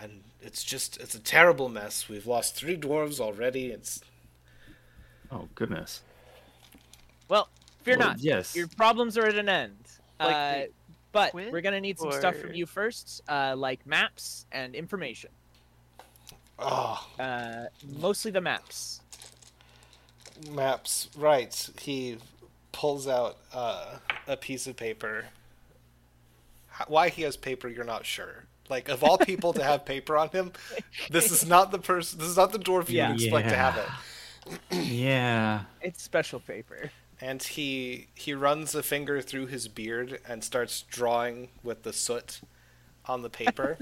And 0.00 0.22
it's 0.40 0.62
just, 0.62 1.00
it's 1.00 1.14
a 1.14 1.20
terrible 1.20 1.68
mess. 1.68 2.08
We've 2.08 2.26
lost 2.26 2.54
three 2.54 2.76
dwarves 2.76 3.20
already. 3.20 3.66
It's, 3.66 4.00
Oh 5.30 5.48
goodness. 5.54 6.02
Well, 7.28 7.48
fear 7.84 7.96
Well, 7.98 8.08
not. 8.08 8.18
yes. 8.20 8.56
Your 8.56 8.66
problems 8.68 9.16
are 9.18 9.26
at 9.26 9.36
an 9.36 9.48
end. 9.48 9.76
Like 10.18 10.34
uh, 10.34 10.62
but 11.12 11.30
quit, 11.32 11.52
we're 11.52 11.60
gonna 11.60 11.80
need 11.80 11.98
some 11.98 12.10
stuff 12.12 12.36
from 12.36 12.54
you 12.54 12.66
first, 12.66 13.20
uh, 13.28 13.54
like 13.56 13.86
maps 13.86 14.46
and 14.52 14.74
information. 14.74 15.30
oh, 16.58 17.06
Uh, 17.18 17.64
mostly 17.98 18.30
the 18.30 18.40
maps. 18.40 19.00
maps. 20.50 21.08
Right. 21.16 21.68
He 21.80 22.18
pulls 22.72 23.06
out 23.06 23.38
uh, 23.52 23.96
a 24.26 24.36
piece 24.36 24.66
of 24.66 24.76
paper. 24.76 25.26
Why 26.88 27.08
he 27.08 27.22
has 27.22 27.36
paper, 27.36 27.68
you're 27.68 27.84
not 27.84 28.04
sure. 28.04 28.46
Like 28.68 28.88
of 28.88 29.04
all 29.04 29.18
people 29.18 29.52
to 29.52 29.62
have 29.62 29.84
paper 29.84 30.16
on 30.16 30.30
him, 30.30 30.52
this 31.10 31.30
is 31.30 31.46
not 31.46 31.70
the 31.70 31.78
person. 31.78 32.18
This 32.18 32.28
is 32.28 32.36
not 32.36 32.50
the 32.50 32.58
dwarf 32.58 32.88
you 32.88 32.96
Yeah. 32.98 33.10
would 33.12 33.20
expect 33.20 33.48
to 33.50 33.56
have 33.56 33.76
it. 33.78 34.84
Yeah. 34.84 35.64
It's 35.82 36.02
special 36.02 36.40
paper. 36.40 36.90
And 37.24 37.42
he 37.42 38.08
he 38.14 38.34
runs 38.34 38.74
a 38.74 38.82
finger 38.82 39.22
through 39.22 39.46
his 39.46 39.66
beard 39.66 40.20
and 40.28 40.44
starts 40.44 40.82
drawing 40.82 41.48
with 41.62 41.82
the 41.82 41.92
soot 41.94 42.42
on 43.06 43.22
the 43.22 43.30
paper, 43.30 43.78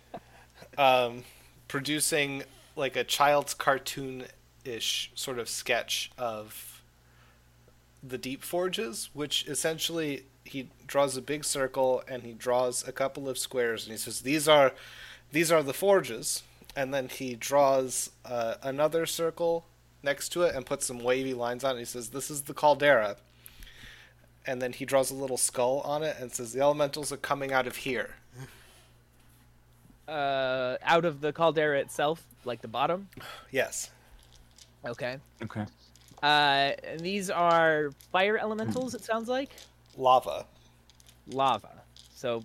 um, 0.78 1.24
producing 1.66 2.42
like 2.76 2.94
a 2.94 3.04
child's 3.04 3.54
cartoon-ish 3.54 5.10
sort 5.14 5.38
of 5.38 5.48
sketch 5.48 6.10
of 6.18 6.82
the 8.02 8.18
deep 8.18 8.42
forges, 8.42 9.08
which 9.14 9.48
essentially 9.48 10.24
he 10.44 10.68
draws 10.86 11.16
a 11.16 11.22
big 11.22 11.46
circle 11.46 12.02
and 12.06 12.22
he 12.22 12.32
draws 12.32 12.86
a 12.86 12.92
couple 12.92 13.30
of 13.30 13.38
squares 13.38 13.84
and 13.84 13.92
he 13.92 13.98
says 13.98 14.20
these 14.20 14.46
are 14.46 14.74
these 15.32 15.50
are 15.50 15.62
the 15.62 15.72
forges. 15.72 16.42
And 16.76 16.92
then 16.92 17.08
he 17.08 17.34
draws 17.34 18.10
uh, 18.26 18.56
another 18.62 19.06
circle 19.06 19.64
next 20.02 20.28
to 20.30 20.42
it 20.42 20.54
and 20.54 20.64
puts 20.66 20.86
some 20.86 21.00
wavy 21.00 21.34
lines 21.34 21.64
on 21.64 21.76
it 21.76 21.80
he 21.80 21.84
says 21.84 22.10
this 22.10 22.30
is 22.30 22.42
the 22.42 22.54
caldera 22.54 23.16
and 24.46 24.62
then 24.62 24.72
he 24.72 24.84
draws 24.84 25.10
a 25.10 25.14
little 25.14 25.36
skull 25.36 25.80
on 25.80 26.02
it 26.02 26.16
and 26.20 26.32
says 26.32 26.52
the 26.52 26.60
elementals 26.60 27.12
are 27.12 27.16
coming 27.18 27.52
out 27.52 27.66
of 27.66 27.76
here 27.76 28.14
Uh, 30.06 30.78
out 30.84 31.04
of 31.04 31.20
the 31.20 31.30
caldera 31.34 31.78
itself, 31.80 32.24
like 32.46 32.62
the 32.62 32.68
bottom. 32.68 33.08
yes 33.50 33.90
Okay. 34.86 35.18
Okay. 35.42 35.66
Uh, 36.22 36.72
and 36.82 37.00
these 37.00 37.28
are 37.28 37.90
fire 38.10 38.38
elementals. 38.38 38.94
It 38.94 39.04
sounds 39.04 39.28
like 39.28 39.50
lava 39.98 40.46
lava. 41.30 41.82
So, 42.14 42.42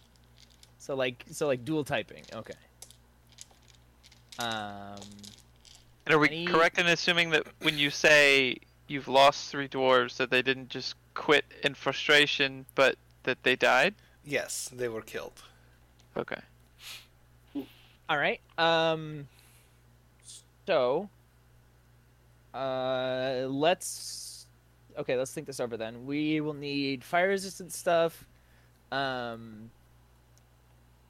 so 0.77 0.93
like 0.95 1.23
so 1.31 1.47
like 1.47 1.63
dual 1.63 1.85
typing. 1.85 2.23
Okay. 2.33 2.53
Um. 4.39 4.99
And 6.05 6.13
are 6.15 6.19
we 6.19 6.27
Any- 6.27 6.45
correct 6.45 6.77
in 6.79 6.87
assuming 6.87 7.29
that 7.31 7.47
when 7.61 7.77
you 7.77 7.89
say 7.89 8.57
you've 8.87 9.07
lost 9.07 9.49
three 9.49 9.67
dwarves, 9.67 10.17
that 10.17 10.29
they 10.29 10.41
didn't 10.41 10.69
just 10.69 10.95
quit 11.13 11.45
in 11.63 11.73
frustration, 11.73 12.65
but 12.75 12.97
that 13.23 13.43
they 13.43 13.55
died? 13.55 13.95
yes 14.25 14.69
they 14.73 14.87
were 14.87 15.01
killed 15.01 15.43
Okay. 16.15 16.39
All 18.09 18.17
right. 18.17 18.39
Um. 18.57 19.27
So. 20.67 21.09
Uh, 22.53 23.45
let's. 23.49 24.45
Okay, 24.97 25.15
let's 25.17 25.33
think 25.33 25.47
this 25.47 25.59
over 25.59 25.75
then. 25.75 26.05
We 26.05 26.39
will 26.41 26.53
need 26.53 27.03
fire 27.03 27.29
resistant 27.29 27.71
stuff. 27.73 28.25
Um. 28.91 29.71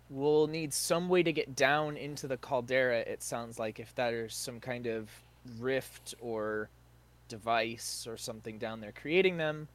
We'll 0.10 0.48
need 0.48 0.74
some 0.74 1.10
way 1.10 1.24
to 1.24 1.34
get 1.34 1.56
down 1.56 1.98
into 1.98 2.28
the 2.28 2.38
caldera. 2.38 3.00
It 3.00 3.24
sounds 3.24 3.58
like 3.60 3.80
if 3.80 3.96
there's 3.96 4.36
some 4.36 4.60
kind 4.60 4.86
of 4.88 5.10
rift 5.60 6.14
or 6.22 6.70
device 7.30 8.06
or 8.08 8.18
something 8.18 8.58
down 8.60 8.82
there 8.82 8.94
creating 8.94 9.38
them. 9.38 9.68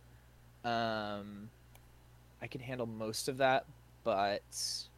Um. 0.65 1.51
I 2.41 2.47
can 2.47 2.61
handle 2.61 2.87
most 2.87 3.29
of 3.29 3.39
that, 3.39 3.67
but. 4.05 4.89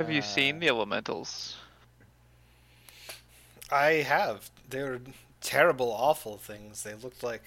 Have 0.00 0.10
you 0.10 0.22
seen 0.22 0.56
Uh, 0.56 0.60
the 0.60 0.68
elementals? 0.68 1.56
i 3.70 3.92
have 3.94 4.50
they're 4.68 5.00
terrible 5.40 5.90
awful 5.92 6.36
things 6.38 6.82
they 6.82 6.94
looked 6.94 7.22
like 7.22 7.42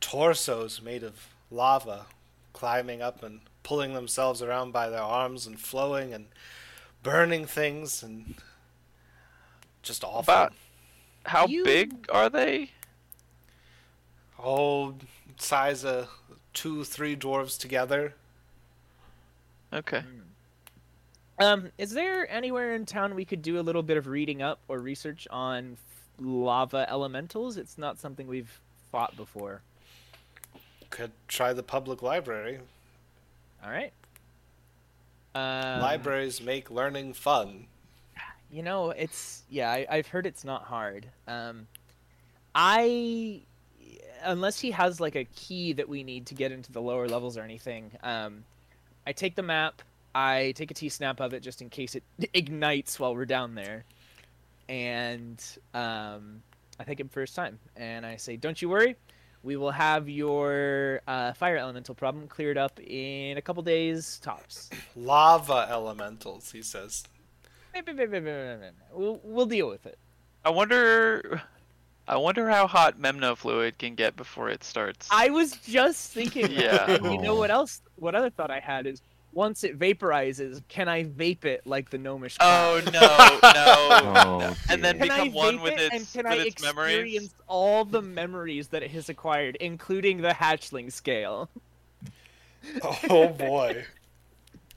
torsos 0.00 0.80
made 0.82 1.02
of 1.02 1.28
lava 1.50 2.06
climbing 2.52 3.02
up 3.02 3.22
and 3.22 3.40
pulling 3.62 3.94
themselves 3.94 4.42
around 4.42 4.72
by 4.72 4.88
their 4.88 5.02
arms 5.02 5.46
and 5.46 5.58
flowing 5.60 6.12
and 6.12 6.26
burning 7.02 7.46
things 7.46 8.02
and 8.02 8.34
just 9.82 10.04
awful 10.04 10.20
About 10.20 10.52
how 11.26 11.46
you- 11.46 11.64
big 11.64 12.06
are 12.10 12.28
they? 12.28 12.70
Oh, 14.38 14.94
size 15.38 15.84
of 15.84 16.08
two, 16.52 16.84
three 16.84 17.14
dwarves 17.16 17.58
together. 17.58 18.14
Okay. 19.72 20.02
Um, 21.38 21.70
is 21.78 21.92
there 21.92 22.30
anywhere 22.30 22.74
in 22.74 22.84
town 22.84 23.14
we 23.14 23.24
could 23.24 23.40
do 23.42 23.58
a 23.58 23.62
little 23.62 23.82
bit 23.82 23.96
of 23.96 24.06
reading 24.06 24.42
up 24.42 24.58
or 24.68 24.78
research 24.78 25.26
on 25.30 25.76
lava 26.18 26.86
elementals? 26.90 27.56
It's 27.56 27.78
not 27.78 27.98
something 27.98 28.26
we've 28.26 28.60
fought 28.90 29.16
before. 29.16 29.62
Could 30.90 31.12
try 31.28 31.52
the 31.52 31.62
public 31.62 32.02
library. 32.02 32.58
All 33.64 33.70
right. 33.70 33.92
Um, 35.34 35.80
Libraries 35.80 36.40
make 36.40 36.70
learning 36.70 37.14
fun. 37.14 37.66
You 38.50 38.62
know, 38.62 38.90
it's 38.90 39.44
yeah. 39.48 39.70
I, 39.70 39.86
I've 39.88 40.08
heard 40.08 40.26
it's 40.26 40.44
not 40.44 40.64
hard. 40.64 41.06
Um, 41.28 41.68
I 42.54 43.42
unless 44.22 44.60
he 44.60 44.70
has 44.72 45.00
like 45.00 45.16
a 45.16 45.24
key 45.24 45.72
that 45.74 45.88
we 45.88 46.02
need 46.02 46.26
to 46.26 46.34
get 46.34 46.52
into 46.52 46.72
the 46.72 46.80
lower 46.80 47.08
levels 47.08 47.36
or 47.36 47.42
anything. 47.42 47.92
Um, 48.02 48.44
I 49.06 49.12
take 49.12 49.34
the 49.34 49.42
map. 49.42 49.82
I 50.14 50.52
take 50.56 50.70
a 50.70 50.74
T 50.74 50.88
snap 50.88 51.20
of 51.20 51.32
it 51.32 51.40
just 51.40 51.62
in 51.62 51.70
case 51.70 51.94
it 51.94 52.02
ignites 52.34 52.98
while 52.98 53.14
we're 53.14 53.24
down 53.24 53.54
there, 53.54 53.84
and 54.68 55.42
um, 55.74 56.42
I 56.78 56.84
thank 56.84 56.98
him 56.98 57.08
for 57.08 57.20
his 57.20 57.32
time. 57.32 57.58
And 57.76 58.04
I 58.04 58.16
say, 58.16 58.36
"Don't 58.36 58.60
you 58.60 58.68
worry, 58.68 58.96
we 59.42 59.56
will 59.56 59.70
have 59.70 60.08
your 60.08 61.00
uh, 61.06 61.32
fire 61.32 61.56
elemental 61.56 61.94
problem 61.94 62.26
cleared 62.28 62.58
up 62.58 62.78
in 62.80 63.36
a 63.36 63.42
couple 63.42 63.62
days 63.62 64.18
tops." 64.22 64.70
Lava 64.96 65.66
elementals, 65.70 66.52
he 66.52 66.62
says. 66.62 67.04
We'll, 68.92 69.20
we'll 69.22 69.46
deal 69.46 69.68
with 69.68 69.86
it. 69.86 69.98
I 70.44 70.50
wonder. 70.50 71.42
I 72.08 72.16
wonder 72.16 72.48
how 72.50 72.66
hot 72.66 72.98
Memno 72.98 73.36
fluid 73.36 73.78
can 73.78 73.94
get 73.94 74.16
before 74.16 74.48
it 74.50 74.64
starts. 74.64 75.06
I 75.12 75.30
was 75.30 75.52
just 75.52 76.12
thinking. 76.12 76.50
Yeah. 76.50 77.00
You 77.02 77.22
know 77.22 77.36
what 77.36 77.50
else? 77.50 77.82
What 77.96 78.16
other 78.16 78.30
thought 78.30 78.50
I 78.50 78.58
had 78.58 78.86
is 78.86 79.00
once 79.32 79.62
it 79.64 79.78
vaporizes, 79.78 80.62
can 80.68 80.88
I 80.88 81.04
vape 81.04 81.44
it 81.44 81.66
like 81.66 81.90
the 81.90 81.98
gnomish? 81.98 82.36
Oh 82.40 82.80
cloud? 82.84 82.92
no, 82.92 84.10
no, 84.10 84.50
Oh. 84.50 84.56
And 84.68 84.82
then 84.84 84.98
Can 84.98 85.10
I 85.10 85.24
become 85.24 85.32
one 85.32 85.60
with 85.60 85.74
it 85.74 85.92
its 85.92 85.94
and 85.94 86.24
can 86.24 86.30
with 86.30 86.40
I 86.40 86.46
its 86.46 86.62
memories. 86.62 86.92
experience 86.94 87.34
all 87.46 87.84
the 87.84 88.02
memories 88.02 88.68
that 88.68 88.82
it 88.82 88.90
has 88.90 89.08
acquired, 89.08 89.56
including 89.56 90.20
the 90.22 90.30
hatchling 90.30 90.90
scale? 90.92 91.48
Oh 93.08 93.28
boy. 93.38 93.84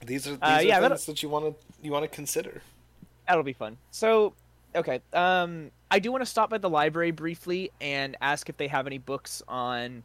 These 0.04 0.26
are 0.26 0.30
these 0.32 0.38
Uh, 0.40 0.46
are 0.46 0.62
yeah, 0.62 0.80
that'll- 0.80 0.96
things 0.96 1.06
that 1.06 1.22
you 1.22 1.28
want 1.28 1.44
to 1.46 1.54
you 1.82 1.90
want 1.92 2.02
to 2.04 2.08
consider. 2.08 2.62
That'll 3.28 3.42
be 3.42 3.52
fun. 3.52 3.76
So, 3.90 4.34
okay. 4.74 5.00
Um, 5.12 5.70
I 5.90 5.98
do 5.98 6.10
want 6.12 6.22
to 6.22 6.26
stop 6.30 6.50
by 6.50 6.58
the 6.58 6.68
library 6.70 7.10
briefly 7.10 7.70
and 7.80 8.16
ask 8.20 8.48
if 8.48 8.56
they 8.56 8.68
have 8.68 8.86
any 8.86 8.98
books 8.98 9.42
on 9.48 10.02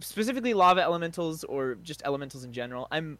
specifically 0.00 0.52
lava 0.54 0.80
elementals 0.82 1.42
or 1.44 1.76
just 1.82 2.02
elementals 2.04 2.44
in 2.44 2.52
general. 2.52 2.86
I'm 2.90 3.18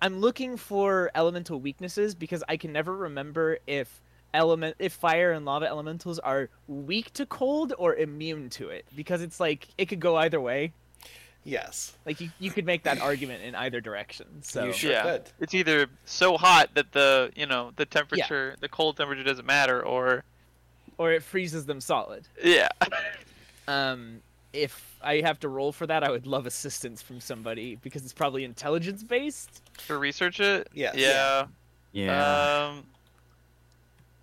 I'm 0.00 0.20
looking 0.20 0.56
for 0.56 1.10
elemental 1.14 1.60
weaknesses 1.60 2.14
because 2.14 2.44
I 2.48 2.56
can 2.56 2.72
never 2.72 2.94
remember 2.96 3.58
if 3.66 4.00
element 4.34 4.76
if 4.78 4.92
fire 4.92 5.32
and 5.32 5.44
lava 5.44 5.66
elementals 5.66 6.18
are 6.18 6.50
weak 6.68 7.12
to 7.14 7.24
cold 7.26 7.72
or 7.78 7.94
immune 7.96 8.50
to 8.50 8.68
it 8.68 8.84
because 8.94 9.22
it's 9.22 9.40
like 9.40 9.68
it 9.78 9.86
could 9.86 10.00
go 10.00 10.16
either 10.16 10.40
way. 10.40 10.72
Yes, 11.44 11.96
Like 12.04 12.20
you, 12.20 12.28
you 12.38 12.50
could 12.50 12.66
make 12.66 12.82
that 12.82 13.00
argument 13.00 13.42
in 13.42 13.54
either 13.54 13.80
direction. 13.80 14.42
So 14.42 14.66
you 14.66 14.72
sure 14.72 14.90
Yeah. 14.90 15.02
could. 15.02 15.30
It's 15.40 15.54
either 15.54 15.86
so 16.04 16.36
hot 16.36 16.74
that 16.74 16.92
the 16.92 17.32
you 17.34 17.46
know 17.46 17.72
the 17.76 17.86
temperature, 17.86 18.54
the 18.60 18.68
cold 18.68 18.98
temperature 18.98 19.24
doesn't 19.24 19.46
matter, 19.46 19.82
or 19.82 20.24
or 20.98 21.12
it 21.12 21.22
freezes 21.22 21.64
them 21.66 21.80
solid. 21.80 22.26
yeah. 22.42 22.68
Um, 23.66 24.22
if 24.52 24.96
I 25.02 25.16
have 25.20 25.38
to 25.40 25.48
roll 25.48 25.72
for 25.72 25.86
that, 25.86 26.02
I 26.02 26.10
would 26.10 26.26
love 26.26 26.46
assistance 26.46 27.02
from 27.02 27.20
somebody 27.20 27.76
because 27.76 28.04
it's 28.04 28.12
probably 28.12 28.44
intelligence 28.44 29.02
based. 29.02 29.62
to 29.86 29.98
research 29.98 30.40
it. 30.40 30.68
Yes. 30.72 30.94
Yeah. 30.96 31.46
Yeah. 31.92 32.68
Um, 32.70 32.84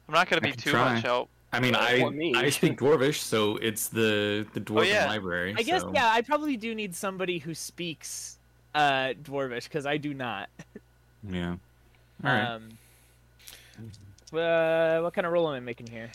I'm 0.07 0.13
not 0.13 0.30
gonna 0.30 0.41
be 0.41 0.51
too 0.51 0.71
try. 0.71 0.95
much 0.95 1.03
help. 1.03 1.30
I 1.51 1.59
mean, 1.59 1.76
I 1.76 2.07
me. 2.09 2.34
I 2.36 2.49
speak 2.49 2.78
Dwarvish, 2.78 3.19
so 3.19 3.57
it's 3.57 3.88
the 3.88 4.45
the 4.53 4.61
Dwarven 4.61 4.89
yeah. 4.89 5.07
library. 5.07 5.55
I 5.57 5.63
guess 5.63 5.84
yeah, 5.93 6.09
I 6.11 6.21
probably 6.21 6.57
do 6.57 6.76
need 6.76 6.95
somebody 6.95 7.39
who 7.39 7.53
speaks 7.53 8.38
uh 8.73 9.13
dwarvish 9.23 9.63
because 9.63 9.86
I 9.86 9.97
do 9.97 10.13
not. 10.13 10.49
Yeah. 11.28 11.55
All 12.23 12.32
right. 12.32 12.43
Um, 12.43 12.69
uh, 14.34 14.99
what 14.99 15.13
kind 15.13 15.26
of 15.26 15.34
roll 15.34 15.47
am 15.49 15.55
I 15.55 15.59
making 15.59 15.88
here? 15.88 16.11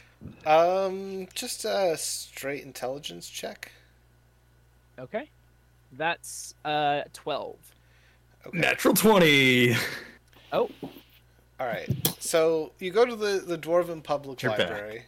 Um, 0.47 1.27
just 1.35 1.65
a 1.65 1.97
straight 1.97 2.63
intelligence 2.63 3.29
check. 3.29 3.73
Okay, 5.01 5.29
that's 5.93 6.55
uh 6.65 7.03
twelve. 7.13 7.57
Okay. 8.47 8.59
Natural 8.59 8.95
twenty. 8.95 9.75
Oh, 10.53 10.69
All 11.61 11.67
right. 11.69 11.89
So 12.19 12.73
you 12.81 12.91
go 12.91 13.07
to 13.07 13.15
the 13.15 13.39
the 13.47 13.57
Dwarven 13.57 14.03
Public 14.03 14.43
You're 14.43 14.51
back. 14.51 14.69
Library. 14.71 15.05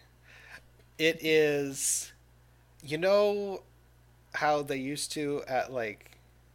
It 0.99 1.19
is, 1.21 2.13
you 2.85 2.97
know, 2.97 3.63
how 4.35 4.63
they 4.63 4.77
used 4.77 5.11
to 5.15 5.43
at 5.49 5.73
like 5.73 6.13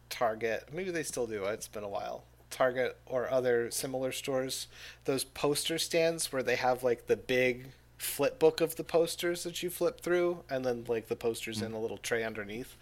Target. 0.08 0.70
Maybe 0.72 0.90
they 0.90 1.02
still 1.02 1.26
do. 1.26 1.44
It's 1.44 1.68
been 1.68 1.84
a 1.84 1.88
while. 1.88 2.24
Target 2.48 2.96
or 3.04 3.30
other 3.30 3.70
similar 3.70 4.10
stores. 4.10 4.68
Those 5.04 5.22
poster 5.22 5.76
stands 5.76 6.32
where 6.32 6.42
they 6.42 6.56
have 6.56 6.82
like 6.82 7.08
the 7.08 7.16
big 7.16 7.66
flip 7.98 8.38
book 8.38 8.62
of 8.62 8.76
the 8.76 8.84
posters 8.84 9.42
that 9.42 9.62
you 9.62 9.68
flip 9.68 10.00
through, 10.00 10.44
and 10.48 10.64
then 10.64 10.84
like 10.88 11.08
the 11.08 11.16
posters 11.16 11.60
in 11.60 11.72
a 11.72 11.78
little 11.78 11.98
tray 11.98 12.24
underneath. 12.24 12.74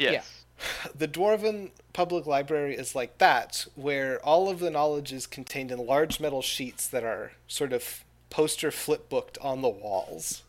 Yes. 0.00 0.36
The 0.94 1.08
Dwarven 1.08 1.70
Public 1.94 2.26
Library 2.26 2.74
is 2.76 2.94
like 2.94 3.16
that, 3.18 3.66
where 3.76 4.18
all 4.24 4.50
of 4.50 4.58
the 4.58 4.70
knowledge 4.70 5.10
is 5.12 5.26
contained 5.26 5.70
in 5.70 5.78
large 5.86 6.20
metal 6.20 6.42
sheets 6.42 6.86
that 6.88 7.02
are 7.02 7.32
sort 7.48 7.72
of 7.72 8.04
poster 8.28 8.70
flip 8.70 9.08
booked 9.08 9.38
on 9.40 9.62
the 9.62 9.68
walls. 9.70 10.42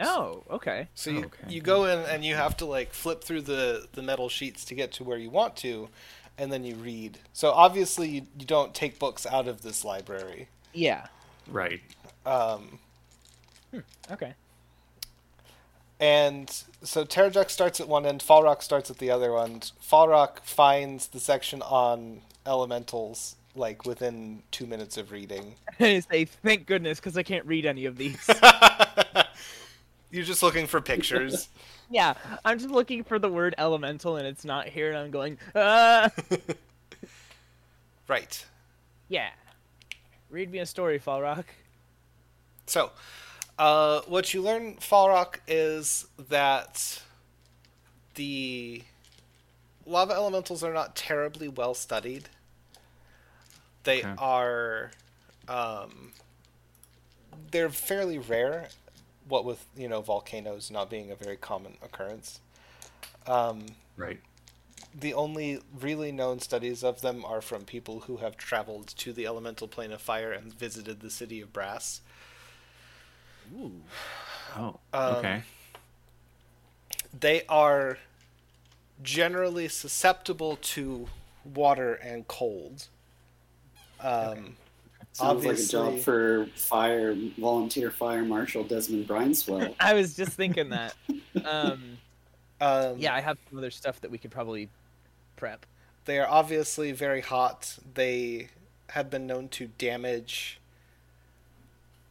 oh, 0.00 0.42
okay. 0.50 0.88
So 0.94 1.10
you, 1.10 1.24
Okay. 1.24 1.44
you 1.48 1.60
go 1.62 1.84
in 1.86 1.98
and 2.00 2.22
you 2.24 2.34
have 2.34 2.54
to 2.58 2.66
like 2.66 2.92
flip 2.92 3.24
through 3.24 3.42
the, 3.42 3.86
the 3.92 4.02
metal 4.02 4.28
sheets 4.28 4.64
to 4.66 4.74
get 4.74 4.92
to 4.92 5.04
where 5.04 5.16
you 5.18 5.30
want 5.30 5.56
to, 5.56 5.88
and 6.36 6.52
then 6.52 6.62
you 6.64 6.74
read. 6.74 7.18
So 7.32 7.50
obviously 7.50 8.08
you, 8.10 8.22
you 8.38 8.44
don't 8.44 8.74
take 8.74 8.98
books 8.98 9.24
out 9.26 9.48
of 9.48 9.62
this 9.62 9.84
library. 9.84 10.48
Yeah. 10.74 11.06
Right. 11.48 11.80
Um, 12.26 12.78
Okay. 14.10 14.34
And 16.00 16.50
so 16.82 17.04
Terrajax 17.04 17.50
starts 17.50 17.78
at 17.78 17.86
one 17.86 18.06
end, 18.06 18.22
Falrock 18.22 18.62
starts 18.62 18.90
at 18.90 18.98
the 18.98 19.10
other 19.10 19.38
end. 19.38 19.72
Falrock 19.82 20.40
finds 20.42 21.08
the 21.08 21.20
section 21.20 21.60
on 21.62 22.22
elementals 22.46 23.36
like 23.54 23.84
within 23.84 24.42
two 24.50 24.66
minutes 24.66 24.96
of 24.96 25.12
reading. 25.12 25.54
I 25.80 26.00
say 26.00 26.24
thank 26.24 26.66
goodness 26.66 26.98
because 26.98 27.18
I 27.18 27.22
can't 27.22 27.44
read 27.44 27.66
any 27.66 27.84
of 27.84 27.96
these. 27.98 28.30
You're 30.10 30.24
just 30.24 30.42
looking 30.42 30.66
for 30.66 30.80
pictures. 30.80 31.48
yeah, 31.90 32.14
I'm 32.44 32.58
just 32.58 32.70
looking 32.70 33.04
for 33.04 33.18
the 33.18 33.28
word 33.28 33.54
elemental 33.58 34.16
and 34.16 34.26
it's 34.26 34.44
not 34.44 34.68
here, 34.68 34.88
and 34.88 34.98
I'm 34.98 35.10
going, 35.10 35.38
uh, 35.54 36.08
right. 38.08 38.46
yeah. 39.08 39.28
Read 40.30 40.50
me 40.50 40.60
a 40.60 40.66
story, 40.66 40.98
Falrock. 41.00 41.44
So, 42.66 42.90
uh, 43.60 44.02
what 44.08 44.34
you 44.34 44.42
learn, 44.42 44.76
Falrock, 44.76 45.40
is 45.46 46.06
that 46.30 47.02
the 48.14 48.82
lava 49.86 50.14
elementals 50.14 50.64
are 50.64 50.72
not 50.74 50.96
terribly 50.96 51.48
well 51.48 51.74
studied. 51.74 52.30
They 53.84 54.00
Okay. 54.00 54.14
are, 54.18 54.92
um, 55.48 56.12
they're 57.50 57.70
fairly 57.70 58.18
rare. 58.18 58.68
What 59.28 59.44
with 59.44 59.64
you 59.76 59.88
know 59.88 60.00
volcanoes 60.02 60.70
not 60.70 60.90
being 60.90 61.10
a 61.10 61.16
very 61.16 61.36
common 61.36 61.76
occurrence. 61.82 62.40
Um, 63.26 63.66
Right. 63.96 64.20
the 64.94 65.14
only 65.14 65.60
really 65.78 66.12
known 66.12 66.40
studies 66.40 66.82
of 66.84 67.00
them 67.02 67.24
are 67.24 67.40
from 67.42 67.64
people 67.64 68.00
who 68.00 68.18
have 68.18 68.36
traveled 68.36 68.88
to 68.88 69.12
the 69.12 69.26
elemental 69.26 69.68
plane 69.68 69.92
of 69.92 70.00
fire 70.02 70.32
and 70.32 70.52
visited 70.52 71.00
the 71.00 71.10
city 71.10 71.40
of 71.40 71.52
Brass. 71.52 72.00
Ooh. 73.54 73.72
Oh. 74.56 74.78
Um, 74.92 75.14
okay. 75.16 75.42
they 77.18 77.42
are 77.48 77.98
generally 79.02 79.68
susceptible 79.68 80.56
to 80.56 81.08
water 81.54 81.94
and 81.94 82.26
cold. 82.28 82.88
Um, 84.00 84.56
Sounds 85.12 85.44
like 85.44 85.58
a 85.58 85.62
job 85.62 85.98
for 85.98 86.46
fire 86.54 87.16
volunteer 87.38 87.90
fire 87.90 88.24
marshal 88.24 88.62
Desmond 88.62 89.08
Brineswell. 89.08 89.74
I 89.80 89.94
was 89.94 90.14
just 90.14 90.32
thinking 90.32 90.70
that. 90.70 90.94
Um, 91.44 91.98
um, 92.60 92.94
yeah, 92.98 93.14
I 93.14 93.20
have 93.20 93.36
some 93.48 93.58
other 93.58 93.70
stuff 93.70 94.00
that 94.02 94.10
we 94.10 94.18
could 94.18 94.30
probably 94.30 94.68
prep. 95.36 95.66
they 96.04 96.18
are 96.18 96.28
obviously 96.28 96.92
very 96.92 97.20
hot. 97.20 97.76
They 97.94 98.48
have 98.90 99.10
been 99.10 99.26
known 99.26 99.48
to 99.48 99.68
damage, 99.78 100.60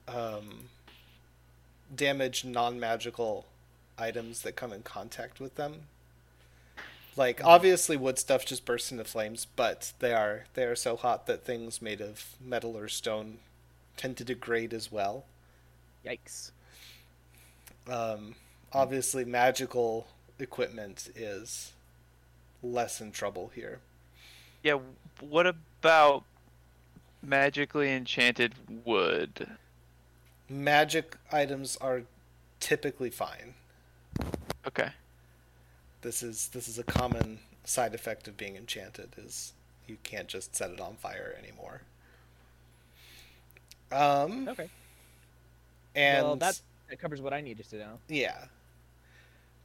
um, 0.07 0.69
damage 1.93 2.45
non-magical 2.45 3.45
items 3.97 4.41
that 4.41 4.55
come 4.55 4.71
in 4.71 4.83
contact 4.83 5.39
with 5.39 5.55
them. 5.55 5.81
Like 7.15 7.43
obviously, 7.43 7.97
wood 7.97 8.17
stuff 8.17 8.45
just 8.45 8.63
bursts 8.65 8.91
into 8.91 9.03
flames, 9.03 9.47
but 9.55 9.91
they 9.99 10.13
are 10.13 10.45
they 10.53 10.63
are 10.63 10.75
so 10.75 10.95
hot 10.95 11.25
that 11.27 11.43
things 11.43 11.81
made 11.81 11.99
of 12.01 12.35
metal 12.39 12.77
or 12.77 12.87
stone 12.87 13.39
tend 13.97 14.15
to 14.17 14.23
degrade 14.23 14.73
as 14.73 14.91
well. 14.91 15.25
Yikes. 16.05 16.51
Um, 17.89 18.35
obviously, 18.71 19.25
magical 19.25 20.07
equipment 20.39 21.09
is 21.15 21.73
less 22.63 23.01
in 23.01 23.11
trouble 23.11 23.51
here. 23.53 23.79
Yeah. 24.63 24.79
What 25.19 25.47
about 25.47 26.23
magically 27.21 27.91
enchanted 27.91 28.55
wood? 28.85 29.57
Magic 30.49 31.15
items 31.31 31.77
are 31.77 32.01
typically 32.59 33.09
fine. 33.09 33.53
Okay. 34.67 34.89
This 36.01 36.23
is 36.23 36.47
this 36.49 36.67
is 36.67 36.79
a 36.79 36.83
common 36.83 37.39
side 37.65 37.93
effect 37.93 38.27
of 38.27 38.35
being 38.37 38.55
enchanted 38.55 39.09
is 39.17 39.53
you 39.87 39.97
can't 40.03 40.27
just 40.27 40.55
set 40.55 40.71
it 40.71 40.79
on 40.79 40.95
fire 40.95 41.35
anymore. 41.41 41.81
Um, 43.91 44.47
Okay. 44.47 44.69
and 45.95 46.25
well, 46.25 46.35
that 46.37 46.59
that 46.89 46.99
covers 46.99 47.21
what 47.21 47.33
I 47.33 47.41
needed 47.41 47.69
to 47.69 47.77
know. 47.77 47.99
yeah, 48.07 48.45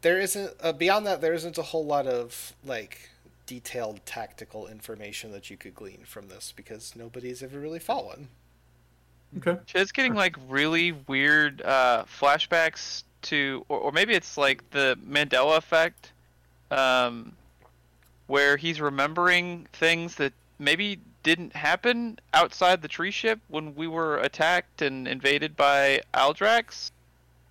there 0.03 0.19
isn't 0.19 0.53
uh, 0.61 0.73
beyond 0.73 1.07
that. 1.07 1.21
There 1.21 1.35
isn't 1.35 1.57
a 1.59 1.63
whole 1.63 1.85
lot 1.85 2.07
of 2.07 2.55
like 2.65 3.11
detailed 3.47 4.05
tactical 4.07 4.67
information 4.67 5.31
that 5.33 5.51
you 5.51 5.57
could 5.57 5.75
glean 5.75 6.03
from 6.05 6.29
this 6.29 6.53
because 6.57 6.95
nobody's 6.97 7.43
ever 7.43 7.59
really 7.61 7.79
fallen. 7.79 8.29
Okay. 9.39 9.59
Ched's 9.67 9.93
getting 9.93 10.15
like 10.15 10.37
really 10.49 10.93
weird 10.93 11.63
uh, 11.63 12.05
flashbacks 12.21 13.03
to, 13.23 13.65
or, 13.69 13.79
or 13.79 13.93
maybe 13.93 14.15
it's 14.15 14.37
like 14.37 14.69
the 14.71 14.99
Mandela 15.07 15.57
effect, 15.57 16.13
um, 16.71 17.33
where 18.27 18.57
he's 18.57 18.81
remembering 18.81 19.67
things 19.73 20.17
that 20.17 20.33
maybe 20.59 20.99
didn't 21.23 21.55
happen 21.55 22.19
outside 22.33 22.83
the 22.83 22.89
tree 22.89 23.11
ship 23.11 23.41
when 23.49 23.75
we 23.75 23.87
were 23.87 24.19
attacked 24.19 24.83
and 24.83 25.09
invaded 25.09 25.57
by 25.57 26.01
Aldrax, 26.13 26.91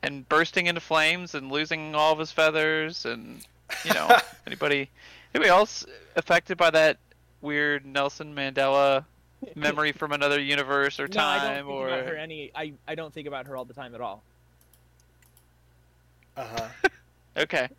and 0.02 0.28
bursting 0.30 0.68
into 0.68 0.82
flames 0.82 1.34
and 1.34 1.52
losing 1.52 1.96
all 1.96 2.14
of 2.14 2.20
his 2.20 2.32
feathers, 2.32 3.06
and 3.06 3.44
you 3.84 3.94
know 3.94 4.16
anybody, 4.48 4.90
anybody 5.34 5.50
else 5.50 5.86
affected 6.16 6.58
by 6.58 6.70
that 6.70 6.98
weird 7.42 7.86
Nelson 7.86 8.34
Mandela 8.34 9.04
memory 9.56 9.92
from 9.92 10.12
another 10.12 10.40
universe 10.40 11.00
or 11.00 11.08
time 11.08 11.22
No, 11.22 11.28
I 11.28 11.38
don't 11.38 11.56
time 11.56 11.66
think 11.66 11.76
or 11.76 11.88
about 11.88 12.08
her 12.08 12.16
any. 12.16 12.52
I 12.56 12.74
I 12.88 12.96
don't 12.96 13.14
think 13.14 13.28
about 13.28 13.48
her 13.48 13.58
all 13.58 13.66
the 13.66 13.74
time 13.74 13.96
at 13.96 14.02
all. 14.02 14.24
Uh 16.36 16.46
huh. 16.58 16.90
okay 17.38 17.70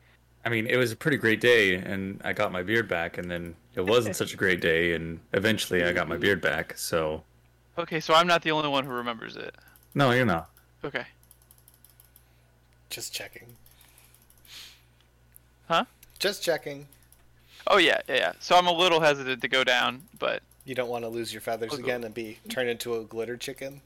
I 0.44 0.50
mean, 0.50 0.66
it 0.66 0.76
was 0.76 0.92
a 0.92 0.96
pretty 0.96 1.16
great 1.16 1.40
day, 1.40 1.76
and 1.76 2.20
I 2.22 2.34
got 2.34 2.52
my 2.52 2.62
beard 2.62 2.86
back, 2.86 3.16
and 3.16 3.30
then 3.30 3.56
it 3.74 3.80
wasn't 3.80 4.14
such 4.14 4.34
a 4.34 4.36
great 4.36 4.60
day, 4.60 4.92
and 4.92 5.18
eventually 5.32 5.82
I 5.82 5.92
got 5.92 6.06
my 6.06 6.18
beard 6.18 6.42
back. 6.42 6.76
So 6.76 7.22
okay 7.78 8.00
so 8.00 8.14
i'm 8.14 8.26
not 8.26 8.42
the 8.42 8.50
only 8.50 8.68
one 8.68 8.84
who 8.84 8.92
remembers 8.92 9.36
it 9.36 9.54
no, 9.96 10.10
you're 10.10 10.26
not. 10.26 10.50
okay 10.84 11.06
Just 12.90 13.12
checking. 13.12 13.46
Huh? 15.68 15.84
Just 16.18 16.42
checking. 16.42 16.88
Oh 17.68 17.76
yeah, 17.76 18.00
yeah, 18.08 18.16
yeah. 18.16 18.32
So 18.40 18.56
I'm 18.56 18.66
a 18.66 18.72
little 18.72 19.00
hesitant 19.00 19.40
to 19.42 19.48
go 19.48 19.62
down, 19.62 20.02
but 20.18 20.42
You 20.64 20.74
don't 20.74 20.88
want 20.88 21.04
to 21.04 21.08
lose 21.08 21.32
your 21.32 21.40
feathers 21.42 21.72
I'll 21.72 21.78
again 21.78 22.04
and 22.04 22.14
be 22.14 22.38
turned 22.48 22.68
into 22.70 22.96
a 22.96 23.04
glitter 23.04 23.36
chicken. 23.36 23.80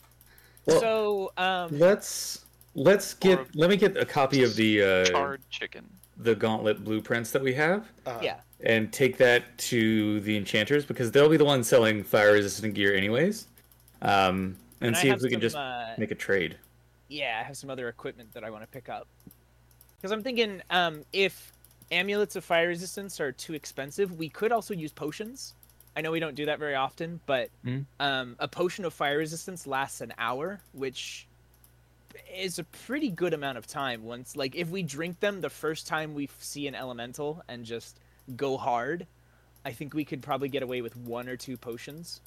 Well, 0.67 0.81
so 0.81 1.33
um, 1.37 1.79
let's 1.79 2.45
let's 2.75 3.15
get 3.15 3.39
Or 3.39 3.47
let 3.55 3.71
me 3.71 3.77
get 3.77 3.97
a 3.97 4.05
copy 4.05 4.43
of 4.45 4.55
the 4.55 4.83
uh, 4.83 5.05
charred 5.07 5.41
chicken. 5.51 5.89
the 6.19 6.35
gauntlet 6.35 6.85
blueprints 6.85 7.31
that 7.33 7.43
we 7.43 7.55
have 7.55 7.89
Uh, 8.07 8.19
yeah, 8.23 8.37
and 8.61 8.93
take 8.93 9.17
that 9.17 9.57
to 9.59 10.21
the 10.21 10.37
enchanters 10.37 10.85
because 10.85 11.11
they'll 11.11 11.29
be 11.29 11.37
the 11.37 11.45
ones 11.45 11.67
selling 11.69 12.05
fire 12.05 12.33
resistant 12.35 12.75
gear 12.75 12.95
anyways. 12.95 13.47
Um, 14.03 14.57
and, 14.81 14.95
I 14.95 15.01
see 15.01 15.09
if 15.09 15.15
have 15.15 15.23
we 15.23 15.31
can 15.31 15.41
just 15.41 15.57
uh, 15.57 15.95
make 15.97 16.13
a 16.13 16.15
trade. 16.15 16.57
yeah, 17.09 17.41
I 17.41 17.45
have 17.45 17.57
some 17.57 17.71
other 17.71 17.89
equipment 17.89 18.33
that 18.35 18.45
I 18.45 18.51
want 18.51 18.63
to 18.63 18.69
pick 18.69 18.89
up. 18.89 19.09
Because 19.97 20.13
I'm 20.13 20.23
thinking, 20.23 20.63
um, 20.71 21.03
if 21.13 21.53
amulets 21.91 22.37
of 22.37 22.45
fire 22.45 22.69
resistance 22.69 23.21
are 23.21 23.33
too 23.33 23.55
expensive, 23.55 24.13
we 24.17 24.29
could 24.29 24.53
also 24.53 24.75
use 24.75 24.93
potions. 24.93 25.55
I 25.97 26.01
know 26.01 26.11
we 26.13 26.21
don't 26.21 26.35
do 26.35 26.47
that 26.47 26.59
very 26.59 26.75
often, 26.75 27.21
but 27.27 27.51
Mhm. 27.65 27.87
um, 27.99 28.37
a 28.39 28.47
potion 28.49 28.85
of 28.85 28.95
fire 28.95 29.19
resistance 29.19 29.67
lasts 29.67 30.01
an 30.01 30.13
hour, 30.19 30.61
which 30.73 31.27
is 32.35 32.59
a 32.59 32.65
pretty 32.65 33.11
good 33.11 33.35
amount 33.35 33.59
of 33.59 33.67
time. 33.67 34.05
Once, 34.05 34.37
like, 34.37 34.55
if 34.55 34.69
we 34.69 34.83
drink 34.83 35.21
them 35.21 35.41
the 35.41 35.51
first 35.51 35.87
time 35.87 36.15
we 36.15 36.29
see 36.39 36.67
an 36.67 36.75
elemental 36.75 37.43
and 37.49 37.65
just 37.65 37.99
go 38.37 38.57
hard, 38.57 39.07
I 39.65 39.73
think 39.73 39.95
we 39.95 40.05
could 40.05 40.23
probably 40.23 40.49
get 40.49 40.63
away 40.63 40.83
with 40.83 40.97
one 40.97 41.29
or 41.29 41.37
two 41.37 41.57
potions. 41.57 42.21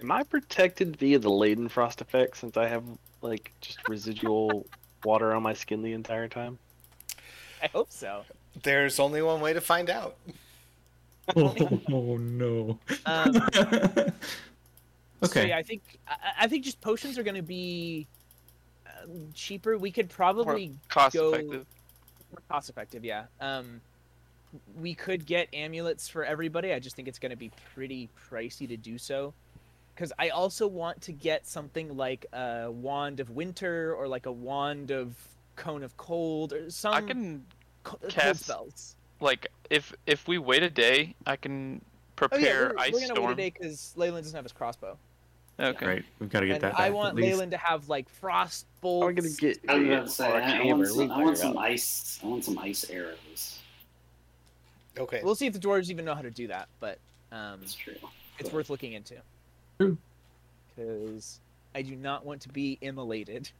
Am 0.00 0.10
I 0.10 0.24
protected 0.24 0.96
via 0.96 1.18
the 1.18 1.30
Laden 1.30 1.68
Frost 1.68 2.00
effect 2.00 2.36
since 2.38 2.56
I 2.56 2.66
have 2.66 2.84
like 3.20 3.52
just 3.60 3.78
residual 3.88 4.66
water 5.04 5.32
on 5.32 5.42
my 5.42 5.52
skin 5.54 5.82
the 5.82 5.92
entire 5.92 6.28
time? 6.28 6.58
I 7.62 7.68
hope 7.68 7.92
so. 7.92 8.24
There's 8.64 8.98
only 8.98 9.22
one 9.22 9.40
way 9.40 9.52
to 9.52 9.60
find 9.60 9.88
out. 9.88 10.16
oh 11.36 12.16
no. 12.18 12.78
Um, 13.06 13.32
So 15.24 15.26
okay. 15.26 15.48
yeah, 15.50 15.56
I 15.58 15.62
think 15.62 15.82
I, 16.08 16.14
I 16.40 16.48
think 16.48 16.64
just 16.64 16.80
potions 16.80 17.16
are 17.16 17.22
going 17.22 17.36
to 17.36 17.42
be 17.42 18.08
uh, 18.84 19.06
cheaper. 19.34 19.78
We 19.78 19.92
could 19.92 20.08
probably 20.10 20.72
Cost 20.88 21.14
go 21.14 21.28
effective. 21.32 21.66
more 22.32 22.40
cost 22.50 22.68
effective. 22.68 23.04
Yeah. 23.04 23.26
Um, 23.40 23.80
we 24.74 24.94
could 24.94 25.24
get 25.24 25.48
amulets 25.52 26.08
for 26.08 26.24
everybody. 26.24 26.72
I 26.72 26.80
just 26.80 26.96
think 26.96 27.06
it's 27.06 27.20
going 27.20 27.30
to 27.30 27.36
be 27.36 27.52
pretty 27.72 28.08
pricey 28.28 28.66
to 28.66 28.76
do 28.76 28.98
so. 28.98 29.32
Because 29.94 30.12
I 30.18 30.30
also 30.30 30.66
want 30.66 31.02
to 31.02 31.12
get 31.12 31.46
something 31.46 31.96
like 31.96 32.26
a 32.32 32.68
wand 32.72 33.20
of 33.20 33.30
winter 33.30 33.94
or 33.94 34.08
like 34.08 34.26
a 34.26 34.32
wand 34.32 34.90
of 34.90 35.14
cone 35.54 35.84
of 35.84 35.96
cold 35.96 36.52
or 36.52 36.68
some 36.68 36.94
I 36.94 37.00
can 37.02 37.44
co- 37.84 37.96
cold 37.98 38.10
cast- 38.12 38.44
spells. 38.46 38.96
Like 39.22 39.48
if 39.70 39.94
if 40.06 40.28
we 40.28 40.38
wait 40.38 40.62
a 40.62 40.70
day, 40.70 41.14
I 41.26 41.36
can 41.36 41.80
Oh 42.20 42.24
yeah, 42.24 42.28
prepare 42.28 42.68
we're, 42.68 42.78
ice 42.78 42.92
we're 42.92 43.08
gonna 43.08 43.20
wait 43.20 43.32
a 43.32 43.34
day 43.34 43.54
because 43.58 43.94
Leyland 43.96 44.24
doesn't 44.24 44.36
have 44.36 44.44
his 44.44 44.52
crossbow, 44.52 44.96
Okay. 45.60 45.86
Right, 45.86 46.04
we've 46.18 46.30
got 46.30 46.40
to 46.40 46.46
get 46.46 46.54
and 46.54 46.62
that. 46.62 46.80
I 46.80 46.90
want 46.90 47.10
at 47.10 47.14
least. 47.16 47.28
Leyland 47.28 47.50
to 47.52 47.58
have 47.58 47.88
like 47.88 48.08
frost 48.08 48.66
bolts. 48.80 49.08
I'm 49.08 49.14
gonna 49.14 49.28
get. 49.30 49.58
I 49.68 49.78
was 49.78 49.86
yeah, 49.86 49.92
about 49.94 50.06
to 50.06 50.12
say, 50.12 50.30
or 50.30 50.36
I, 50.36 50.58
I 50.58 50.72
want 50.72 50.88
some, 50.88 51.10
I 51.10 51.22
want 51.22 51.38
some 51.38 51.58
ice. 51.58 52.20
I 52.22 52.26
want 52.26 52.44
some 52.44 52.58
ice 52.58 52.88
arrows. 52.90 53.58
Okay. 54.98 55.20
We'll 55.22 55.34
see 55.34 55.46
if 55.46 55.52
the 55.52 55.58
dwarves 55.58 55.90
even 55.90 56.04
know 56.04 56.14
how 56.14 56.22
to 56.22 56.30
do 56.30 56.48
that, 56.48 56.68
but 56.80 56.98
um, 57.30 57.58
That's 57.60 57.74
true. 57.74 57.94
it's 58.38 58.52
worth 58.52 58.70
looking 58.70 58.92
into. 58.92 59.14
True. 59.78 59.96
Because 60.74 61.40
I 61.74 61.82
do 61.82 61.96
not 61.96 62.26
want 62.26 62.42
to 62.42 62.48
be 62.48 62.78
immolated. 62.82 63.50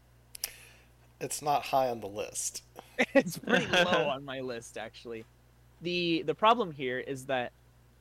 It's 1.21 1.41
not 1.41 1.63
high 1.63 1.89
on 1.89 2.01
the 2.01 2.09
list. 2.09 2.65
it's 3.15 3.39
pretty 3.39 3.67
low 3.67 4.09
on 4.09 4.25
my 4.25 4.41
list, 4.41 4.77
actually. 4.77 5.25
The 5.83 6.23
The 6.23 6.35
problem 6.35 6.73
here 6.73 6.99
is 6.99 7.27
that 7.27 7.53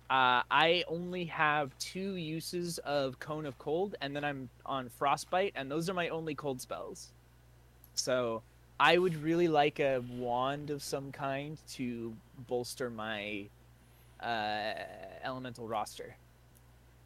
uh, 0.10 0.44
I 0.52 0.84
only 0.88 1.26
have 1.26 1.78
two 1.80 2.16
uses 2.16 2.80
of 2.80 3.20
Cone 3.20 3.46
of 3.46 3.58
Cold, 3.58 3.96
and 4.02 4.16
then 4.16 4.24
I'm 4.24 4.50
on 4.66 4.90
Frostbite, 4.90 5.54
and 5.56 5.72
those 5.72 5.90
are 5.90 5.94
my 5.94 6.10
only 6.10 6.36
cold 6.36 6.60
spells. 6.62 7.12
So 7.96 8.42
I 8.80 8.98
would 8.98 9.16
really 9.22 9.48
like 9.48 9.80
a 9.80 10.04
wand 10.18 10.70
of 10.70 10.82
some 10.84 11.12
kind 11.12 11.58
to 11.74 12.14
bolster 12.48 12.90
my 12.90 13.48
uh, 14.22 14.74
elemental 15.24 15.68
roster. 15.68 16.16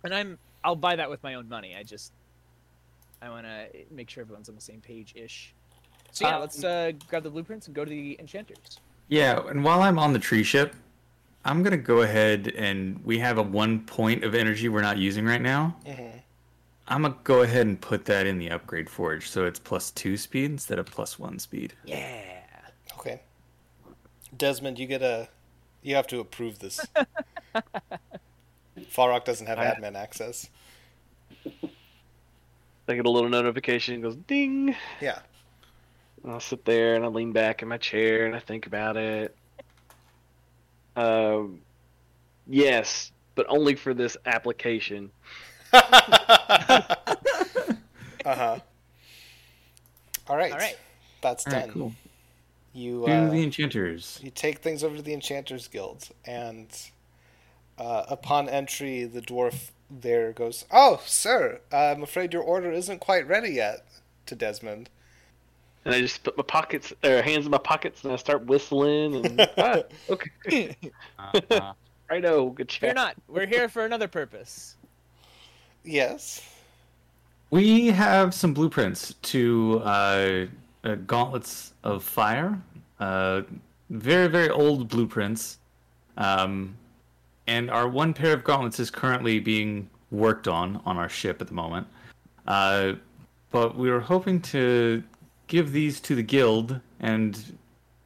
And 0.04 0.14
I'm 0.14 0.38
I'll 0.64 0.76
buy 0.76 0.96
that 0.96 1.10
with 1.10 1.22
my 1.22 1.36
own 1.36 1.48
money. 1.48 1.76
I 1.76 1.84
just 1.84 2.12
I 3.22 3.30
want 3.30 3.46
to 3.46 3.68
make 3.92 4.10
sure 4.10 4.22
everyone's 4.22 4.50
on 4.50 4.56
the 4.56 4.62
same 4.62 4.82
page 4.82 5.14
ish. 5.16 5.54
So 6.12 6.28
yeah, 6.28 6.36
Um, 6.36 6.42
let's 6.42 6.64
uh, 6.64 6.92
grab 7.08 7.24
the 7.24 7.30
blueprints 7.30 7.68
and 7.68 7.76
go 7.76 7.84
to 7.84 7.90
the 7.90 8.16
enchanters. 8.20 8.80
Yeah, 9.08 9.42
and 9.48 9.64
while 9.64 9.82
I'm 9.82 10.00
on 10.00 10.14
the 10.14 10.20
tree 10.20 10.44
ship, 10.44 10.74
I'm 11.44 11.62
gonna 11.64 11.78
go 11.78 12.02
ahead 12.02 12.48
and 12.58 13.04
we 13.06 13.20
have 13.20 13.38
a 13.38 13.44
one 13.44 13.82
point 13.82 14.24
of 14.24 14.34
energy 14.34 14.68
we're 14.70 14.82
not 14.82 14.98
using 14.98 15.26
right 15.26 15.42
now. 15.42 15.76
hmm 15.86 16.10
I'm 16.88 17.02
gonna 17.02 17.16
go 17.24 17.42
ahead 17.42 17.66
and 17.66 17.82
put 17.82 18.06
that 18.06 18.28
in 18.28 18.38
the 18.38 18.52
upgrade 18.52 18.90
forge, 18.92 19.28
so 19.28 19.46
it's 19.46 19.58
plus 19.58 19.90
two 19.90 20.18
speed 20.18 20.52
instead 20.52 20.78
of 20.78 20.86
plus 20.86 21.18
one 21.18 21.40
speed. 21.40 21.74
Yeah. 21.84 22.22
Okay. 23.00 23.22
Desmond, 24.38 24.78
you 24.78 24.86
get 24.86 25.02
a. 25.02 25.28
You 25.82 25.96
have 25.96 26.06
to 26.08 26.20
approve 26.20 26.60
this. 26.60 26.86
Falrock 28.92 29.26
doesn't 29.26 29.48
have 29.48 29.58
I- 29.58 29.66
admin 29.74 29.96
access. 29.96 30.50
I 32.88 32.94
get 32.94 33.06
a 33.08 33.10
little 33.10 33.30
notification, 33.32 33.96
it 33.96 34.02
goes 34.02 34.16
ding. 34.16 34.76
Yeah. 35.02 35.20
And 36.26 36.34
I'll 36.34 36.40
sit 36.40 36.66
there 36.66 36.96
and 36.96 37.06
I 37.06 37.08
lean 37.08 37.34
back 37.34 37.62
in 37.62 37.68
my 37.68 37.78
chair 37.78 38.26
and 38.26 38.36
I 38.36 38.40
think 38.40 38.66
about 38.66 38.98
it. 38.98 39.36
Um, 40.96 41.62
yes, 42.48 43.12
but 43.36 43.46
only 43.48 43.76
for 43.76 43.94
this 43.94 44.18
application. 44.26 45.12
uh 45.72 45.82
huh. 48.26 48.60
All 50.28 50.36
right. 50.36 50.52
All 50.52 50.58
right. 50.58 50.78
That's 51.22 51.46
All 51.46 51.52
done. 51.52 51.62
right, 51.62 51.72
cool. 51.72 51.94
You 52.74 53.06
Do 53.06 53.12
uh, 53.12 53.30
the 53.30 53.44
enchanters. 53.44 54.20
you 54.24 54.32
take 54.32 54.58
things 54.60 54.84
over 54.84 54.96
to 54.96 55.04
the 55.04 55.14
Enchanters 55.14 55.68
Guild, 55.68 56.10
and 56.26 56.68
uh, 57.78 58.06
upon 58.08 58.50
entry, 58.50 59.04
the 59.06 59.22
dwarf 59.22 59.70
there 59.92 60.32
goes, 60.32 60.66
"Oh, 60.72 61.02
sir, 61.06 61.62
I'm 61.72 62.02
afraid 62.02 62.34
your 62.34 62.42
order 62.42 62.72
isn't 62.72 62.98
quite 63.00 63.28
ready 63.28 63.52
yet." 63.52 63.86
To 64.26 64.36
Desmond. 64.36 64.90
And 65.86 65.94
I 65.94 66.02
just 66.02 66.24
put 66.24 66.36
my 66.36 66.44
pockets 66.44 66.92
or 67.04 67.22
hands 67.22 67.46
in 67.46 67.52
my 67.52 67.60
pockets 67.60 68.04
and 68.04 68.12
I 68.12 68.16
start 68.16 68.46
whistling 68.46 69.16
and 69.24 69.50
ah, 69.58 69.84
okay. 70.10 70.76
Uh, 71.20 71.74
Righto, 72.10 72.50
good 72.50 72.72
Fear 72.72 72.90
chat. 72.90 72.96
not. 72.96 73.16
We're 73.28 73.46
here 73.46 73.70
for 73.70 73.86
another 73.86 74.08
purpose. 74.08 74.76
Yes. 75.84 76.42
we 77.52 77.88
have 77.88 78.34
some 78.34 78.54
blueprints 78.54 79.14
to 79.22 79.80
uh, 79.84 80.46
uh, 80.84 80.96
gauntlets 81.08 81.74
of 81.84 82.04
fire. 82.04 82.60
Uh, 83.00 83.42
very 83.92 84.28
very 84.28 84.50
old 84.50 84.88
blueprints. 84.90 85.60
Um, 86.18 86.76
and 87.48 87.70
our 87.70 87.88
one 87.88 88.14
pair 88.14 88.34
of 88.34 88.44
gauntlets 88.44 88.80
is 88.80 88.90
currently 88.90 89.40
being 89.40 89.88
worked 90.10 90.48
on 90.48 90.82
on 90.86 90.98
our 90.98 91.10
ship 91.10 91.42
at 91.42 91.48
the 91.48 91.54
moment. 91.54 91.86
Uh, 92.48 92.94
but 93.52 93.78
we 93.78 93.92
were 93.92 94.00
hoping 94.00 94.42
to 94.42 95.04
give 95.48 95.72
these 95.72 96.00
to 96.02 96.16
the 96.16 96.24
guild 96.24 96.80
and 97.00 97.58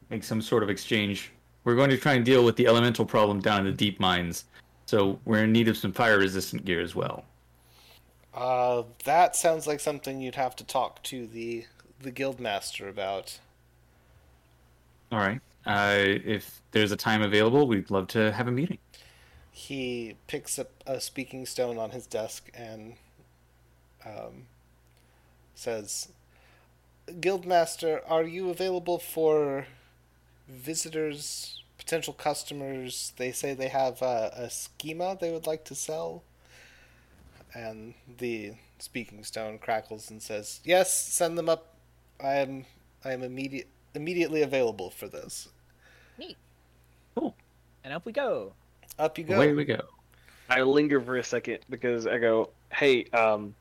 make 0.09 0.23
some 0.23 0.41
sort 0.41 0.63
of 0.63 0.69
exchange. 0.69 1.31
We're 1.63 1.75
going 1.75 1.89
to 1.89 1.97
try 1.97 2.13
and 2.13 2.25
deal 2.25 2.43
with 2.43 2.55
the 2.55 2.67
elemental 2.67 3.05
problem 3.05 3.41
down 3.41 3.59
in 3.59 3.65
the 3.65 3.71
deep 3.71 3.99
mines, 3.99 4.45
so 4.85 5.19
we're 5.25 5.43
in 5.43 5.51
need 5.51 5.67
of 5.67 5.77
some 5.77 5.91
fire 5.91 6.17
resistant 6.17 6.65
gear 6.65 6.81
as 6.81 6.95
well. 6.95 7.25
Uh, 8.33 8.83
that 9.05 9.35
sounds 9.35 9.67
like 9.67 9.79
something 9.79 10.21
you'd 10.21 10.35
have 10.35 10.55
to 10.55 10.63
talk 10.63 11.01
to 11.03 11.27
the 11.27 11.65
the 12.01 12.11
guild 12.11 12.39
master 12.39 12.87
about. 12.87 13.39
All 15.11 15.19
right. 15.19 15.41
Uh, 15.65 15.97
if 15.97 16.61
there's 16.71 16.91
a 16.91 16.95
time 16.95 17.21
available, 17.21 17.67
we'd 17.67 17.91
love 17.91 18.07
to 18.07 18.31
have 18.31 18.47
a 18.47 18.51
meeting. 18.51 18.77
He 19.51 20.15
picks 20.27 20.57
up 20.57 20.69
a 20.87 21.01
speaking 21.01 21.45
stone 21.45 21.77
on 21.77 21.91
his 21.91 22.07
desk 22.07 22.49
and 22.53 22.93
um, 24.05 24.45
says, 25.55 26.09
"Guildmaster, 27.19 28.01
are 28.07 28.23
you 28.23 28.49
available 28.49 28.99
for 28.99 29.67
visitors, 30.47 31.61
potential 31.77 32.13
customers? 32.13 33.13
They 33.17 33.31
say 33.31 33.53
they 33.53 33.67
have 33.69 34.01
a, 34.01 34.31
a 34.35 34.49
schema 34.49 35.17
they 35.19 35.31
would 35.31 35.47
like 35.47 35.65
to 35.65 35.75
sell." 35.75 36.23
And 37.53 37.95
the 38.19 38.53
speaking 38.77 39.23
stone 39.23 39.57
crackles 39.57 40.09
and 40.09 40.21
says, 40.21 40.59
"Yes, 40.63 40.93
send 40.93 41.37
them 41.37 41.49
up. 41.49 41.75
I 42.19 42.35
am 42.35 42.65
I 43.03 43.13
am 43.13 43.23
immediate 43.23 43.67
immediately 43.95 44.41
available 44.41 44.89
for 44.89 45.07
this. 45.07 45.49
Neat. 46.17 46.37
Cool. 47.15 47.35
And 47.83 47.93
up 47.93 48.05
we 48.05 48.11
go. 48.11 48.53
Up 48.97 49.17
you 49.17 49.23
go." 49.23 49.35
Away 49.35 49.53
we 49.53 49.65
go. 49.65 49.81
I 50.49 50.61
linger 50.63 50.99
for 50.99 51.17
a 51.17 51.23
second 51.23 51.59
because 51.69 52.07
I 52.07 52.17
go, 52.17 52.49
hey, 52.71 53.05
um, 53.05 53.53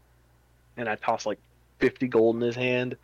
and 0.77 0.89
I 0.89 0.97
toss 0.97 1.27
like 1.27 1.39
50 1.81 2.09
gold 2.09 2.37
in 2.37 2.43
his 2.43 2.57
hand. 2.57 2.97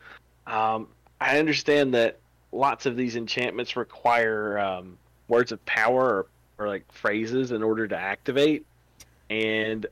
Um, 0.47 0.89
I 1.21 1.39
understand 1.39 1.95
that 1.95 2.19
lots 2.53 2.87
of 2.87 2.97
these 2.97 3.17
enchantments 3.17 3.77
require 3.77 4.59
um, 4.59 4.99
words 5.29 5.53
of 5.53 5.65
power 5.67 6.03
or 6.05 6.27
or 6.57 6.69
like 6.69 6.85
phrases 6.93 7.51
in 7.51 7.63
order 7.65 7.89
to 7.89 7.97
activate, 7.97 8.65
and 9.29 9.87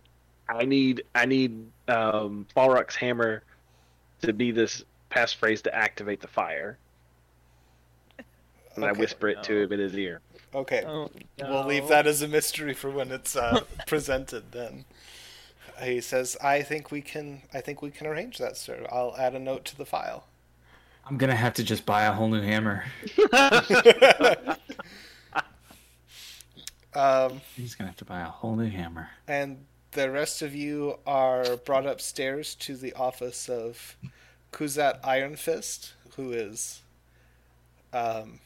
I 0.48 0.64
need 0.64 1.02
I 1.14 1.26
need 1.26 1.66
um, 1.88 2.46
Falrock's 2.54 2.94
hammer 2.94 3.42
to 4.22 4.32
be 4.32 4.52
this 4.52 4.84
passphrase 5.10 5.62
to 5.62 5.74
activate 5.74 6.20
the 6.20 6.28
fire. 6.28 6.78
And 8.76 8.84
I 8.84 8.92
whisper 8.92 9.28
it 9.28 9.42
to 9.42 9.62
him 9.62 9.72
in 9.72 9.80
his 9.80 9.94
ear. 9.96 10.20
Okay. 10.54 10.82
Oh, 10.86 11.10
We'll 11.40 11.66
leave 11.66 11.88
that 11.88 12.06
as 12.06 12.22
a 12.22 12.28
mystery 12.28 12.72
for 12.74 12.90
when 12.90 13.10
it's 13.10 13.36
uh, 13.36 13.64
presented. 13.86 14.52
Then 14.52 14.84
he 15.82 16.00
says, 16.00 16.36
"I 16.40 16.62
think 16.62 16.90
we 16.90 17.02
can. 17.02 17.42
I 17.52 17.60
think 17.60 17.82
we 17.82 17.90
can 17.90 18.06
arrange 18.06 18.38
that, 18.38 18.56
sir. 18.56 18.86
I'll 18.90 19.16
add 19.18 19.34
a 19.34 19.38
note 19.38 19.64
to 19.66 19.76
the 19.76 19.84
file." 19.84 20.26
I'm 21.04 21.16
gonna 21.18 21.34
have 21.36 21.54
to 21.54 21.64
just 21.64 21.84
buy 21.84 22.04
a 22.04 22.12
whole 22.12 22.28
new 22.28 22.40
hammer. 22.40 22.84
Um, 26.94 27.40
I'm 27.56 27.64
gonna 27.78 27.88
have 27.88 27.96
to 27.96 28.04
buy 28.04 28.20
a 28.20 28.26
whole 28.26 28.54
new 28.54 28.68
hammer. 28.68 29.08
and 29.26 29.64
the 29.92 30.10
rest 30.10 30.42
of 30.42 30.54
you 30.54 30.98
are 31.06 31.56
brought 31.56 31.86
upstairs 31.86 32.54
to 32.56 32.76
the 32.76 32.92
office 32.92 33.48
of 33.48 33.96
Kuzat 34.52 34.98
Iron 35.02 35.36
Fist, 35.36 35.94
who 36.16 36.32
is 36.32 36.82
um, 37.94 38.40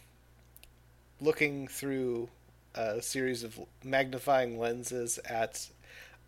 looking 1.21 1.67
through 1.67 2.29
a 2.77 3.03
series 3.03 3.43
of 3.43 3.59
magnifying 3.83 4.59
lenses 4.61 5.19
at 5.25 5.69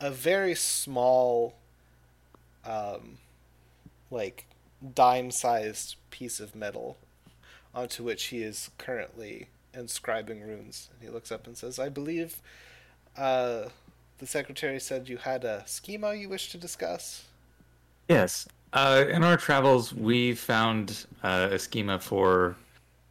a 0.00 0.10
very 0.10 0.56
small, 0.56 1.54
um, 2.64 3.18
like 4.10 4.44
dime-sized 4.94 5.96
piece 6.10 6.40
of 6.40 6.54
metal, 6.54 6.96
onto 7.74 8.04
which 8.04 8.24
he 8.26 8.42
is 8.42 8.70
currently 8.78 9.48
inscribing 9.74 10.40
runes. 10.40 10.88
And 10.92 11.02
he 11.02 11.12
looks 11.12 11.30
up 11.32 11.46
and 11.46 11.56
says, 11.56 11.78
"I 11.78 11.88
believe." 11.88 12.40
Uh, 13.16 13.68
the 14.18 14.26
secretary 14.26 14.80
said 14.80 15.08
you 15.08 15.16
had 15.16 15.44
a 15.44 15.62
schema 15.66 16.14
you 16.14 16.28
wish 16.28 16.50
to 16.50 16.58
discuss. 16.58 17.24
Yes. 18.08 18.48
Uh, 18.72 19.04
in 19.08 19.24
our 19.24 19.36
travels, 19.36 19.94
we 19.94 20.34
found 20.34 21.06
uh, 21.22 21.48
a 21.52 21.58
schema 21.58 21.98
for 21.98 22.56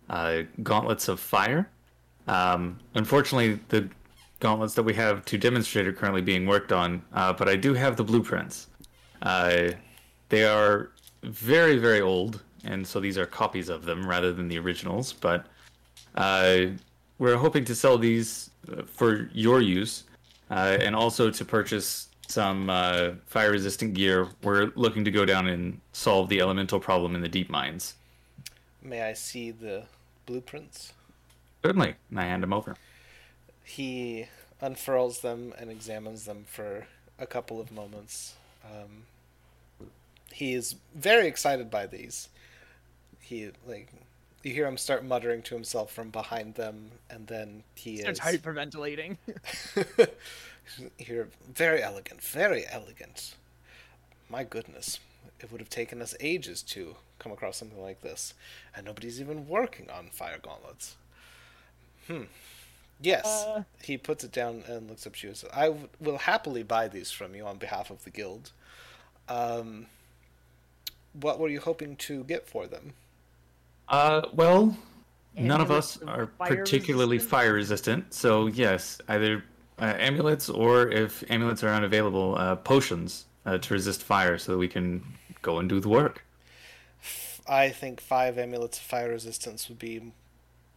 uh, 0.09 0.41
gauntlets 0.63 1.07
of 1.07 1.20
fire. 1.20 1.70
Um, 2.28 2.80
unfortunately, 2.93 3.59
the 3.70 3.89
gauntlets 4.39 4.76
that 4.76 4.84
we 4.84 4.93
have 4.93 5.26
to 5.26 5.38
demonstrate 5.38 5.88
are 5.88 5.93
currently 5.93 6.22
being 6.22 6.45
worked 6.45 6.72
on, 6.72 7.01
uh, 7.13 7.34
but 7.34 7.49
I 7.49 7.55
do 7.55 7.74
have 7.74 7.95
the 7.95 8.03
blueprints. 8.03 8.68
Uh, 9.22 9.72
they 10.30 10.43
are 10.43 10.91
very, 11.28 11.78
very 11.78 12.02
old, 12.02 12.42
and 12.64 12.86
so 12.86 13.00
these 13.00 13.18
are 13.18 13.26
copies 13.26 13.70
of 13.70 13.86
them 13.86 14.08
rather 14.08 14.34
than 14.34 14.48
the 14.48 14.58
originals. 14.58 15.14
But 15.14 15.46
uh, 16.16 16.68
we're 17.20 17.38
hoping 17.38 17.66
to 17.66 17.76
sell 17.76 17.98
these 17.98 18.50
uh, 18.72 18.84
for 18.84 19.30
your 19.34 19.62
use, 19.62 20.04
uh, 20.50 20.78
and 20.82 20.96
also 20.96 21.30
to 21.30 21.46
purchase 21.46 22.08
some 22.28 22.70
uh, 22.70 23.12
fire-resistant 23.26 23.94
gear. 23.94 24.28
We're 24.44 24.72
looking 24.76 25.06
to 25.06 25.12
go 25.12 25.26
down 25.26 25.48
and 25.48 25.80
solve 25.94 26.30
the 26.30 26.42
elemental 26.42 26.80
problem 26.80 27.16
in 27.16 27.22
the 27.22 27.30
deep 27.30 27.50
mines. 27.50 27.96
May 28.82 29.02
I 29.02 29.14
see 29.14 29.52
the 29.52 29.84
blueprints? 30.26 30.94
Certainly, 31.64 31.96
and 32.10 32.20
I 32.20 32.24
hand 32.24 32.44
them 32.44 32.54
over. 32.54 32.76
He 33.64 34.26
unfurls 34.62 35.22
them 35.22 35.54
and 35.58 35.70
examines 35.70 36.26
them 36.26 36.46
for 36.48 36.88
a 37.20 37.26
couple 37.26 37.60
of 37.60 37.72
moments. 37.72 38.36
Um, 38.64 39.04
he 40.38 40.54
is 40.54 40.76
very 40.94 41.26
excited 41.26 41.72
by 41.72 41.88
these. 41.88 42.30
He 43.20 43.50
like 43.68 43.90
you 44.44 44.54
hear 44.54 44.68
him 44.68 44.78
start 44.78 45.04
muttering 45.04 45.42
to 45.42 45.56
himself 45.56 45.92
from 45.92 46.12
behind 46.12 46.54
them, 46.54 46.92
and 47.10 47.26
then 47.26 47.64
he 47.74 47.98
Starts 47.98 48.20
is 48.20 48.40
hyperventilating. 48.40 49.18
You're 51.00 51.30
very 51.52 51.82
elegant, 51.82 52.22
very 52.22 52.66
elegant. 52.70 53.34
My 54.30 54.44
goodness, 54.44 55.00
it 55.40 55.52
would 55.52 55.60
have 55.60 55.72
taken 55.72 56.04
us 56.04 56.14
ages 56.20 56.62
to 56.64 56.98
come 57.18 57.32
across 57.32 57.58
something 57.58 57.82
like 57.82 58.02
this, 58.02 58.36
and 58.76 58.86
nobody's 58.86 59.20
even 59.20 59.48
working 59.48 59.90
on 59.90 60.10
fire 60.12 60.38
gauntlets. 60.40 60.98
Hmm. 62.06 62.26
Yes. 63.02 63.26
Uh. 63.26 63.64
He 63.82 63.98
puts 63.98 64.24
it 64.24 64.32
down 64.32 64.64
and 64.68 64.88
looks 64.88 65.08
up 65.08 65.14
at 65.14 65.24
you. 65.24 65.34
says, 65.34 65.50
I 65.52 65.66
w- 65.66 65.90
will 66.00 66.20
happily 66.20 66.62
buy 66.62 66.88
these 66.88 67.10
from 67.10 67.34
you 67.34 67.44
on 67.48 67.58
behalf 67.58 67.90
of 67.90 68.04
the 68.04 68.12
guild. 68.12 68.52
Um, 69.28 69.88
what 71.22 71.39
were 71.39 71.49
you 71.49 71.59
hoping 71.59 71.95
to 71.97 72.24
get 72.24 72.47
for 72.47 72.68
them? 72.68 72.93
Uh, 73.89 74.22
well, 74.34 74.78
none 75.36 75.61
of 75.61 75.72
us 75.72 76.01
are 76.03 76.28
fire 76.38 76.57
particularly 76.57 77.18
resistant? 77.18 77.32
fire 77.32 77.53
resistant, 77.53 78.13
so 78.13 78.47
yes, 78.47 78.99
either 79.07 79.43
uh, 79.80 79.93
amulets 79.97 80.49
or 80.49 80.89
if 80.89 81.24
amulets 81.30 81.63
are 81.63 81.70
unavailable, 81.70 82.36
uh, 82.38 82.55
potions 82.55 83.26
uh, 83.45 83.57
to 83.57 83.74
resist 83.74 84.03
fire, 84.03 84.38
so 84.38 84.53
that 84.53 84.57
we 84.57 84.68
can 84.68 85.03
go 85.41 85.59
and 85.59 85.70
do 85.70 85.80
the 85.80 85.89
work. 85.89 86.24
I 87.47 87.70
think 87.70 88.01
five 88.01 88.38
amulets 88.38 88.78
of 88.78 88.84
fire 88.84 89.09
resistance 89.09 89.70
would 89.70 89.80
be 89.80 90.11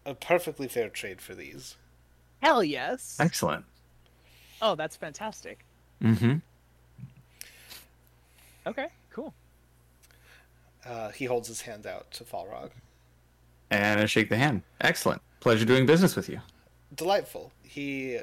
a 0.06 0.14
perfectly 0.14 0.68
fair 0.68 0.88
trade 0.88 1.20
for 1.20 1.34
these. 1.34 1.76
Hell 2.40 2.62
yes. 2.62 3.16
Excellent. 3.18 3.64
Oh, 4.62 4.74
that's 4.74 4.96
fantastic. 4.96 5.64
Mm-hmm. 6.02 6.36
Okay, 8.66 8.86
cool. 9.12 9.34
Uh, 10.84 11.10
he 11.10 11.26
holds 11.26 11.48
his 11.48 11.62
hand 11.62 11.86
out 11.86 12.10
to 12.12 12.24
Falrock. 12.24 12.70
And 13.70 14.00
I 14.00 14.06
shake 14.06 14.28
the 14.30 14.36
hand. 14.36 14.62
Excellent. 14.80 15.20
Pleasure 15.40 15.64
doing 15.64 15.86
business 15.86 16.16
with 16.16 16.28
you. 16.28 16.40
delightful. 16.94 17.52
He 17.62 18.18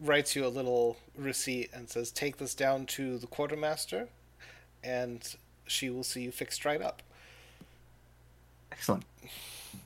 writes 0.00 0.36
you 0.36 0.46
a 0.46 0.48
little 0.48 0.96
receipt 1.16 1.70
and 1.72 1.88
says, 1.90 2.12
"Take 2.12 2.36
this 2.36 2.54
down 2.54 2.86
to 2.86 3.18
the 3.18 3.26
quartermaster, 3.26 4.08
and 4.84 5.34
she 5.66 5.90
will 5.90 6.04
see 6.04 6.22
you 6.22 6.30
fixed 6.32 6.64
right 6.64 6.80
up." 6.80 7.02
Excellent. 8.70 9.04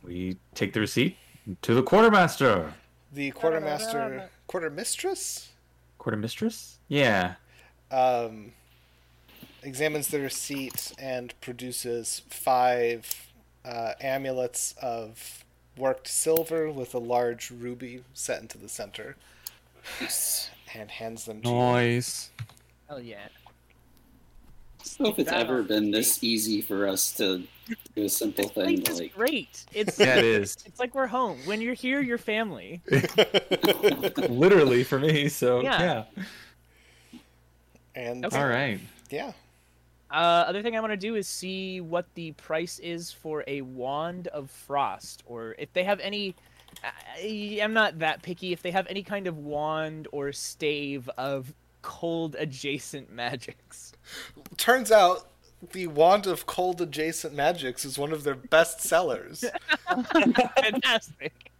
We 0.02 0.36
take 0.54 0.74
the 0.74 0.80
receipt 0.80 1.16
to 1.62 1.74
the 1.74 1.82
quartermaster. 1.82 2.74
The 3.12 3.30
quartermaster, 3.30 4.28
quartermistress, 4.46 5.48
Quartermistress? 5.98 6.78
Yeah. 6.88 7.34
um, 7.90 8.52
examines 9.62 10.08
the 10.08 10.20
receipt 10.20 10.92
and 10.98 11.38
produces 11.40 12.22
five 12.28 13.28
uh, 13.64 13.92
amulets 14.00 14.74
of 14.82 15.44
worked 15.76 16.06
silver 16.08 16.70
with 16.70 16.94
a 16.94 16.98
large 16.98 17.50
ruby 17.50 18.04
set 18.14 18.40
into 18.42 18.58
the 18.58 18.68
center, 18.68 19.16
Yes. 20.00 20.50
and 20.74 20.90
hands 20.90 21.24
them 21.24 21.40
to 21.42 21.48
you. 21.48 21.54
Nice. 21.54 22.30
Hell 22.88 23.00
yeah. 23.00 23.16
I 24.80 24.84
don't 24.98 25.00
know 25.00 25.08
if 25.12 25.18
it's 25.20 25.30
That 25.30 25.40
ever 25.40 25.62
been 25.62 25.90
this 25.92 26.22
easy 26.24 26.60
for 26.60 26.88
us 26.88 27.12
to 27.14 27.44
do 27.94 28.04
a 28.04 28.08
simple 28.08 28.44
This 28.44 28.52
thing 28.52 28.82
place 28.82 28.94
is 28.96 29.00
like 29.00 29.14
great. 29.14 29.64
It's 29.72 29.98
Yeah, 29.98 30.16
it 30.18 30.24
is. 30.24 30.56
It's 30.66 30.80
like 30.80 30.92
we're 30.94 31.06
home. 31.06 31.38
When 31.44 31.60
you're 31.60 31.74
here, 31.74 32.00
you're 32.02 32.18
family. 32.18 32.82
Literally 34.28 34.82
for 34.84 34.98
me, 34.98 35.28
so 35.28 35.60
Yeah. 35.62 36.04
And 37.94 38.24
Okay. 38.26 38.36
All 38.38 38.48
right. 38.48 38.80
yeah, 39.10 39.32
Uh, 40.12 40.44
other 40.46 40.62
thing 40.62 40.76
I 40.76 40.80
want 40.80 40.92
to 40.92 40.96
do 40.96 41.14
is 41.14 41.26
see 41.26 41.80
what 41.80 42.06
the 42.14 42.32
price 42.32 42.78
is 42.80 43.10
for 43.10 43.42
a 43.46 43.62
wand 43.62 44.28
of 44.28 44.50
frost, 44.50 45.22
or 45.26 45.54
if 45.58 45.72
they 45.72 45.84
have 45.84 46.00
any. 46.00 46.34
I, 46.84 47.58
I'm 47.62 47.72
not 47.74 47.98
that 48.00 48.22
picky. 48.22 48.52
If 48.52 48.62
they 48.62 48.70
have 48.70 48.86
any 48.88 49.02
kind 49.02 49.26
of 49.26 49.38
wand 49.38 50.08
or 50.12 50.32
stave 50.32 51.08
of 51.18 51.52
cold 51.82 52.36
adjacent 52.38 53.10
magics. 53.22 53.92
turns 54.56 54.92
out 54.92 55.28
the 55.72 55.86
wand 55.86 56.26
of 56.26 56.44
cold 56.46 56.80
adjacent 56.80 57.34
magics 57.34 57.84
is 57.84 57.98
one 57.98 58.12
of 58.12 58.24
their 58.24 58.34
best 58.34 58.80
sellers. 58.80 59.44
Fantastic. 60.56 61.50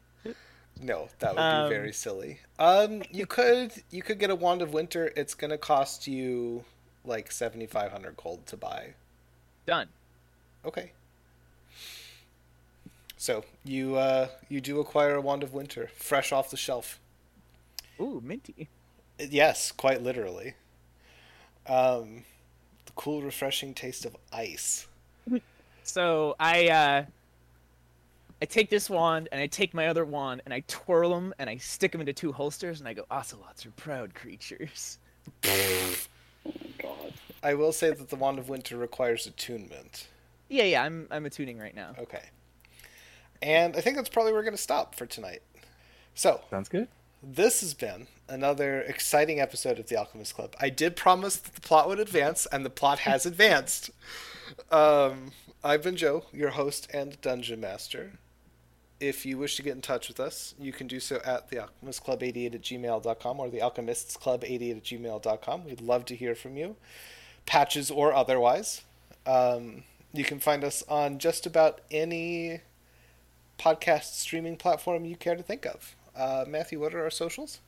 no, 0.81 1.09
that 1.21 1.35
would 1.35 1.41
Um, 1.41 1.69
be 1.69 1.75
very 1.75 1.93
silly. 1.93 2.41
Um, 2.59 3.03
you 3.11 3.27
could 3.27 3.73
you 3.91 4.03
could 4.03 4.19
get 4.19 4.31
a 4.31 4.35
wand 4.35 4.63
of 4.63 4.73
winter. 4.73 5.13
It's 5.17 5.35
gonna 5.35 5.59
cost 5.59 6.07
you 6.07 6.65
like 7.05 7.31
seventy 7.33 7.67
five 7.67 7.93
hundred 7.93 8.17
gold 8.17 8.47
to 8.47 8.57
buy. 8.57 8.95
Done. 9.67 9.89
Okay. 10.65 10.93
So 13.17 13.45
you 13.65 13.97
uh 13.97 14.29
you 14.49 14.61
do 14.61 14.81
acquire 14.81 15.15
a 15.15 15.21
wand 15.21 15.43
of 15.43 15.53
winter, 15.53 15.91
fresh 15.95 16.33
off 16.33 16.51
the 16.51 16.57
shelf. 16.57 16.99
Ooh, 18.01 18.21
minty. 18.25 18.69
Yes, 19.19 19.71
quite 19.71 20.03
literally. 20.03 20.55
Um, 21.69 22.25
the 22.87 22.93
cool, 22.97 23.23
refreshing 23.23 23.75
taste 23.75 24.05
of 24.05 24.17
ice. 24.33 24.89
So 25.85 26.35
I 26.41 26.69
uh 26.69 27.05
I 28.41 28.45
take 28.45 28.71
this 28.71 28.91
wand 28.91 29.29
and 29.31 29.41
I 29.41 29.47
take 29.47 29.73
my 29.73 29.87
other 29.87 30.05
wand 30.05 30.43
and 30.45 30.53
I 30.53 30.65
twirl 30.67 31.11
them 31.11 31.33
and 31.39 31.49
I 31.49 31.59
stick 31.59 31.93
them 31.93 32.01
into 32.01 32.13
two 32.13 32.33
holsters 32.33 32.81
and 32.81 32.89
I 32.89 32.93
go, 32.93 33.05
Ocelots 33.09 33.65
are 33.67 33.71
proud 33.73 34.15
creatures. 34.15 34.99
oh 36.47 36.53
god. 36.79 37.13
I 37.43 37.55
will 37.55 37.73
say 37.73 37.91
that 37.91 38.09
the 38.09 38.17
wand 38.17 38.39
of 38.39 38.49
winter 38.49 38.77
requires 38.77 39.27
attunement. 39.27 40.07
Yeah, 40.49 40.65
yeah, 40.65 40.83
I'm 40.83 41.07
I'm 41.11 41.27
attuning 41.27 41.59
right 41.59 41.75
now. 41.75 41.95
Okay. 41.99 42.23
And 43.41 43.77
I 43.77 43.81
think 43.81 43.97
that's 43.97 44.09
probably 44.09 44.33
where 44.33 44.41
we're 44.41 44.45
going 44.45 44.57
to 44.57 44.63
stop 44.63 44.95
for 44.95 45.05
tonight. 45.05 45.43
So, 46.15 46.43
Sounds 46.51 46.69
good. 46.69 46.87
this 47.23 47.61
has 47.61 47.75
been 47.75 48.07
another 48.29 48.83
exciting 48.83 49.41
episode 49.41 49.81
of 49.81 49.89
the 49.89 49.97
Alchemist 49.97 50.35
Club. 50.37 50.55
I 50.61 50.69
did 50.69 50.95
promise 50.95 51.37
that 51.37 51.55
the 51.55 51.61
plot 51.61 51.89
would 51.89 51.99
advance, 51.99 52.47
and 52.53 52.65
the 52.65 52.71
plot 52.71 53.01
has 53.01 53.27
advanced. 53.27 53.91
Um, 54.71 55.33
I've 55.65 55.83
been 55.83 55.97
Joe, 55.97 56.27
your 56.31 56.51
host 56.51 56.87
and 56.93 57.19
dungeon 57.23 57.61
master. 57.61 58.13
If 59.03 59.27
you 59.27 59.37
wish 59.37 59.57
to 59.57 59.65
get 59.65 59.75
in 59.75 59.83
touch 59.83 60.07
with 60.07 60.21
us, 60.21 60.55
you 60.61 60.73
can 60.73 60.87
do 60.87 61.01
so 61.01 61.21
at 61.25 61.51
the 61.51 61.59
Alchemist 61.59 62.05
Club 62.05 62.23
88 62.23 62.55
at 62.55 62.63
gmail.com 62.63 63.41
or 63.41 63.51
the 63.51 63.61
Alchemists 63.61 64.17
Club 64.17 64.45
88 64.45 64.77
at 64.77 64.85
gmail.com. 64.85 65.65
We'd 65.65 65.81
love 65.81 66.05
to 66.05 66.15
hear 66.15 66.37
from 66.37 66.57
you, 66.57 66.77
patches 67.45 67.91
or 67.91 68.13
otherwise. 68.13 68.83
Um, 69.27 69.83
you 70.13 70.23
can 70.23 70.39
find 70.39 70.63
us 70.63 70.85
on 70.89 71.19
just 71.19 71.47
about 71.47 71.81
any 71.91 72.61
podcast 73.59 74.15
streaming 74.15 74.55
platform 74.55 75.05
you 75.05 75.17
care 75.17 75.35
to 75.35 75.43
think 75.43 75.67
of. 75.67 75.97
Uh, 76.15 76.45
Matthew, 76.47 76.79
what 76.79 76.95
are 76.95 77.03
our 77.03 77.11
socials? 77.11 77.59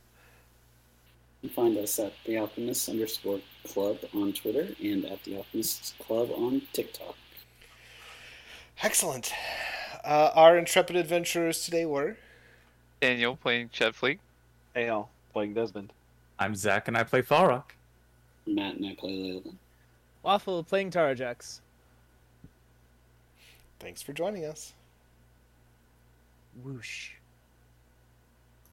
You 1.41 1.49
can 1.49 1.55
find 1.55 1.77
us 1.77 1.99
at 1.99 2.13
the 2.25 2.37
Alchemists 2.37 2.87
underscore 2.87 3.41
club 3.67 3.97
on 4.13 4.31
Twitter 4.31 4.69
and 4.81 5.03
at 5.03 5.21
the 5.25 5.35
Alchemists 5.35 5.95
Club 5.99 6.29
on 6.31 6.61
TikTok. 6.71 7.17
Excellent. 8.81 9.33
Uh, 10.05 10.29
our 10.35 10.55
intrepid 10.55 10.95
adventurers 10.95 11.65
today 11.65 11.83
were 11.85 12.15
Daniel 13.01 13.35
playing 13.35 13.69
Ched 13.69 13.99
Fleek. 13.99 14.19
Ale 14.75 15.09
playing 15.33 15.55
Desmond. 15.55 15.91
I'm 16.37 16.55
Zach, 16.55 16.87
and 16.87 16.95
I 16.95 17.03
play 17.03 17.23
Falrock. 17.23 17.71
Matt 18.45 18.75
and 18.75 18.85
I 18.85 18.95
play 18.95 19.11
Leyland. 19.11 19.57
Waffle 20.21 20.63
playing 20.63 20.91
Terrajax. 20.91 21.59
thanks 23.79 24.01
for 24.03 24.13
joining 24.13 24.45
us. 24.45 24.73
Whoosh. 26.63 27.11